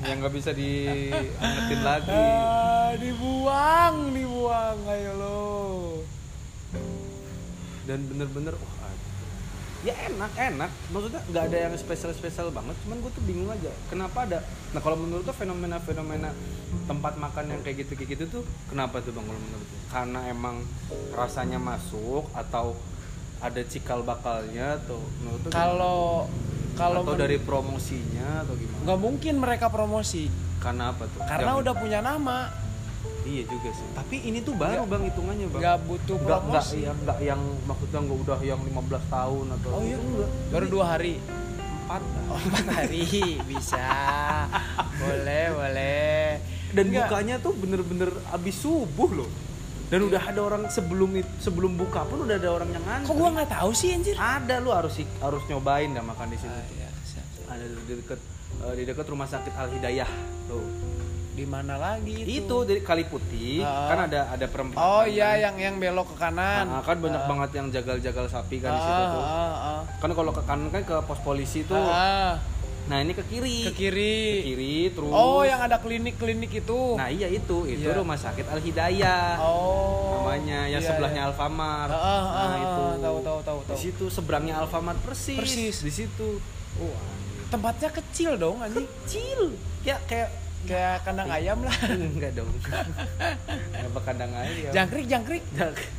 yang 0.06 0.22
nggak 0.22 0.30
bisa 0.30 0.54
diangetin 0.54 1.80
lagi. 1.90 2.14
Ah, 2.14 2.94
dibuang, 2.94 4.14
dibuang, 4.14 4.78
ayo 4.88 5.12
lo. 5.18 5.42
dan 7.84 8.00
bener-bener 8.08 8.56
wah. 8.56 8.83
Ya 9.84 9.94
enak 10.08 10.32
enak. 10.32 10.70
Maksudnya 10.90 11.20
nggak 11.28 11.44
ada 11.52 11.58
yang 11.68 11.74
spesial 11.76 12.10
spesial 12.16 12.48
banget 12.48 12.72
cuman 12.82 13.04
gue 13.04 13.12
tuh 13.12 13.24
bingung 13.28 13.52
aja 13.52 13.68
kenapa 13.92 14.24
ada? 14.24 14.40
Nah 14.72 14.80
kalau 14.80 14.96
menurut 14.96 15.22
tuh 15.22 15.36
fenomena 15.36 15.76
fenomena 15.78 16.32
tempat 16.88 17.20
makan 17.20 17.52
yang 17.52 17.60
kayak 17.60 17.84
gitu 17.84 17.92
kayak 17.94 18.10
gitu 18.18 18.24
tuh 18.40 18.42
kenapa 18.66 18.98
tuh 18.98 19.14
bang 19.14 19.24
kalau 19.24 19.40
menurut 19.40 19.68
lu? 19.68 19.78
karena 19.86 20.20
emang 20.26 20.56
rasanya 21.14 21.62
masuk 21.62 22.26
atau 22.34 22.74
ada 23.38 23.62
cikal 23.62 24.00
bakalnya 24.02 24.80
atau 24.82 24.98
menurut 25.20 25.40
tuh 25.44 25.50
Kalau 25.52 26.26
kalau 26.74 27.06
atau 27.06 27.14
dari 27.14 27.38
promosinya 27.38 28.42
atau 28.42 28.58
gimana? 28.58 28.82
Nggak 28.82 28.98
mungkin 28.98 29.34
mereka 29.38 29.66
promosi. 29.70 30.26
Karena 30.58 30.90
apa 30.90 31.06
tuh? 31.06 31.22
Karena 31.22 31.54
Yang- 31.54 31.60
udah 31.62 31.74
punya 31.78 32.00
nama, 32.02 32.50
iya 33.24 33.42
juga 33.42 33.68
sih 33.70 33.86
tapi 33.90 34.16
ini 34.22 34.38
tuh 34.38 34.52
baru 34.52 34.84
bang 34.84 35.02
hitungannya 35.04 35.46
bang 35.48 35.60
nggak 35.60 35.78
butuh 35.82 36.16
nggak 36.16 36.40
promosi. 36.42 36.78
yang 36.80 36.96
nggak 36.98 37.18
yang 37.20 37.40
maksudnya 37.64 37.98
nggak 38.00 38.18
udah 38.20 38.38
yang 38.40 38.60
15 38.60 38.76
tahun 39.08 39.46
atau 39.50 39.68
Oh 39.70 39.82
iya, 39.82 39.96
enggak 39.96 40.30
baru 40.50 40.66
dua 40.68 40.84
hari. 40.90 41.14
empat 41.84 42.02
Oh, 42.26 42.38
empat 42.38 42.66
hari 42.70 43.00
bisa. 43.50 43.88
boleh, 44.96 45.44
boleh. 45.52 46.26
dan 46.70 46.84
Enggak. 46.86 47.06
bukanya 47.06 47.34
tuh 47.38 47.52
bener-bener 47.54 48.10
abis 48.30 48.56
subuh 48.58 49.10
loh 49.14 49.30
dan 49.84 50.00
udah 50.02 50.18
ada 50.18 50.40
orang 50.42 50.62
sebelum 50.66 51.12
sebelum 51.38 51.76
buka 51.76 52.02
pun 52.02 52.24
udah 52.24 52.34
ada 52.34 52.50
orang 52.50 52.66
yang 52.68 52.82
ngantri 52.82 53.06
Kok 53.06 53.14
gua 53.14 53.30
nggak 53.32 53.50
tahu 53.52 53.70
sih 53.70 53.88
anjir? 53.90 54.16
ada 54.16 54.58
lu 54.58 54.68
harus 54.68 54.96
harus 54.98 55.42
nyobain 55.44 55.86
dah 55.88 56.02
makan 56.02 56.28
di 56.28 56.38
situ 56.38 56.50
Ah, 56.50 56.66
iya, 56.72 56.88
ada 57.46 57.62
di 57.62 57.94
deket 57.94 58.20
eh, 58.58 58.74
di 58.74 58.82
deket 58.82 59.06
rumah 59.06 59.24
sakit 59.24 59.52
Al 59.52 59.68
Hidayah 59.70 60.10
tuh 60.44 60.64
Di 61.34 61.42
mana 61.44 61.74
lagi 61.74 62.14
itu? 62.22 62.38
itu 62.40 62.56
dari 62.62 62.78
Kali 62.80 63.04
Putih 63.04 63.58
Ah. 63.60 63.90
kan 63.90 63.98
ada 64.06 64.30
ada 64.30 64.46
perempatan 64.46 64.78
Oh 64.80 65.02
kan. 65.02 65.10
iya 65.10 65.34
yang 65.40 65.58
yang 65.58 65.74
belok 65.76 66.14
ke 66.14 66.16
kanan. 66.16 66.62
Nah, 66.64 66.78
kan 66.80 66.94
banyak 66.96 67.18
Ah. 67.18 67.26
banget 67.26 67.50
yang 67.54 67.66
jagal-jagal 67.68 68.26
sapi 68.28 68.56
kan 68.56 68.70
di 68.70 68.78
Ah, 68.78 68.86
situ 68.86 69.02
tuh 69.10 69.18
ah, 69.20 69.34
ah. 69.52 69.80
kan 69.98 70.10
kalau 70.12 70.30
ke 70.30 70.42
kanan 70.42 70.70
kan 70.70 70.82
ke 70.82 70.94
pos 71.02 71.18
polisi 71.20 71.62
tuh 71.64 71.74
Ah, 71.74 72.38
nah 72.84 72.98
ini 72.98 73.12
ke 73.12 73.24
kiri 73.24 73.66
ke 73.66 73.72
kiri. 73.72 74.18
Ke 74.32 74.46
kiri 74.46 74.76
terus 74.90 75.10
Oh, 75.10 75.42
yang 75.42 75.58
ada 75.58 75.74
klinik-klinik 75.76 76.54
itu. 76.54 76.80
nah 76.94 77.08
iya 77.08 77.26
itu 77.26 77.66
itu 77.66 77.82
Iya. 77.82 77.98
rumah 77.98 78.14
sakit 78.14 78.46
Al 78.46 78.60
Hidayah 78.60 79.34
oh. 79.40 80.22
namanya 80.22 80.68
yang 80.68 80.78
iya, 80.78 80.86
sebelahnya 80.86 81.20
iya. 81.20 81.28
Alfamart. 81.28 81.90
Ah, 81.90 81.98
ah, 81.98 82.22
nah, 82.22 82.46
ah, 82.46 82.54
itu. 82.56 82.84
tahu 83.02 83.18
tahu 83.20 83.38
tahu 83.42 83.58
Di 83.58 83.66
tahu. 83.66 83.78
situ 83.80 84.04
seberangnya 84.08 84.54
Alfamart 84.56 85.02
persis. 85.02 85.34
Persis. 85.34 85.76
Di 85.80 85.90
situ. 85.90 86.38
Oh, 86.76 86.94
Tempatnya 87.46 87.86
kecil 87.88 88.34
dong 88.34 88.58
anjing. 88.58 88.86
kecil. 89.02 89.54
Ya 89.82 89.98
kayak 90.04 90.30
Kayak 90.64 90.96
kandang 91.04 91.28
ayam 91.28 91.58
lah. 91.60 91.76
enggak 92.16 92.32
dong. 92.32 92.48
Apa 93.92 94.00
kandang 94.00 94.32
ayam? 94.32 94.72
Jangkrik, 94.72 95.06
jangkrik. 95.06 95.44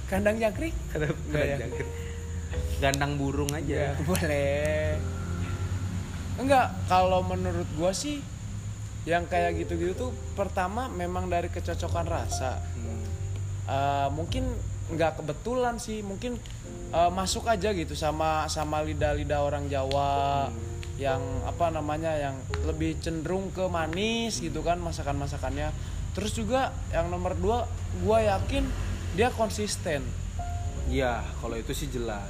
Kandang 0.10 0.36
jangkrik. 0.42 0.74
Kandang 0.90 1.14
ya? 1.34 1.58
jangkrik. 1.62 1.90
Gandang 2.82 3.12
burung 3.22 3.52
aja. 3.54 3.74
Ya, 3.74 3.92
boleh. 4.02 4.98
Enggak, 6.36 6.68
kalau 6.92 7.24
menurut 7.24 7.70
gua 7.80 7.96
sih 7.96 8.20
yang 9.06 9.30
kayak 9.30 9.62
gitu-gitu 9.62 9.94
tuh 9.94 10.12
pertama 10.34 10.90
memang 10.90 11.30
dari 11.30 11.48
kecocokan 11.48 12.10
rasa. 12.10 12.58
Hmm. 12.74 13.06
Eh, 13.70 14.08
mungkin 14.12 14.50
nggak 14.92 15.22
kebetulan 15.22 15.78
sih, 15.78 16.02
mungkin 16.02 16.42
eh, 16.90 17.12
masuk 17.14 17.46
aja 17.46 17.70
gitu 17.72 17.94
sama 17.94 18.50
sama 18.50 18.82
lidah-lidah 18.82 19.46
orang 19.46 19.70
Jawa. 19.70 20.50
Yang 20.96 21.20
apa 21.44 21.70
namanya 21.70 22.16
yang 22.16 22.36
lebih 22.64 22.96
cenderung 22.98 23.52
ke 23.52 23.68
manis 23.68 24.40
gitu 24.40 24.60
kan 24.60 24.78
masakan 24.78 25.18
masakannya 25.18 25.76
terus 26.12 26.32
juga 26.32 26.72
yang 26.90 27.08
nomor 27.08 27.36
dua 27.36 27.68
gue 27.98 28.18
yakin 28.22 28.64
dia 29.14 29.28
konsisten 29.30 30.04
Iya, 30.86 31.26
kalau 31.36 31.58
itu 31.58 31.74
sih 31.74 31.90
jelas. 31.90 32.30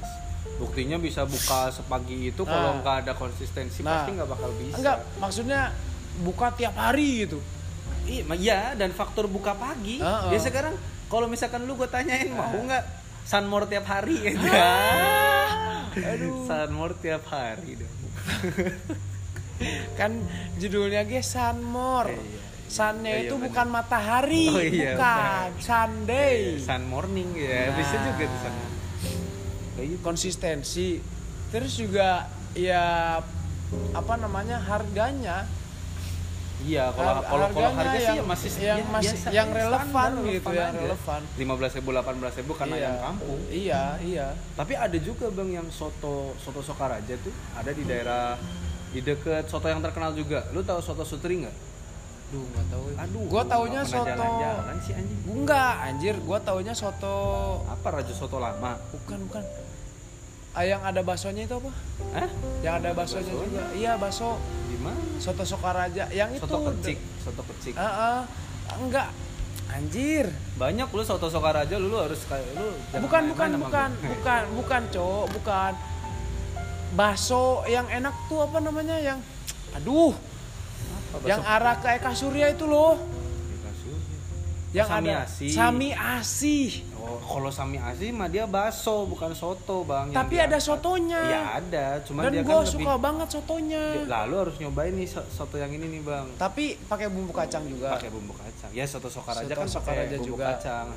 Buktinya 0.55 0.95
bisa 0.95 1.28
buka 1.28 1.68
sepagi 1.68 2.32
itu 2.32 2.41
kalau 2.41 2.72
Nah. 2.72 2.80
nggak 2.80 2.95
ada 3.03 3.13
konsistensi 3.13 3.84
Nah. 3.84 3.99
pasti 3.99 4.16
nggak 4.16 4.30
bakal 4.30 4.47
bisa. 4.55 4.76
enggak 4.76 4.97
maksudnya 5.16 5.76
buka 6.18 6.55
tiap 6.55 6.72
hari 6.74 7.28
gitu 7.28 7.43
Iya, 8.05 8.24
iya, 8.34 8.59
dan 8.74 8.89
faktor 8.89 9.28
buka 9.28 9.51
pagi. 9.53 9.97
Heeh. 9.97 10.32
Ya 10.32 10.39
sekarang 10.39 10.72
kalau 11.05 11.28
misalkan 11.28 11.66
lu 11.66 11.76
gue 11.76 11.86
tanyain 11.86 12.32
mau 12.32 12.47
nggak 12.55 12.86
sunmore 13.24 13.68
tiap 13.68 13.84
hari 13.84 14.24
gitu. 14.24 14.39
aduh 15.97 16.47
sunmore 16.47 16.95
tiap 16.97 17.28
hari 17.28 17.76
dong. 17.76 18.05
kan 20.00 20.12
judulnya 20.58 21.08
ge 21.08 21.24
Sunmore 21.24 22.16
Iya, 22.16 22.44
Sunnya 22.66 23.14
Iya, 23.14 23.30
itu 23.30 23.36
iya, 23.38 23.44
bukan 23.46 23.68
matahari 23.70 24.46
Oh, 24.50 24.60
iya, 24.60 24.92
bukan. 24.98 25.50
Sunday. 25.62 26.58
Sun 26.58 26.84
morning 26.90 27.30
ya, 27.38 27.70
Nah. 27.72 27.78
bisa 27.78 27.96
juga 28.02 28.24
tuh 28.26 28.40
sun. 28.42 28.54
Gitu. 29.76 29.96
konsistensi. 30.02 30.98
Terus 31.54 31.78
juga 31.78 32.26
ya 32.58 33.20
apa 33.94 34.14
namanya 34.18 34.58
harganya 34.60 35.46
Iya, 36.58 36.88
kalau 36.89 37.12
Har- 37.12 37.26
kalau 37.26 37.47
kalau 37.51 37.70
harga 37.70 37.91
sih 37.91 38.06
yang- 38.06 38.16
ya 38.16 38.24
masih 38.24 38.49
yang 38.56 38.80
ya, 38.80 38.86
masih- 38.88 39.12
biasa, 39.12 39.28
yang 39.30 39.49
ya, 39.49 39.58
relevan 39.58 39.89
standar, 39.91 40.32
gitu, 40.32 40.49
aja. 40.49 40.66
relevan. 40.72 41.22
15.000 41.36 41.89
18.000 41.91 42.53
karena 42.56 42.76
Iya. 42.76 42.86
yang 42.86 42.95
kampung. 43.01 43.39
iya 43.49 43.82
iya 43.99 44.28
Tapi 44.53 44.74
ada 44.74 44.97
juga 44.97 45.26
bang 45.30 45.49
yang 45.53 45.68
soto 45.70 46.16
soto 46.38 46.62
Sokaraja 46.62 47.14
tuh 47.18 47.34
ada 47.51 47.70
di 47.70 47.84
daerah 47.84 48.39
di 48.89 48.99
deket 48.99 49.45
soto 49.45 49.68
yang 49.68 49.84
terkenal 49.84 50.14
juga. 50.14 50.47
Lu 50.51 50.64
tahu 50.64 50.80
soto 50.80 51.03
Sutri 51.03 51.43
nggak? 51.43 51.56
Duh, 52.26 52.41
nggak 52.41 52.66
tahu. 52.68 52.84
Aduh, 52.95 53.24
gua 53.28 53.43
taunya 53.43 53.82
soto. 53.84 54.08
jalan-jalan 54.08 54.76
sih 54.80 54.93
anjing. 54.93 55.20
Enggak, 55.28 55.74
anjir, 55.84 56.16
gua 56.20 56.39
taunya 56.39 56.72
soto 56.72 57.16
Apa 57.68 57.88
raja 57.91 58.10
soto 58.12 58.39
lama? 58.39 58.80
bukan 58.89 59.20
bukan. 59.28 59.43
Ah, 60.56 60.64
yang 60.64 60.80
ada 60.88 61.03
baksonya 61.03 61.43
itu 61.43 61.56
apa? 61.60 61.72
Hah? 62.16 62.30
Yang 62.64 62.74
ada 62.80 62.89
baksonya 62.95 63.28
juga. 63.28 63.64
Iya, 63.76 63.91
bakso 63.99 64.39
Di 64.72 64.78
mana? 64.80 64.99
soto 65.20 65.43
Sokaraja. 65.43 66.08
Yang 66.16 66.39
itu. 66.39 66.47
Soto 66.47 66.58
kecik, 66.72 66.97
soto 67.20 67.41
kecik. 67.43 67.74
Ah, 67.76 67.84
ah. 67.91 68.20
enggak. 68.80 69.12
Anjir. 69.68 70.32
Banyak 70.56 70.88
lu 70.95 71.03
soto 71.03 71.28
Sokaraja 71.28 71.76
lu, 71.76 71.91
lu 71.91 71.97
harus 71.99 72.24
kayak 72.24 72.56
lu 72.56 72.72
Bukan 73.03 73.36
bukan 73.36 73.49
bukan 73.60 73.89
gue. 73.99 74.08
bukan 74.16 74.43
bukan, 74.56 74.82
Cok, 74.95 75.26
bukan. 75.36 75.74
Bakso 76.95 77.68
yang 77.68 77.91
enak 77.91 78.16
tuh 78.32 78.47
apa 78.47 78.58
namanya 78.64 78.95
yang 78.95 79.20
Aduh, 79.76 80.16
Apa, 81.12 81.28
yang 81.28 81.43
arah 81.43 81.76
ke 81.84 81.99
Eka 81.99 82.16
Surya 82.16 82.47
itu 82.56 82.64
loh. 82.64 82.95
Yang 84.76 84.88
Sami 84.92 85.08
ada 85.08 85.24
Asi. 85.24 85.48
Sami 85.50 85.90
Asi. 85.96 86.58
Oh, 86.98 87.16
kalau 87.18 87.48
Sami 87.48 87.78
Asi 87.80 88.12
mah 88.12 88.28
dia 88.28 88.44
baso 88.46 89.08
bukan 89.08 89.32
soto, 89.32 89.88
Bang. 89.88 90.12
yang 90.12 90.20
Tapi 90.20 90.36
ada 90.36 90.58
sotonya. 90.60 91.22
Iya, 91.22 91.42
ada, 91.56 91.86
cuman 92.04 92.22
Dan 92.22 92.32
dia 92.34 92.44
gue 92.44 92.52
kan 92.52 92.66
suka 92.66 92.76
lebih 92.84 92.98
banget 93.00 93.28
sotonya. 93.32 93.84
Lalu 94.04 94.36
harus 94.36 94.56
nyobain 94.60 94.92
nih 94.92 95.08
so- 95.08 95.30
soto 95.32 95.56
yang 95.56 95.72
ini 95.72 95.88
nih, 95.88 96.02
Bang. 96.04 96.28
Tapi 96.36 96.76
pakai 96.82 97.08
bumbu 97.08 97.32
kacang 97.32 97.64
juga. 97.64 97.96
pakai 97.96 98.12
bumbu 98.12 98.36
kacang. 98.36 98.70
Ya 98.70 98.84
soto 98.84 99.08
Sokaraja 99.08 99.48
Soto 99.48 99.56
kan 99.56 99.68
Sokaraja 99.72 100.16
bumbu 100.18 100.28
juga. 100.36 100.46
kacang. 100.52 100.88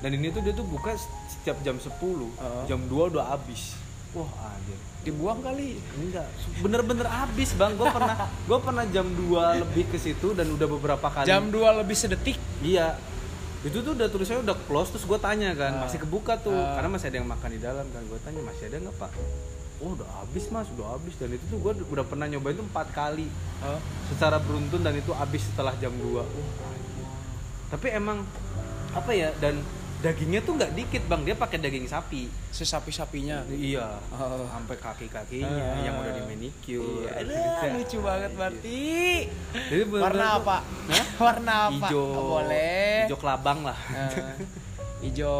Dan 0.00 0.10
ini 0.14 0.30
tuh 0.30 0.40
dia 0.40 0.54
tuh 0.54 0.64
buka 0.64 0.94
setiap 1.28 1.58
jam 1.60 1.76
10, 1.76 1.90
Heeh. 2.32 2.64
jam 2.64 2.80
2 2.86 3.10
udah 3.10 3.26
habis. 3.28 3.74
Wah, 4.10 4.26
anjir. 4.48 4.78
Dibuang 5.00 5.38
kali. 5.40 5.78
Enggak, 5.94 6.26
bener-bener 6.58 7.06
habis 7.06 7.54
bang. 7.54 7.72
Gue 7.72 7.86
pernah, 7.86 8.16
gue 8.48 8.58
pernah 8.58 8.84
jam 8.86 9.06
2 9.06 9.62
lebih 9.62 9.84
ke 9.86 9.96
situ 9.96 10.32
dan 10.32 10.50
udah 10.50 10.66
beberapa 10.68 11.06
kali. 11.06 11.24
Jam 11.24 11.48
2 11.48 11.80
lebih 11.80 11.94
sedetik. 11.94 12.36
Iya. 12.60 12.98
Itu 13.60 13.80
tuh 13.80 13.92
udah 13.92 14.08
tulisannya 14.08 14.42
udah 14.42 14.56
close 14.64 14.88
terus 14.90 15.04
gue 15.04 15.18
tanya 15.18 15.52
kan 15.52 15.72
Ah. 15.74 15.80
masih 15.84 16.00
kebuka 16.00 16.36
tuh 16.36 16.50
Ah. 16.50 16.74
karena 16.74 16.88
masih 16.90 17.06
ada 17.06 17.16
yang 17.18 17.28
makan 17.28 17.48
di 17.50 17.60
dalam 17.60 17.84
kan 17.86 18.02
gue 18.02 18.18
tanya 18.18 18.40
masih 18.40 18.64
ada 18.66 18.76
nggak 18.80 18.96
pak? 18.96 19.12
Oh 19.78 19.92
udah 19.92 20.08
habis 20.14 20.44
mas 20.48 20.68
udah 20.70 20.86
habis 20.90 21.12
dan 21.14 21.28
itu 21.30 21.44
tuh 21.46 21.58
gue 21.58 21.72
udah 21.86 22.04
pernah 22.04 22.24
nyobain 22.26 22.52
tuh 22.52 22.64
empat 22.64 22.88
kali 22.90 23.28
Oh. 23.60 23.76
secara 24.08 24.36
beruntun 24.38 24.80
dan 24.80 24.92
itu 24.94 25.12
habis 25.12 25.44
setelah 25.44 25.76
jam 25.76 25.92
2 25.94 26.24
tapi 27.68 27.86
emang 27.90 28.24
apa 28.90 29.10
ya 29.12 29.30
dan 29.36 29.60
dagingnya 30.00 30.40
tuh 30.40 30.56
nggak 30.56 30.72
dikit 30.72 31.02
bang 31.04 31.20
dia 31.22 31.34
pakai 31.34 31.56
daging 31.56 31.84
sapi 31.84 32.24
Sesapi-sapinya. 32.50 33.44
iya 33.50 34.00
Oh. 34.10 34.48
sampai 34.48 34.76
kaki 34.76 35.06
kakinya 35.06 35.44
Ah. 35.46 35.76
yang 35.78 35.94
udah 35.94 36.12
di 36.14 36.22
manicure 36.24 37.04
Iya, 37.04 37.20
aduh, 37.20 37.68
lucu 37.74 37.98
banget 38.00 38.30
berarti. 38.32 38.80
Jadi 39.52 39.82
bener-bener 39.82 40.04
Warna 40.06 40.24
tuh- 40.24 40.38
apa? 40.40 40.56
Hah? 40.88 41.06
Warna 41.26 41.54
apa? 41.66 41.86
hijau 41.86 42.04
Oh, 42.10 42.24
boleh. 42.34 43.04
hijau 43.04 43.18
kelabang 43.18 43.60
lah 43.62 43.78
Eh, 43.90 44.34
hijau 45.02 45.36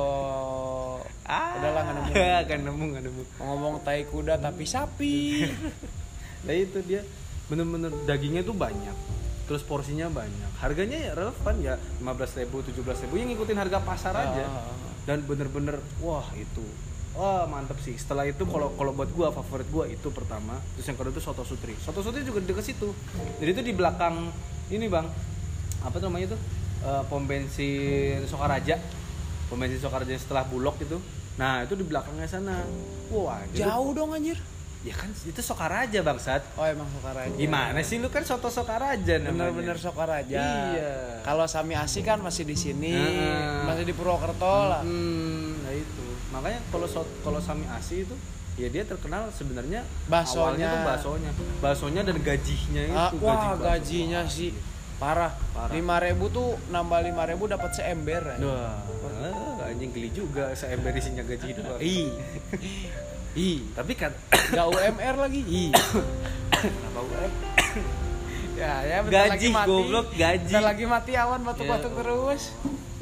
ah 1.23 1.51
Udahlah, 1.55 1.83
nggak 1.83 1.97
nemu. 1.97 2.11
nggak 2.45 2.59
nemu 2.61 2.85
nggak 2.87 3.03
nemu 3.07 3.23
ngomong 3.39 3.75
tai 3.81 4.05
kuda 4.05 4.37
tapi 4.37 4.65
sapi. 4.67 5.17
nah 6.45 6.55
itu 6.55 6.81
dia 6.83 7.01
bener-bener 7.47 7.93
dagingnya 8.05 8.41
tuh 8.43 8.55
banyak 8.55 8.97
terus 9.51 9.67
porsinya 9.67 10.07
banyak. 10.07 10.63
Harganya 10.63 11.11
ya 11.11 11.13
relevan 11.19 11.55
ya 11.59 11.75
15.000 11.99 12.47
ribu 12.47 12.63
17.000 12.63 13.03
ribu. 13.03 13.15
Yang 13.19 13.29
ngikutin 13.35 13.59
harga 13.59 13.79
pasar 13.83 14.15
aja. 14.15 14.47
Ah. 14.47 14.79
dan 15.01 15.27
bener-bener 15.27 15.83
wah 15.99 16.23
itu. 16.39 16.63
Wah 17.19 17.43
mantep 17.51 17.83
sih. 17.83 17.99
Setelah 17.99 18.31
itu 18.31 18.47
kalau 18.47 18.71
kalau 18.79 18.95
buat 18.95 19.11
gua 19.11 19.35
favorit 19.35 19.67
gua 19.67 19.91
itu 19.91 20.07
pertama. 20.15 20.55
Terus 20.79 20.87
yang 20.87 20.95
kedua 20.95 21.11
itu 21.11 21.19
soto 21.19 21.43
sutri. 21.43 21.75
Soto 21.83 21.99
sutri 21.99 22.23
juga 22.23 22.39
deket 22.39 22.63
situ. 22.63 22.95
Jadi 23.43 23.51
itu 23.51 23.63
di 23.67 23.75
belakang 23.75 24.31
ini 24.71 24.87
bang. 24.87 25.11
Apa 25.83 25.99
tuh 25.99 26.07
namanya 26.07 26.39
tuh? 26.39 26.41
Eh, 26.81 27.03
pom 27.11 27.27
bensin 27.27 28.23
Sokaraja. 28.31 28.79
Pom 29.51 29.59
bensin 29.59 29.83
Sokaraja 29.83 30.15
setelah 30.15 30.47
bulog 30.47 30.79
itu. 30.79 31.03
Nah 31.35 31.67
itu 31.67 31.75
di 31.75 31.83
belakangnya 31.83 32.31
sana. 32.31 32.63
Wah 33.11 33.43
itu- 33.51 33.67
Jauh 33.67 33.91
dong 33.91 34.15
anjir. 34.15 34.39
Ya 34.81 34.95
kan 34.95 35.13
itu 35.13 35.41
Sokaraja 35.41 36.01
bangsat 36.01 36.41
Oh 36.55 36.65
emang 36.65 36.89
Sokaraja. 36.91 37.33
Gimana 37.33 37.77
sih 37.81 37.97
lu 37.97 38.09
kan 38.09 38.23
soto 38.23 38.49
Sokaraja 38.49 39.15
namanya. 39.19 39.53
Bener-bener 39.53 39.77
Sokaraja. 39.77 40.41
Iya. 40.73 41.21
Kalau 41.21 41.45
Sami 41.45 41.75
Asi 41.75 42.01
kan 42.01 42.17
masih 42.19 42.43
di 42.43 42.55
sini, 42.55 42.91
Heeh. 42.91 43.65
masih 43.65 43.85
di 43.85 43.93
Purwokerto 43.93 44.41
lah. 44.67 44.81
Hmm, 44.81 45.61
nah 45.61 45.71
itu. 45.71 46.07
Makanya 46.31 46.65
kalau 46.67 46.87
so- 46.87 47.13
kalau 47.21 47.37
Sami 47.39 47.69
Asi 47.69 48.03
itu 48.03 48.17
ya 48.57 48.69
dia 48.69 48.81
terkenal 48.83 49.29
sebenarnya 49.31 49.85
Baksonya. 50.05 50.69
tuh 50.71 50.81
baksonya. 50.83 51.31
Baksonya 51.61 52.01
dan 52.03 52.17
gajinya 52.19 52.83
itu 52.83 52.97
Ah, 52.99 53.11
wah 53.17 53.37
bakso. 53.53 53.63
gajinya 53.63 54.21
Wah, 54.23 54.33
sih 54.33 54.51
parah. 54.97 55.33
Parah. 55.51 55.73
Lima 55.73 55.97
ribu 55.97 56.29
tuh 56.29 56.57
nambah 56.69 57.01
lima 57.03 57.25
ribu 57.25 57.45
dapat 57.47 57.69
seember. 57.71 58.21
ya. 58.31 58.37
Wah, 58.39 58.81
ah, 59.61 59.65
anjing 59.67 59.89
geli 59.91 60.09
juga 60.11 60.53
seember 60.53 60.93
isinya 60.95 61.21
gaji 61.21 61.49
doang. 61.53 61.81
Ih, 61.81 62.13
ih, 63.33 63.63
Tapi 63.71 63.93
kan 63.95 64.13
nggak 64.51 64.67
UMR 64.67 65.15
lagi. 65.19 65.41
Ih. 65.43 65.71
kenapa 66.51 66.99
UM? 67.01 67.33
Ya, 68.55 68.73
ya 68.83 68.97
bentar 69.01 69.25
Gaji, 69.25 69.31
lagi 69.31 69.49
mati. 69.51 69.69
goblok, 69.69 70.07
gaji. 70.13 70.45
Bentar 70.45 70.65
lagi 70.67 70.85
mati 70.85 71.13
awan 71.15 71.41
batuk-batuk 71.41 71.91
Ya. 71.91 71.99
terus. 71.99 72.43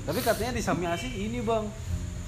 Tapi 0.05 0.21
katanya 0.21 0.53
di 0.53 0.63
Sami 0.63 0.85
Asi 0.85 1.09
ini, 1.11 1.41
Bang. 1.41 1.67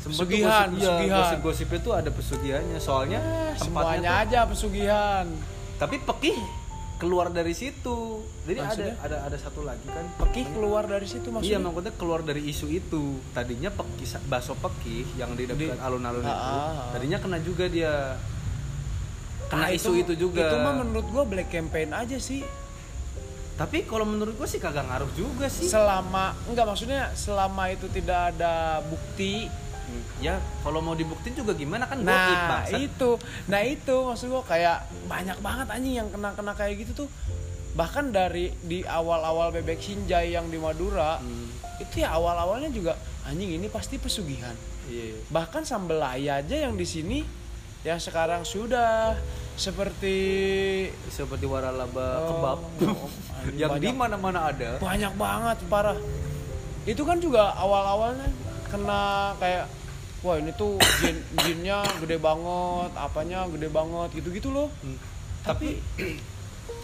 Tuh 0.01 0.09
Pesugihan, 0.11 0.67
gosip- 0.67 0.77
iya, 0.77 0.91
pesugihan. 0.91 1.17
gosip-gosipnya 1.21 1.79
tuh 1.79 1.93
ada 1.93 2.11
pesugihannya. 2.11 2.79
Soalnya 2.79 3.21
Eh, 3.21 3.55
tempatnya 3.55 3.61
semuanya 3.61 4.11
tuh- 4.11 4.23
aja 4.25 4.41
pesugihan. 4.47 5.27
tapi 5.77 5.97
pekih 5.99 6.37
keluar 7.01 7.27
dari 7.29 7.51
situ 7.51 8.21
jadi 8.45 8.61
Maksudnya? 8.61 8.95
ada 8.95 9.17
ada 9.25 9.33
ada 9.33 9.37
satu 9.37 9.61
lagi 9.63 9.83
kan 9.85 10.05
Pekih 10.21 10.53
keluar 10.53 10.85
dari 10.85 11.05
situ 11.05 11.25
iya 11.25 11.35
maksudnya. 11.57 11.59
maksudnya 11.59 11.95
keluar 11.97 12.21
dari 12.21 12.43
isu 12.45 12.67
itu 12.69 13.03
tadinya 13.31 13.71
pekih 13.71 14.05
bakso 14.25 14.53
pekih 14.55 15.09
yang 15.17 15.33
di 15.33 15.45
dekat 15.45 15.81
alun-alun 15.81 16.21
Ah, 16.21 16.29
itu 16.29 16.37
ah, 16.37 16.61
ah. 16.61 16.89
tadinya 16.93 17.17
kena 17.17 17.39
juga 17.39 17.65
dia 17.67 18.21
kena 19.49 19.67
Nah, 19.67 19.71
isu 19.73 19.97
itu, 19.97 20.13
juga 20.15 20.45
Itu 20.45 20.57
mah 20.59 20.75
menurut 20.77 21.07
gua 21.09 21.25
black 21.25 21.49
campaign 21.49 21.91
aja 21.91 22.17
sih. 22.17 22.45
tapi 23.57 23.83
kalau 23.83 24.05
menurut 24.05 24.37
gua 24.37 24.47
sih 24.47 24.57
kagak 24.57 24.85
ngaruh 24.85 25.11
juga 25.13 25.45
sih 25.47 25.67
Selama 25.67 26.33
enggak 26.47 26.65
maksudnya 26.65 27.11
selama 27.13 27.69
itu 27.69 27.89
tidak 27.89 28.31
ada 28.31 28.79
bukti 28.83 29.49
ya 30.19 30.35
kalau 30.61 30.79
mau 30.79 30.93
dibuktiin 30.93 31.33
juga 31.33 31.53
gimana? 31.53 31.85
Kan 31.85 32.01
goib, 32.01 32.07
Nah 32.07 32.65
itu, 32.71 33.11
nah 33.47 33.61
itu 33.61 33.95
maksud 34.05 34.27
gua 34.29 34.43
kayak 34.43 34.79
banyak 35.07 35.39
banget 35.39 35.67
anjing 35.69 35.95
yang 35.97 36.09
kena-kena 36.09 36.53
kayak 36.53 36.81
gitu 36.81 37.05
tuh. 37.05 37.09
Bahkan 37.71 38.11
dari 38.11 38.51
di 38.61 38.83
awal-awal 38.83 39.51
bebek 39.53 39.79
Sinjai 39.79 40.33
yang 40.33 40.47
di 40.47 40.59
Madura, 40.59 41.19
Hmm, 41.19 41.47
itu 41.79 42.03
ya 42.03 42.13
awal-awalnya 42.13 42.69
juga 42.69 42.93
anjing 43.23 43.55
ini 43.55 43.67
pasti 43.67 43.97
pesugihan. 43.97 44.53
iya 44.87 45.15
Bahkan 45.29 45.63
sambelaya 45.63 46.39
aja 46.39 46.57
yang 46.61 46.75
di 46.75 46.85
sini 46.85 47.23
yang 47.81 47.97
sekarang 47.97 48.45
sudah 48.45 49.17
seperti 49.55 50.17
seperti 51.09 51.47
waralaba 51.47 52.09
Oh, 52.19 52.27
kebab. 52.29 52.59
anjing, 53.41 53.57
yang 53.57 53.73
di 53.77 53.89
mana-mana 53.91 54.51
ada. 54.51 54.77
Banyak 54.77 55.13
banget 55.15 55.59
parah. 55.67 55.97
Itu 56.83 57.05
kan 57.05 57.17
juga 57.17 57.55
awal-awalnya 57.55 58.29
kena 58.67 59.33
kayak 59.37 59.67
wah 60.21 60.37
ini 60.37 60.53
tuh 60.55 60.77
jin 61.01 61.17
jinnya 61.45 61.81
gede 62.01 62.21
banget, 62.21 62.93
apanya 62.97 63.49
gede 63.49 63.69
banget 63.73 64.09
gitu-gitu 64.21 64.53
loh. 64.53 64.69
Hmm. 64.85 64.99
tapi 65.41 65.81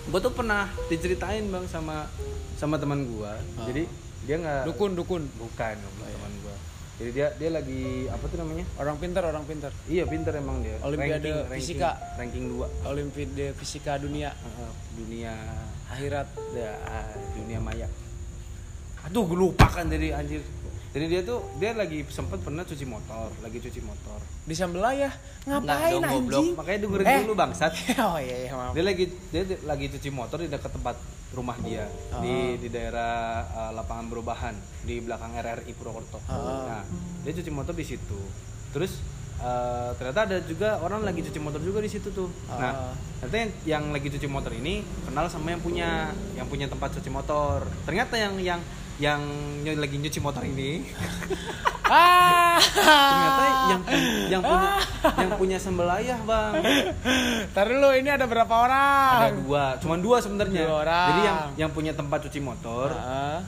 gue 0.07 0.21
tuh 0.23 0.33
pernah 0.33 0.65
diceritain 0.89 1.45
bang 1.53 1.69
sama 1.69 2.09
sama 2.57 2.81
teman 2.81 3.05
gue 3.05 3.33
jadi 3.69 3.83
dia 4.25 4.37
nggak 4.41 4.63
dukun 4.65 4.97
dukun. 4.97 5.23
Bukan 5.37 5.77
bukan 5.77 6.09
teman 6.09 6.33
gue 6.41 6.57
jadi 6.97 7.11
dia 7.13 7.29
dia 7.37 7.51
lagi 7.53 8.09
apa 8.09 8.25
tuh 8.25 8.41
namanya? 8.41 8.65
Orang 8.81 8.97
pintar 8.97 9.29
orang 9.29 9.45
pintar. 9.45 9.69
Iya 9.85 10.09
pinter 10.09 10.33
emang 10.33 10.65
dia. 10.65 10.81
Olimpiade 10.81 11.45
fisika. 11.53 12.01
ranking 12.17 12.49
2 12.49 12.89
olimpiade 12.89 13.53
fisika 13.53 14.01
dunia. 14.01 14.33
Dunia 14.97 15.37
akhirat. 15.93 16.25
Ya, 16.57 16.73
dunia 17.37 17.61
maya. 17.61 17.85
Aduh 19.05 19.29
gue 19.29 19.37
lupa 19.37 19.69
kan 19.69 19.93
jadi 19.93 20.17
anjir 20.17 20.41
jadi 20.97 21.05
dia 21.07 21.21
tuh 21.23 21.45
dia 21.55 21.77
lagi 21.77 22.09
sempet 22.09 22.41
pernah 22.41 22.65
cuci 22.65 22.89
motor 22.89 23.29
lagi 23.39 23.61
cuci 23.61 23.81
motor 23.81 24.17
di 24.43 24.55
Sambelayah 24.57 25.13
Nggak 25.45 25.61
ngapain 25.61 25.93
dong, 25.93 26.03
goblok. 26.03 26.41
anjing 26.41 26.49
makanya 26.57 26.79
dengerin 26.81 27.05
Eh. 27.07 27.21
dulu 27.21 27.35
bangsat 27.37 27.73
oh 28.09 28.17
iya 28.19 28.37
iya 28.41 28.51
maaf 28.51 28.73
dia 28.73 28.81
lagi 28.83 29.05
dia 29.29 29.43
di- 29.45 29.61
lagi 29.63 29.87
cuci 29.93 30.09
motor 30.09 30.41
di 30.41 30.49
dekat 30.49 30.73
tempat 30.73 30.97
rumah 31.29 31.53
dia 31.61 31.85
di 32.17 32.57
di 32.57 32.69
daerah 32.71 33.13
uh, 33.45 33.73
lapangan 33.75 34.09
perubahan 34.09 34.55
di 34.81 34.97
belakang 34.99 35.35
RRI 35.35 35.75
Purwokerto. 35.75 36.17
Nah, 36.25 36.81
dia 37.21 37.33
cuci 37.35 37.51
motor 37.51 37.75
di 37.75 37.83
situ. 37.83 38.17
Terus 38.71 39.03
uh, 39.37 39.91
ternyata 39.93 40.25
ada 40.25 40.39
juga 40.41 40.79
orang 40.79 41.03
lagi 41.03 41.21
cuci 41.21 41.37
motor 41.37 41.59
juga 41.61 41.83
di 41.83 41.91
situ 41.91 42.09
tuh. 42.09 42.31
Nah, 42.49 42.95
ternyata 43.21 43.37
yang, 43.37 43.51
yang 43.67 43.85
lagi 43.91 44.09
cuci 44.09 44.25
motor 44.25 44.55
ini 44.55 44.81
kenal 45.03 45.27
sama 45.27 45.51
yang 45.51 45.61
punya 45.61 46.09
yang 46.33 46.47
punya 46.47 46.71
tempat 46.71 46.95
cuci 46.95 47.11
motor. 47.11 47.67
Ternyata 47.85 48.15
yang 48.17 48.35
yang 48.39 48.61
yang 48.99 49.21
ny- 49.61 49.77
lagi 49.77 49.97
nyuci 49.97 50.19
motor 50.19 50.43
ini. 50.43 50.85
Ah. 51.87 52.59
Ternyata 52.59 53.43
yang 53.69 53.83
yang 54.27 54.43
punya 54.43 54.71
yang 55.17 55.31
punya 55.37 55.57
sembelayah 55.57 56.19
bang. 56.21 56.53
Ntar 57.53 57.67
dulu 57.69 57.89
ini 57.93 58.09
ada 58.09 58.27
berapa 58.27 58.51
orang? 58.51 59.15
Ada 59.23 59.31
dua 59.37 59.65
cuman 59.79 59.99
dua 60.01 60.17
sebenarnya. 60.19 60.67
Jadi 61.07 61.21
yang 61.23 61.39
yang 61.57 61.71
punya 61.71 61.93
tempat 61.93 62.27
cuci 62.27 62.41
motor 62.41 62.91
Ah. 62.91 63.39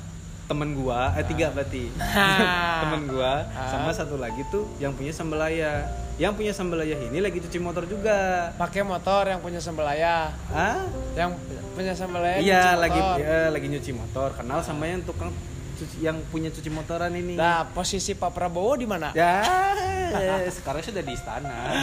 Temen 0.48 0.72
gua 0.72 1.12
eh 1.14 1.24
tiga 1.28 1.52
berarti. 1.52 1.92
Ah. 2.00 2.80
temen 2.88 3.12
gua 3.12 3.44
sama 3.68 3.92
satu 3.92 4.16
lagi 4.16 4.40
tuh 4.48 4.64
yang 4.80 4.96
punya 4.96 5.12
sambelaya 5.12 5.84
yang 6.18 6.34
punya 6.34 6.50
sambelaya 6.50 6.98
ini 6.98 7.22
lagi 7.22 7.38
cuci 7.38 7.62
motor 7.62 7.86
juga. 7.86 8.50
Pakai 8.58 8.82
motor 8.82 9.30
yang 9.30 9.38
punya 9.38 9.62
Sambelayah 9.62 10.34
ah 10.50 10.82
yang 11.14 11.30
punya 11.78 11.94
Sambelayah 11.94 12.42
iya 12.42 12.74
lagi 12.74 12.98
ya, 12.98 13.54
lagi 13.54 13.70
nyuci 13.70 13.94
motor. 13.94 14.34
Kenal 14.34 14.58
sama 14.66 14.90
yang 14.90 15.06
tukang 15.06 15.30
cuci, 15.78 16.02
yang 16.02 16.18
punya 16.34 16.50
cuci 16.50 16.74
motoran 16.74 17.14
ini. 17.14 17.38
Nah 17.38 17.70
posisi 17.70 18.18
Pak 18.18 18.34
Prabowo 18.34 18.74
di 18.74 18.86
mana? 18.90 19.14
Ya 19.14 19.46
sekarang 20.58 20.82
sudah 20.82 21.02
di 21.06 21.12
istana. 21.14 21.58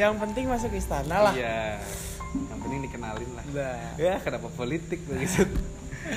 Yang 0.00 0.14
penting 0.24 0.44
masuk 0.48 0.72
istana 0.76 1.16
lah. 1.28 1.34
Iya. 1.36 1.80
Yang 2.32 2.58
penting 2.64 2.80
dikenalin 2.88 3.30
lah. 3.32 3.44
Nah. 3.52 3.92
ya 4.00 4.14
kenapa 4.20 4.48
politik 4.52 5.04
begitu 5.04 5.44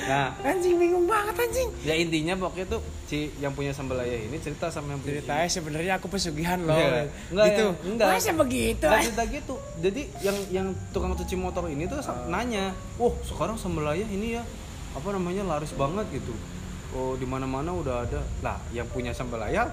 nah 0.06 0.30
anjing 0.39 0.76
bingung 0.76 1.06
banget 1.06 1.34
anjing 1.36 1.70
ya 1.82 1.93
intinya 1.93 2.34
pokoknya 2.38 2.68
tuh 2.70 2.80
si 3.03 3.34
yang 3.38 3.51
punya 3.51 3.70
sambelaya 3.70 4.14
ini 4.14 4.38
cerita 4.38 4.70
sama 4.70 4.93
yang 4.93 5.01
punya 5.01 5.18
ceritanya 5.18 5.47
sebenarnya 5.47 5.93
aku 5.97 6.08
pesugihan 6.08 6.62
loh 6.62 6.78
Iya. 6.78 7.10
Enggak, 7.30 7.45
gitu 7.47 7.64
ya. 7.64 7.74
Enggak. 7.84 8.08
masa 8.08 8.32
begitu 8.32 8.86
Nggak 8.86 9.01
cerita 9.03 9.24
gitu. 9.28 9.53
Jadi 9.80 10.01
yang 10.22 10.38
yang 10.51 10.68
tukang 10.91 11.12
cuci 11.12 11.36
motor 11.36 11.66
ini 11.66 11.86
tuh 11.86 11.99
sa- 11.99 12.26
nanya, 12.26 12.70
"Wah, 12.95 13.14
sekarang 13.24 13.56
sambelaya 13.56 14.06
ini 14.06 14.36
ya 14.36 14.43
apa 14.91 15.08
namanya 15.10 15.41
laris 15.43 15.74
banget 15.74 16.06
gitu." 16.12 16.34
Oh, 16.91 17.14
di 17.14 17.26
mana-mana 17.26 17.74
udah 17.74 18.06
ada. 18.06 18.22
Lah, 18.39 18.56
yang 18.70 18.88
punya 18.88 19.10
sambelaya 19.12 19.68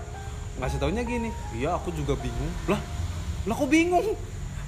ngasih 0.54 0.76
taunya 0.76 1.00
gini, 1.02 1.28
"Iya, 1.52 1.76
aku 1.76 1.92
juga 1.92 2.16
bingung." 2.16 2.52
Lah, 2.66 2.80
lah 3.44 3.54
kok 3.54 3.68
bingung? 3.68 4.16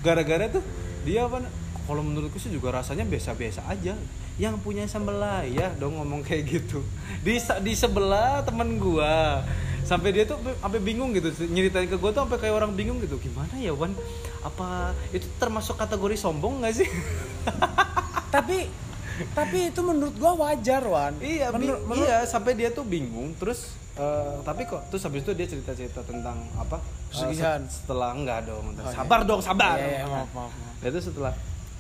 Gara-gara 0.01 0.47
tuh 0.47 0.63
dia 1.03 1.25
apa 1.25 1.41
kalau 1.83 2.01
menurutku 2.01 2.37
sih 2.37 2.49
juga 2.49 2.71
rasanya 2.71 3.03
biasa-biasa 3.03 3.65
aja. 3.67 3.97
Yang 4.37 4.55
punya 4.61 4.85
sambelaya 4.85 5.71
dong 5.75 5.95
ngomong 5.95 6.21
kayak 6.21 6.43
gitu. 6.53 6.83
Di 7.21 7.37
di 7.61 7.73
sebelah 7.73 8.43
temen 8.43 8.77
gua. 8.77 9.43
Sampai 9.81 10.11
dia 10.11 10.25
tuh 10.25 10.41
sampai 10.57 10.81
bingung 10.81 11.13
gitu 11.13 11.29
nyeritain 11.45 11.85
ke 11.85 11.95
gue 11.95 12.09
tuh 12.09 12.21
sampai 12.21 12.39
kayak 12.39 12.55
orang 12.55 12.73
bingung 12.73 12.99
gitu. 12.99 13.15
Gimana 13.17 13.53
ya 13.55 13.71
Wan? 13.71 13.93
Apa 14.41 14.91
itu 15.11 15.29
termasuk 15.35 15.77
kategori 15.77 16.17
sombong 16.17 16.61
gak 16.61 16.75
sih? 16.75 16.89
Tapi 18.31 18.67
tapi 19.31 19.71
itu 19.71 19.79
menurut 19.79 20.17
gua 20.17 20.33
wajar 20.41 20.83
Wan. 20.83 21.15
Iya 21.19 21.53
bi- 21.53 21.63
Menur- 21.63 21.85
menurut- 21.85 22.03
iya 22.03 22.25
sampai 22.25 22.53
dia 22.53 22.69
tuh 22.69 22.83
bingung 22.83 23.31
terus 23.35 23.71
eh, 23.95 24.35
tapi 24.43 24.65
kok 24.65 24.91
terus 24.91 25.05
habis 25.05 25.23
itu 25.23 25.31
dia 25.33 25.47
cerita 25.47 25.71
cerita 25.71 26.03
tentang 26.03 26.35
apa? 26.57 26.83
Set- 27.15 27.39
setelah 27.71 28.11
enggak 28.11 28.43
dong 28.45 28.75
Oh, 28.75 28.83
iya. 28.83 28.91
sabar 28.91 29.21
dong 29.23 29.39
sabar. 29.39 29.79
Iya, 29.79 30.03
iya, 30.03 30.05
maaf, 30.05 30.27
maaf, 30.35 30.51
maaf. 30.51 30.75
Nah, 30.81 30.87
itu 30.89 30.99
setelah 31.01 31.33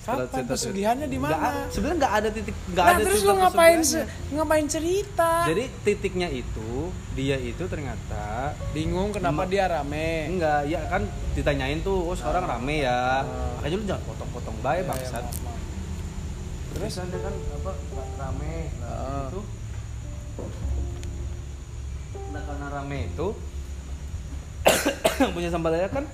Kapan 0.04 0.44
pesugihannya 0.44 1.08
di 1.08 1.16
mana? 1.16 1.64
Sebenarnya 1.72 1.96
nggak 1.98 2.14
ada 2.14 2.28
titik 2.28 2.54
nggak 2.68 2.84
Nah, 2.84 2.92
ada 2.92 3.02
terus 3.02 3.20
lu 3.20 3.32
ngapain 3.34 3.80
ngapain 4.30 4.66
cerita 4.68 5.32
jadi 5.44 5.64
titiknya 5.80 6.28
itu 6.28 6.70
dia 7.12 7.36
itu 7.36 7.64
ternyata 7.64 8.52
bingung 8.76 9.10
kenapa 9.10 9.48
dia 9.48 9.64
rame 9.64 10.28
Enggak, 10.28 10.68
ya 10.68 10.84
kan 10.86 11.02
ditanyain 11.32 11.80
tuh, 11.80 12.04
oh 12.04 12.14
sekarang 12.14 12.44
rame 12.44 12.84
ya. 12.84 13.24
Makanya 13.56 13.74
lu 13.74 13.84
jangan 13.84 14.04
potong-potong 14.04 14.56
baik 14.60 14.84
Iya, 14.84 14.90
bangsat. 14.92 15.24
iya, 15.24 15.40
maaf. 15.40 15.60
Terus 16.74 16.94
ada 17.00 17.16
kan 17.18 17.34
apa 17.34 17.72
rame. 18.14 18.54
Nah, 18.76 18.92
Heeh. 18.92 19.24
itu 19.24 19.40
Nah, 22.30 22.42
karena 22.44 22.66
rame 22.68 22.98
itu 23.08 23.26
punya 25.34 25.48
sambalaya 25.48 25.88
kan 25.88 26.04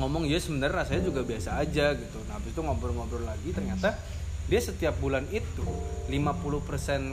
ngomong 0.00 0.24
ya 0.24 0.36
sebenarnya 0.36 0.80
rasanya 0.80 1.02
juga 1.04 1.20
biasa 1.22 1.56
aja 1.56 1.92
gitu. 1.92 2.18
Nah, 2.24 2.34
habis 2.34 2.50
itu 2.50 2.58
ngobrol-ngobrol 2.58 3.22
lagi 3.22 3.52
ternyata 3.52 4.00
dia 4.42 4.58
setiap 4.58 4.96
bulan 4.96 5.28
itu 5.30 5.62
50% 6.08 6.40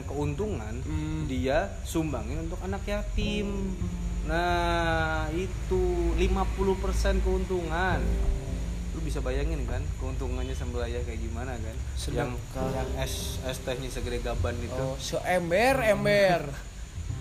keuntungan 0.03 0.73
Hmm. 0.81 1.27
dia 1.27 1.69
sumbangin 1.83 2.41
untuk 2.41 2.57
anak 2.61 2.81
yatim. 2.83 3.75
Nah, 4.25 5.29
itu 5.29 5.83
50% 6.15 7.21
keuntungan. 7.21 7.99
Lu 8.91 8.99
bisa 8.99 9.19
bayangin 9.19 9.63
kan 9.63 9.79
keuntungannya 9.97 10.51
sambalaya 10.51 10.97
kayak 10.99 11.21
gimana 11.21 11.53
kan? 11.53 11.77
Yang 12.09 12.31
Sedekah. 12.35 12.67
yang 12.73 12.89
es 12.97 13.13
es 13.41 13.57
tehnya 13.61 13.87
segede 13.87 14.19
gaban 14.19 14.57
itu. 14.57 14.73
oh 14.73 14.97
seember 14.97 15.79
ember 15.85 16.41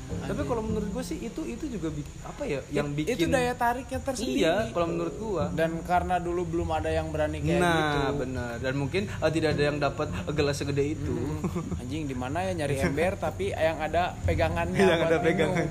Tapi 0.07 0.43
kalau 0.47 0.63
menurut 0.63 0.89
gue 0.91 1.05
sih 1.07 1.19
itu 1.19 1.43
itu 1.47 1.65
juga 1.67 1.91
apa 2.23 2.43
ya 2.47 2.61
yang 2.71 2.95
bikin 2.95 3.15
itu 3.15 3.27
daya 3.27 3.55
tariknya 3.55 3.99
tersendiri. 4.03 4.43
Iya, 4.43 4.55
kalau 4.71 4.87
menurut 4.91 5.15
gua. 5.19 5.45
dan 5.55 5.71
karena 5.83 6.23
dulu 6.23 6.43
belum 6.47 6.69
ada 6.75 6.91
yang 6.91 7.11
berani 7.11 7.43
kayak 7.43 7.63
nah, 7.63 7.75
gitu. 7.75 7.99
benar. 8.27 8.55
Dan 8.63 8.75
mungkin 8.79 9.03
eh, 9.11 9.31
tidak 9.35 9.51
ada 9.59 9.63
yang 9.67 9.79
dapat 9.83 10.09
gelas 10.35 10.57
segede 10.59 10.85
itu. 10.95 11.15
Hmm, 11.15 11.81
anjing 11.83 12.05
di 12.07 12.17
mana 12.19 12.47
ya 12.47 12.53
nyari 12.55 12.77
ember 12.83 13.19
tapi 13.27 13.51
yang 13.51 13.79
ada 13.83 14.15
pegangannya 14.23 14.79
Yang 14.79 15.03
ada 15.07 15.19
pegangan. 15.23 15.67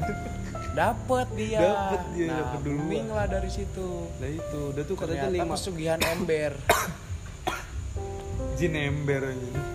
dapet 0.75 1.27
dia. 1.39 1.59
Dapet 1.63 2.01
dia, 2.15 2.27
nah, 2.27 2.38
dapet 2.43 2.59
booming 2.67 3.07
lah 3.11 3.27
dari 3.31 3.47
situ. 3.47 3.89
Nah 4.19 4.29
itu, 4.29 4.59
udah 4.75 4.83
tuh 4.83 4.95
katanya 4.99 5.31
lima. 5.31 5.55
pesugihan 5.55 5.99
ember. 6.03 6.51
Jin 8.59 8.75
ember 8.75 9.36
aja. 9.36 9.74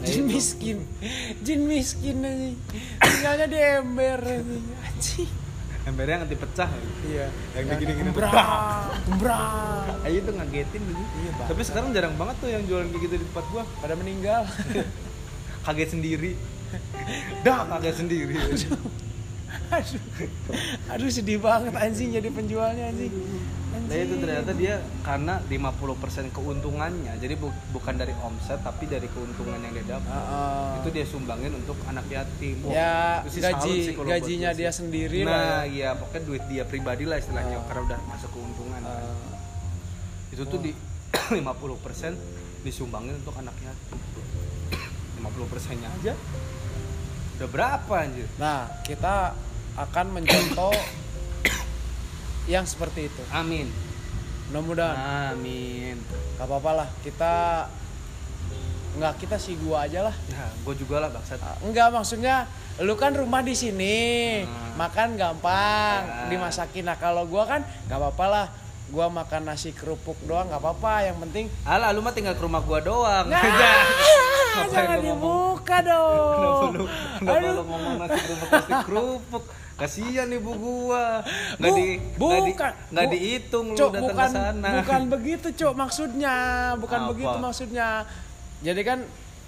Jin 0.00 0.24
miskin 0.24 0.78
jin 1.40 1.60
miskin 1.64 2.16
anjing 2.20 2.56
tinggalnya 2.98 3.46
di 3.46 3.58
ember 3.58 4.20
anjing 4.80 5.30
Embernya 5.88 6.20
yang 6.20 6.28
dipecah. 6.28 6.68
iya 7.08 7.32
Yang 7.56 7.64
begini-gini. 7.72 8.12
gembrak 8.12 8.28
gembrak 9.08 9.88
Ayo 10.04 10.20
tuh 10.20 10.36
ngagetin 10.36 10.84
gitu. 10.84 11.00
Iya, 11.00 11.30
Bang. 11.32 11.48
Tapi 11.48 11.60
sekarang 11.64 11.88
jarang 11.96 12.14
banget 12.20 12.36
tuh 12.38 12.48
yang 12.52 12.60
jualan 12.68 12.92
kayak 12.92 13.02
gitu 13.08 13.14
di 13.16 13.24
tempat 13.24 13.44
gua. 13.48 13.64
pada 13.80 13.96
meninggal 13.96 14.44
Kaget 15.64 15.88
sendiri. 15.88 16.32
Dah 17.44 17.64
kaget 17.72 18.04
sendiri. 18.04 18.36
Aduh 19.70 20.02
aduh 20.88 21.08
sedih 21.08 21.38
banget 21.38 21.72
anjing 21.72 22.08
jadi 22.10 22.28
penjualnya 22.28 22.88
anjing 22.88 23.12
Nah 23.68 23.94
itu 23.94 24.16
ternyata 24.18 24.52
dia 24.52 24.74
karena 25.00 25.40
50% 25.42 25.88
keuntungannya 26.30 27.14
Jadi 27.14 27.34
bu- 27.36 27.52
bukan 27.70 27.94
dari 27.94 28.12
omset 28.18 28.60
tapi 28.60 28.84
dari 28.84 29.06
keuntungan 29.06 29.56
yang 29.58 29.72
dia 29.72 29.86
dapat 29.90 30.08
Heeh. 30.10 30.68
Itu 30.78 30.88
dia 30.90 31.04
sumbangin 31.04 31.52
untuk 31.54 31.76
anak 31.84 32.04
yatim 32.06 32.58
ya 32.66 33.22
itu 33.22 33.28
sih 33.30 33.40
gaji 33.40 33.72
sih 33.82 33.94
gajinya 33.94 34.50
dia 34.52 34.68
sendiri 34.70 35.20
Nah 35.22 35.30
lah 35.30 35.44
ya. 35.62 35.68
iya 35.70 35.88
pokoknya 35.94 36.20
duit 36.22 36.44
dia 36.46 36.64
pribadi 36.64 37.04
lah 37.04 37.16
istilahnya 37.16 37.56
Ah. 37.56 37.64
Karena 37.64 37.82
udah 37.86 37.98
masuk 38.08 38.30
keuntungan 38.30 38.80
kan. 38.82 38.92
Eh, 39.04 40.32
Itu 40.32 40.42
tuh 40.44 40.60
di 40.60 40.72
50% 41.38 42.12
disumbangin 42.62 43.14
untuk 43.16 43.36
anak 43.36 43.56
yatim 43.58 43.98
50% 45.22 45.24
nya 45.76 45.88
aja 45.94 46.12
Udah 47.36 47.48
berapa 47.48 47.94
anjir? 47.96 48.26
nah 48.36 48.68
kita 48.82 49.32
akan 49.78 50.06
mencontoh 50.12 50.74
yang 52.52 52.64
seperti 52.64 53.06
itu 53.06 53.22
Amin 53.30 53.70
mudah-mudahan 54.48 55.32
Amin 55.32 56.00
gak 56.34 56.44
apa-apa 56.44 56.70
lah 56.74 56.88
kita 57.00 57.66
nggak 58.90 59.14
kita 59.16 59.36
sih 59.36 59.54
gua 59.56 59.84
aja 59.84 60.02
lah 60.02 60.14
Nah 60.28 60.50
gue 60.58 60.74
juga 60.74 60.98
lah 60.98 61.08
bangsat 61.08 61.38
Ah, 61.38 61.54
enggak 61.60 61.88
maksudnya 61.88 62.48
lu 62.78 62.94
kan 62.94 63.12
rumah 63.12 63.40
di 63.40 63.52
sini 63.52 63.98
Hmm. 64.42 64.74
makan 64.76 65.14
gampang 65.14 66.00
Ya. 66.00 66.26
dimasakin 66.26 66.82
nah 66.82 66.96
kalau 66.96 67.22
gua 67.24 67.44
kan 67.44 67.60
nggak 67.86 67.94
apa-apa 67.94 68.24
lah 68.26 68.46
gua 68.88 69.06
makan 69.06 69.44
nasi 69.44 69.70
kerupuk 69.70 70.16
doang 70.24 70.48
nggak 70.48 70.58
apa-apa 70.58 71.04
yang 71.04 71.20
penting 71.20 71.46
Alah 71.62 71.92
lu 71.92 72.00
mah 72.00 72.10
tinggal 72.10 72.32
ke 72.32 72.40
rumah 72.40 72.58
gua 72.60 72.80
doang. 72.80 73.28
Nah, 73.28 73.38
jangan 74.72 74.98
dibuka 74.98 75.76
Kenapa 75.78 75.84
dong 75.84 76.70
lu, 76.72 76.84
kenapa 77.20 77.36
Aduh. 77.36 77.52
lu 77.52 77.62
ngomong 77.62 77.94
nasi 78.00 78.18
kerupuk 78.18 78.48
nasi 78.50 78.72
kerupuk? 78.82 79.44
Kasihan 79.78 80.26
ibu 80.28 80.50
gua. 80.58 81.22
Nggak 81.56 81.70
Bu- 81.70 81.78
di 81.78 81.86
nggak 82.18 82.40
di 82.42 82.50
bukan. 82.50 82.72
nggak 82.90 83.06
Bu- 83.06 83.12
dihitung 83.14 83.66
lu 83.70 83.76
Cuk, 83.78 83.90
datang 83.94 84.02
bukan 84.02 84.18
ke 84.18 84.34
sana. 84.34 84.68
bukan 84.82 85.00
begitu 85.06 85.48
cuk 85.54 85.74
maksudnya. 85.74 86.36
Bukan 86.76 86.98
Apa? 86.98 87.08
begitu 87.08 87.36
maksudnya. 87.38 87.88
Jadi 88.58 88.82
kan 88.82 88.98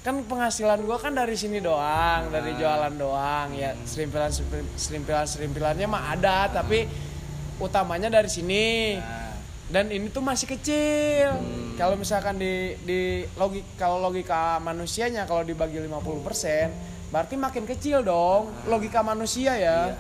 kan 0.01 0.15
penghasilan 0.23 0.81
gua 0.81 0.97
kan 0.97 1.13
dari 1.13 1.35
sini 1.35 1.59
doang 1.59 2.31
dari 2.31 2.55
jualan 2.55 2.95
doang. 2.95 3.51
Ya 3.53 3.75
serimpilan 3.83 4.31
serimpilan 4.79 5.27
serimpilannya 5.27 5.85
mah 5.85 6.15
ada 6.15 6.47
tapi 6.49 6.87
utamanya 7.59 8.07
dari 8.09 8.31
sini. 8.31 8.97
Nah, 8.97 9.35
dan 9.67 9.91
ini 9.91 10.09
tuh 10.09 10.23
masih 10.23 10.47
kecil. 10.49 11.27
Kalau 11.75 11.99
misalkan 11.99 12.39
di 12.39 12.79
di 12.81 13.01
logik 13.35 13.75
kalau 13.75 13.99
logika 13.99 14.63
manusianya 14.63 15.27
kalau 15.27 15.43
dibagi 15.43 15.81
50% 15.81 16.71
berarti 17.11 17.35
makin 17.35 17.67
kecil 17.67 18.07
dong 18.07 18.55
logika 18.71 19.03
manusia 19.03 19.59
ya 19.59 19.91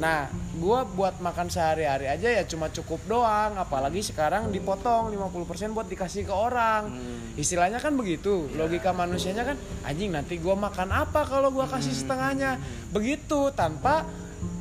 Nah, 0.00 0.32
gua 0.56 0.82
buat 0.82 1.20
makan 1.20 1.52
sehari-hari 1.52 2.08
aja 2.08 2.28
ya 2.28 2.42
cuma 2.48 2.72
cukup 2.72 3.00
doang, 3.06 3.56
apalagi 3.56 4.00
sekarang 4.00 4.48
dipotong 4.48 5.12
50% 5.12 5.76
buat 5.76 5.86
dikasih 5.86 6.26
ke 6.26 6.34
orang. 6.34 6.90
Istilahnya 7.36 7.78
kan 7.78 7.94
begitu, 7.94 8.48
logika 8.56 8.90
manusianya 8.90 9.44
kan 9.44 9.56
anjing 9.86 10.10
nanti 10.10 10.36
gua 10.40 10.56
makan 10.58 10.90
apa 10.90 11.22
kalau 11.28 11.52
gua 11.54 11.68
kasih 11.68 11.92
setengahnya. 11.92 12.58
Begitu 12.90 13.52
tanpa 13.54 14.04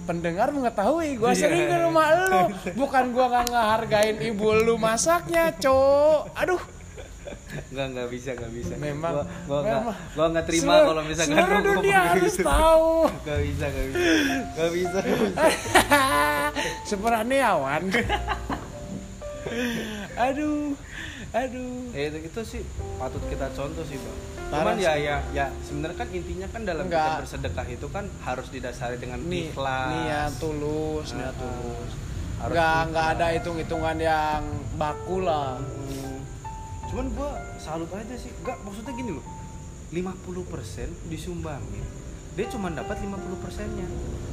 pendengar 0.06 0.50
mengetahui 0.50 1.22
gua 1.22 1.34
sering 1.38 1.70
ke 1.70 1.78
rumah 1.88 2.08
lu, 2.16 2.42
bukan 2.78 3.14
gua 3.16 3.26
nggak 3.30 3.46
ngehargain 3.50 4.18
ibu 4.24 4.48
lu 4.60 4.76
masaknya, 4.76 5.56
Cok. 5.56 6.34
Aduh, 6.36 6.62
Enggak 7.50 7.86
enggak 7.88 8.08
bisa 8.10 8.30
enggak 8.32 8.52
bisa. 8.54 8.74
Memang- 8.76 9.14
gua 9.16 9.26
gua 9.44 9.58
enggak 9.60 9.80
memang. 9.80 9.96
gua 10.12 10.26
enggak 10.28 10.46
terima 10.46 10.64
Seluruh- 10.64 10.88
kalau 10.88 11.04
misalkan 11.04 11.34
seluruh 11.36 11.62
dunia 11.66 12.00
harus 12.08 12.30
gitu. 12.32 12.46
tahu. 12.46 12.90
Enggak 13.10 13.40
bisa 13.42 13.64
enggak 13.66 13.86
bisa. 13.88 14.00
Enggak 14.46 14.70
bisa. 14.72 15.00
Seperaniawan. 16.90 17.82
aduh, 20.16 20.76
aduh. 21.32 21.76
Eh, 21.92 22.04
itu, 22.08 22.18
itu 22.24 22.42
sih 22.44 22.62
patut 22.96 23.24
kita 23.26 23.48
contoh 23.52 23.84
sih 23.84 23.98
bang. 23.98 24.18
Parah 24.50 24.74
Cuman 24.74 24.78
ya 24.80 24.94
ya 24.96 25.16
ya 25.30 25.46
sebenarnya 25.62 25.94
kan 25.96 26.10
intinya 26.10 26.48
kan 26.48 26.62
dalam 26.64 26.86
kita 26.86 26.98
Enggak. 26.98 27.20
bersedekah 27.22 27.68
itu 27.68 27.88
kan 27.88 28.06
harus 28.20 28.48
didasari 28.48 28.98
dengan 28.98 29.22
Nih, 29.24 29.50
ikhlas. 29.50 29.90
niat 29.92 30.32
tulus, 30.38 31.08
niat 31.14 31.30
Ah, 31.30 31.38
tulus. 31.38 31.92
harus 32.40 32.50
Enggak, 32.50 32.66
ikhlas. 32.74 32.88
enggak 32.88 33.08
ada 33.12 33.26
hitung-hitungan 33.32 33.98
yang 34.00 34.42
baku 34.76 35.18
lah. 35.22 35.58
Hmm. 35.58 36.09
Cuman 36.90 37.06
gua 37.14 37.38
salut 37.62 37.90
aja 37.94 38.16
sih. 38.18 38.34
Enggak 38.42 38.58
maksudnya 38.66 38.94
gini 38.98 39.12
loh. 39.14 39.26
50% 39.90 41.10
disumbangin. 41.10 41.86
Dia 42.38 42.46
cuma 42.50 42.70
dapat 42.70 43.02
50 43.02 43.44
persennya. 43.46 43.88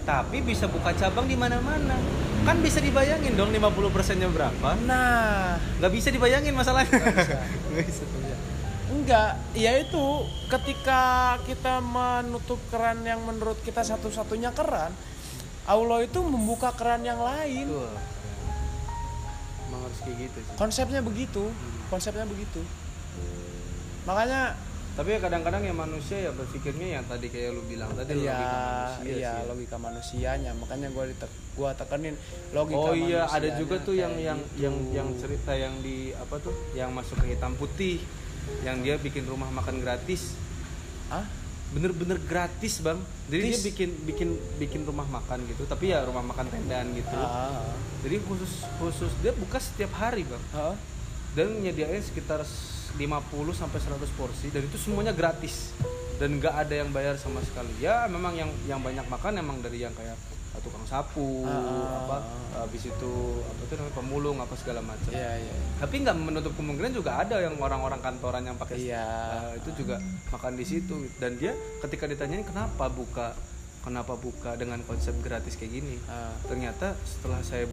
Tapi 0.05 0.39
bisa 0.45 0.69
buka 0.69 0.93
cabang 0.93 1.27
di 1.27 1.35
mana-mana. 1.37 1.97
Kan 2.45 2.61
bisa 2.61 2.79
dibayangin 2.79 3.35
dong 3.35 3.51
50 3.51 3.91
persennya 3.91 4.29
berapa? 4.31 4.77
Nah, 4.85 5.59
Nggak 5.81 5.93
bisa 5.93 6.09
dibayangin 6.13 6.55
masalahnya. 6.55 6.93
bisa. 6.93 7.37
Nggak 7.73 7.85
bisa. 7.89 8.05
enggak, 8.87 9.33
ya 9.55 9.73
itu 9.83 10.05
ketika 10.47 11.35
kita 11.43 11.83
menutup 11.83 12.59
keran 12.71 13.03
yang 13.03 13.19
menurut 13.27 13.59
kita 13.67 13.83
satu-satunya 13.83 14.55
keran, 14.55 14.95
Allah 15.67 16.07
itu 16.07 16.23
membuka 16.23 16.71
keran 16.75 17.03
yang 17.03 17.19
lain. 17.19 17.67
Betul. 17.67 17.91
Emang 19.67 19.81
harus 19.83 19.99
kayak 20.03 20.17
gitu 20.31 20.39
sih. 20.43 20.55
Konsepnya 20.55 21.01
begitu, 21.03 21.45
konsepnya 21.91 22.27
begitu. 22.27 22.63
Makanya 24.07 24.55
Tapi 24.97 25.13
ya 25.13 25.21
kadang-kadang 25.21 25.61
ya 25.61 25.77
manusia 25.77 26.17
ya 26.25 26.33
berpikirnya 26.33 26.97
yang 26.97 27.05
tadi 27.05 27.29
kayak 27.29 27.53
lu 27.53 27.61
bilang 27.69 27.93
tadi 27.93 28.17
iya, 28.17 28.33
logika 28.33 28.57
manusia 28.57 29.13
iya 29.13 29.33
sih. 29.37 29.45
logika 29.45 29.77
manusianya. 29.77 30.51
Makanya 30.57 30.89
gua 30.89 31.05
ditek, 31.05 31.33
gua 31.53 31.71
tekenin 31.77 32.17
logika 32.57 32.81
Oh 32.81 32.97
iya, 32.97 33.29
ada 33.29 33.49
juga 33.61 33.77
tuh 33.85 33.93
yang 33.93 34.17
yang 34.17 34.41
gitu. 34.41 34.65
yang 34.65 34.75
yang 34.97 35.09
cerita 35.21 35.53
yang 35.53 35.77
di 35.85 36.17
apa 36.17 36.41
tuh? 36.41 36.57
Yang 36.73 36.91
masuk 36.97 37.17
ke 37.21 37.27
hitam 37.37 37.53
putih. 37.61 38.01
Yang 38.65 38.77
dia 38.89 38.95
bikin 38.97 39.29
rumah 39.29 39.53
makan 39.53 39.85
gratis. 39.85 40.33
ah 41.13 41.29
Bener-bener 41.71 42.19
gratis, 42.21 42.79
Bang. 42.79 43.03
Jadi 43.27 43.43
dia 43.43 43.51
Gratis? 43.53 43.67
bikin 43.67 43.91
bikin 44.07 44.29
bikin 44.57 44.81
rumah 44.83 45.05
makan 45.05 45.43
gitu, 45.45 45.67
tapi 45.67 45.91
ya 45.91 46.07
rumah 46.07 46.23
makan 46.23 46.47
tendaan 46.47 46.95
gitu. 46.95 47.11
ah, 47.13 47.67
Jadi 48.01 48.23
khusus 48.23 48.63
khusus 48.79 49.11
dia 49.19 49.35
buka 49.35 49.59
setiap 49.59 49.91
hari, 49.95 50.23
Bang. 50.23 50.43
ah. 50.53 50.79
Dan 51.35 51.61
nyediain 51.61 52.01
sekitar 52.01 52.41
50 52.41 52.97
sampai 53.53 53.77
100 53.77 54.09
porsi 54.17 54.49
dan 54.49 54.65
itu 54.65 54.79
semuanya 54.79 55.13
gratis. 55.13 55.75
Dan 56.17 56.41
nggak 56.41 56.65
ada 56.65 56.75
yang 56.81 56.89
bayar 56.91 57.21
sama 57.21 57.45
sekali. 57.45 57.69
Ya 57.77 58.09
memang 58.09 58.33
yang 58.33 58.49
yang 58.65 58.81
banyak 58.81 59.05
makan 59.05 59.37
emang 59.37 59.61
dari 59.61 59.85
yang 59.85 59.93
kayak 59.93 60.17
uh, 60.57 60.61
tukang 60.65 60.83
sapu, 60.83 61.45
Ah. 61.45 62.09
apa 62.09 62.17
habis 62.57 62.89
itu 62.89 63.13
apa 63.39 63.61
tuh 63.63 63.75
namanya 63.77 63.95
pemulung 63.95 64.37
apa 64.41 64.57
segala 64.57 64.81
macam. 64.81 65.13
Iya, 65.13 65.31
iya. 65.39 65.55
Tapi 65.77 65.95
nggak 66.01 66.17
menutup 66.17 66.57
kemungkinan 66.57 66.91
juga 66.91 67.21
ada 67.21 67.37
yang 67.39 67.61
orang-orang 67.61 68.01
kantoran 68.01 68.43
yang 68.43 68.57
pakai 68.57 68.81
Iya. 68.81 69.05
uh, 69.37 69.53
itu 69.55 69.71
juga 69.77 70.01
makan 70.29 70.57
di 70.57 70.65
situ 70.65 70.97
dan 71.17 71.37
dia 71.37 71.53
ketika 71.79 72.09
ditanyain 72.09 72.43
kenapa 72.43 72.89
buka 72.89 73.37
kenapa 73.85 74.17
buka 74.17 74.57
dengan 74.57 74.81
konsep 74.83 75.15
gratis 75.21 75.55
kayak 75.55 75.77
gini 75.77 76.01
Ah. 76.07 76.33
ternyata 76.45 76.97
setelah 77.05 77.39
saya 77.41 77.69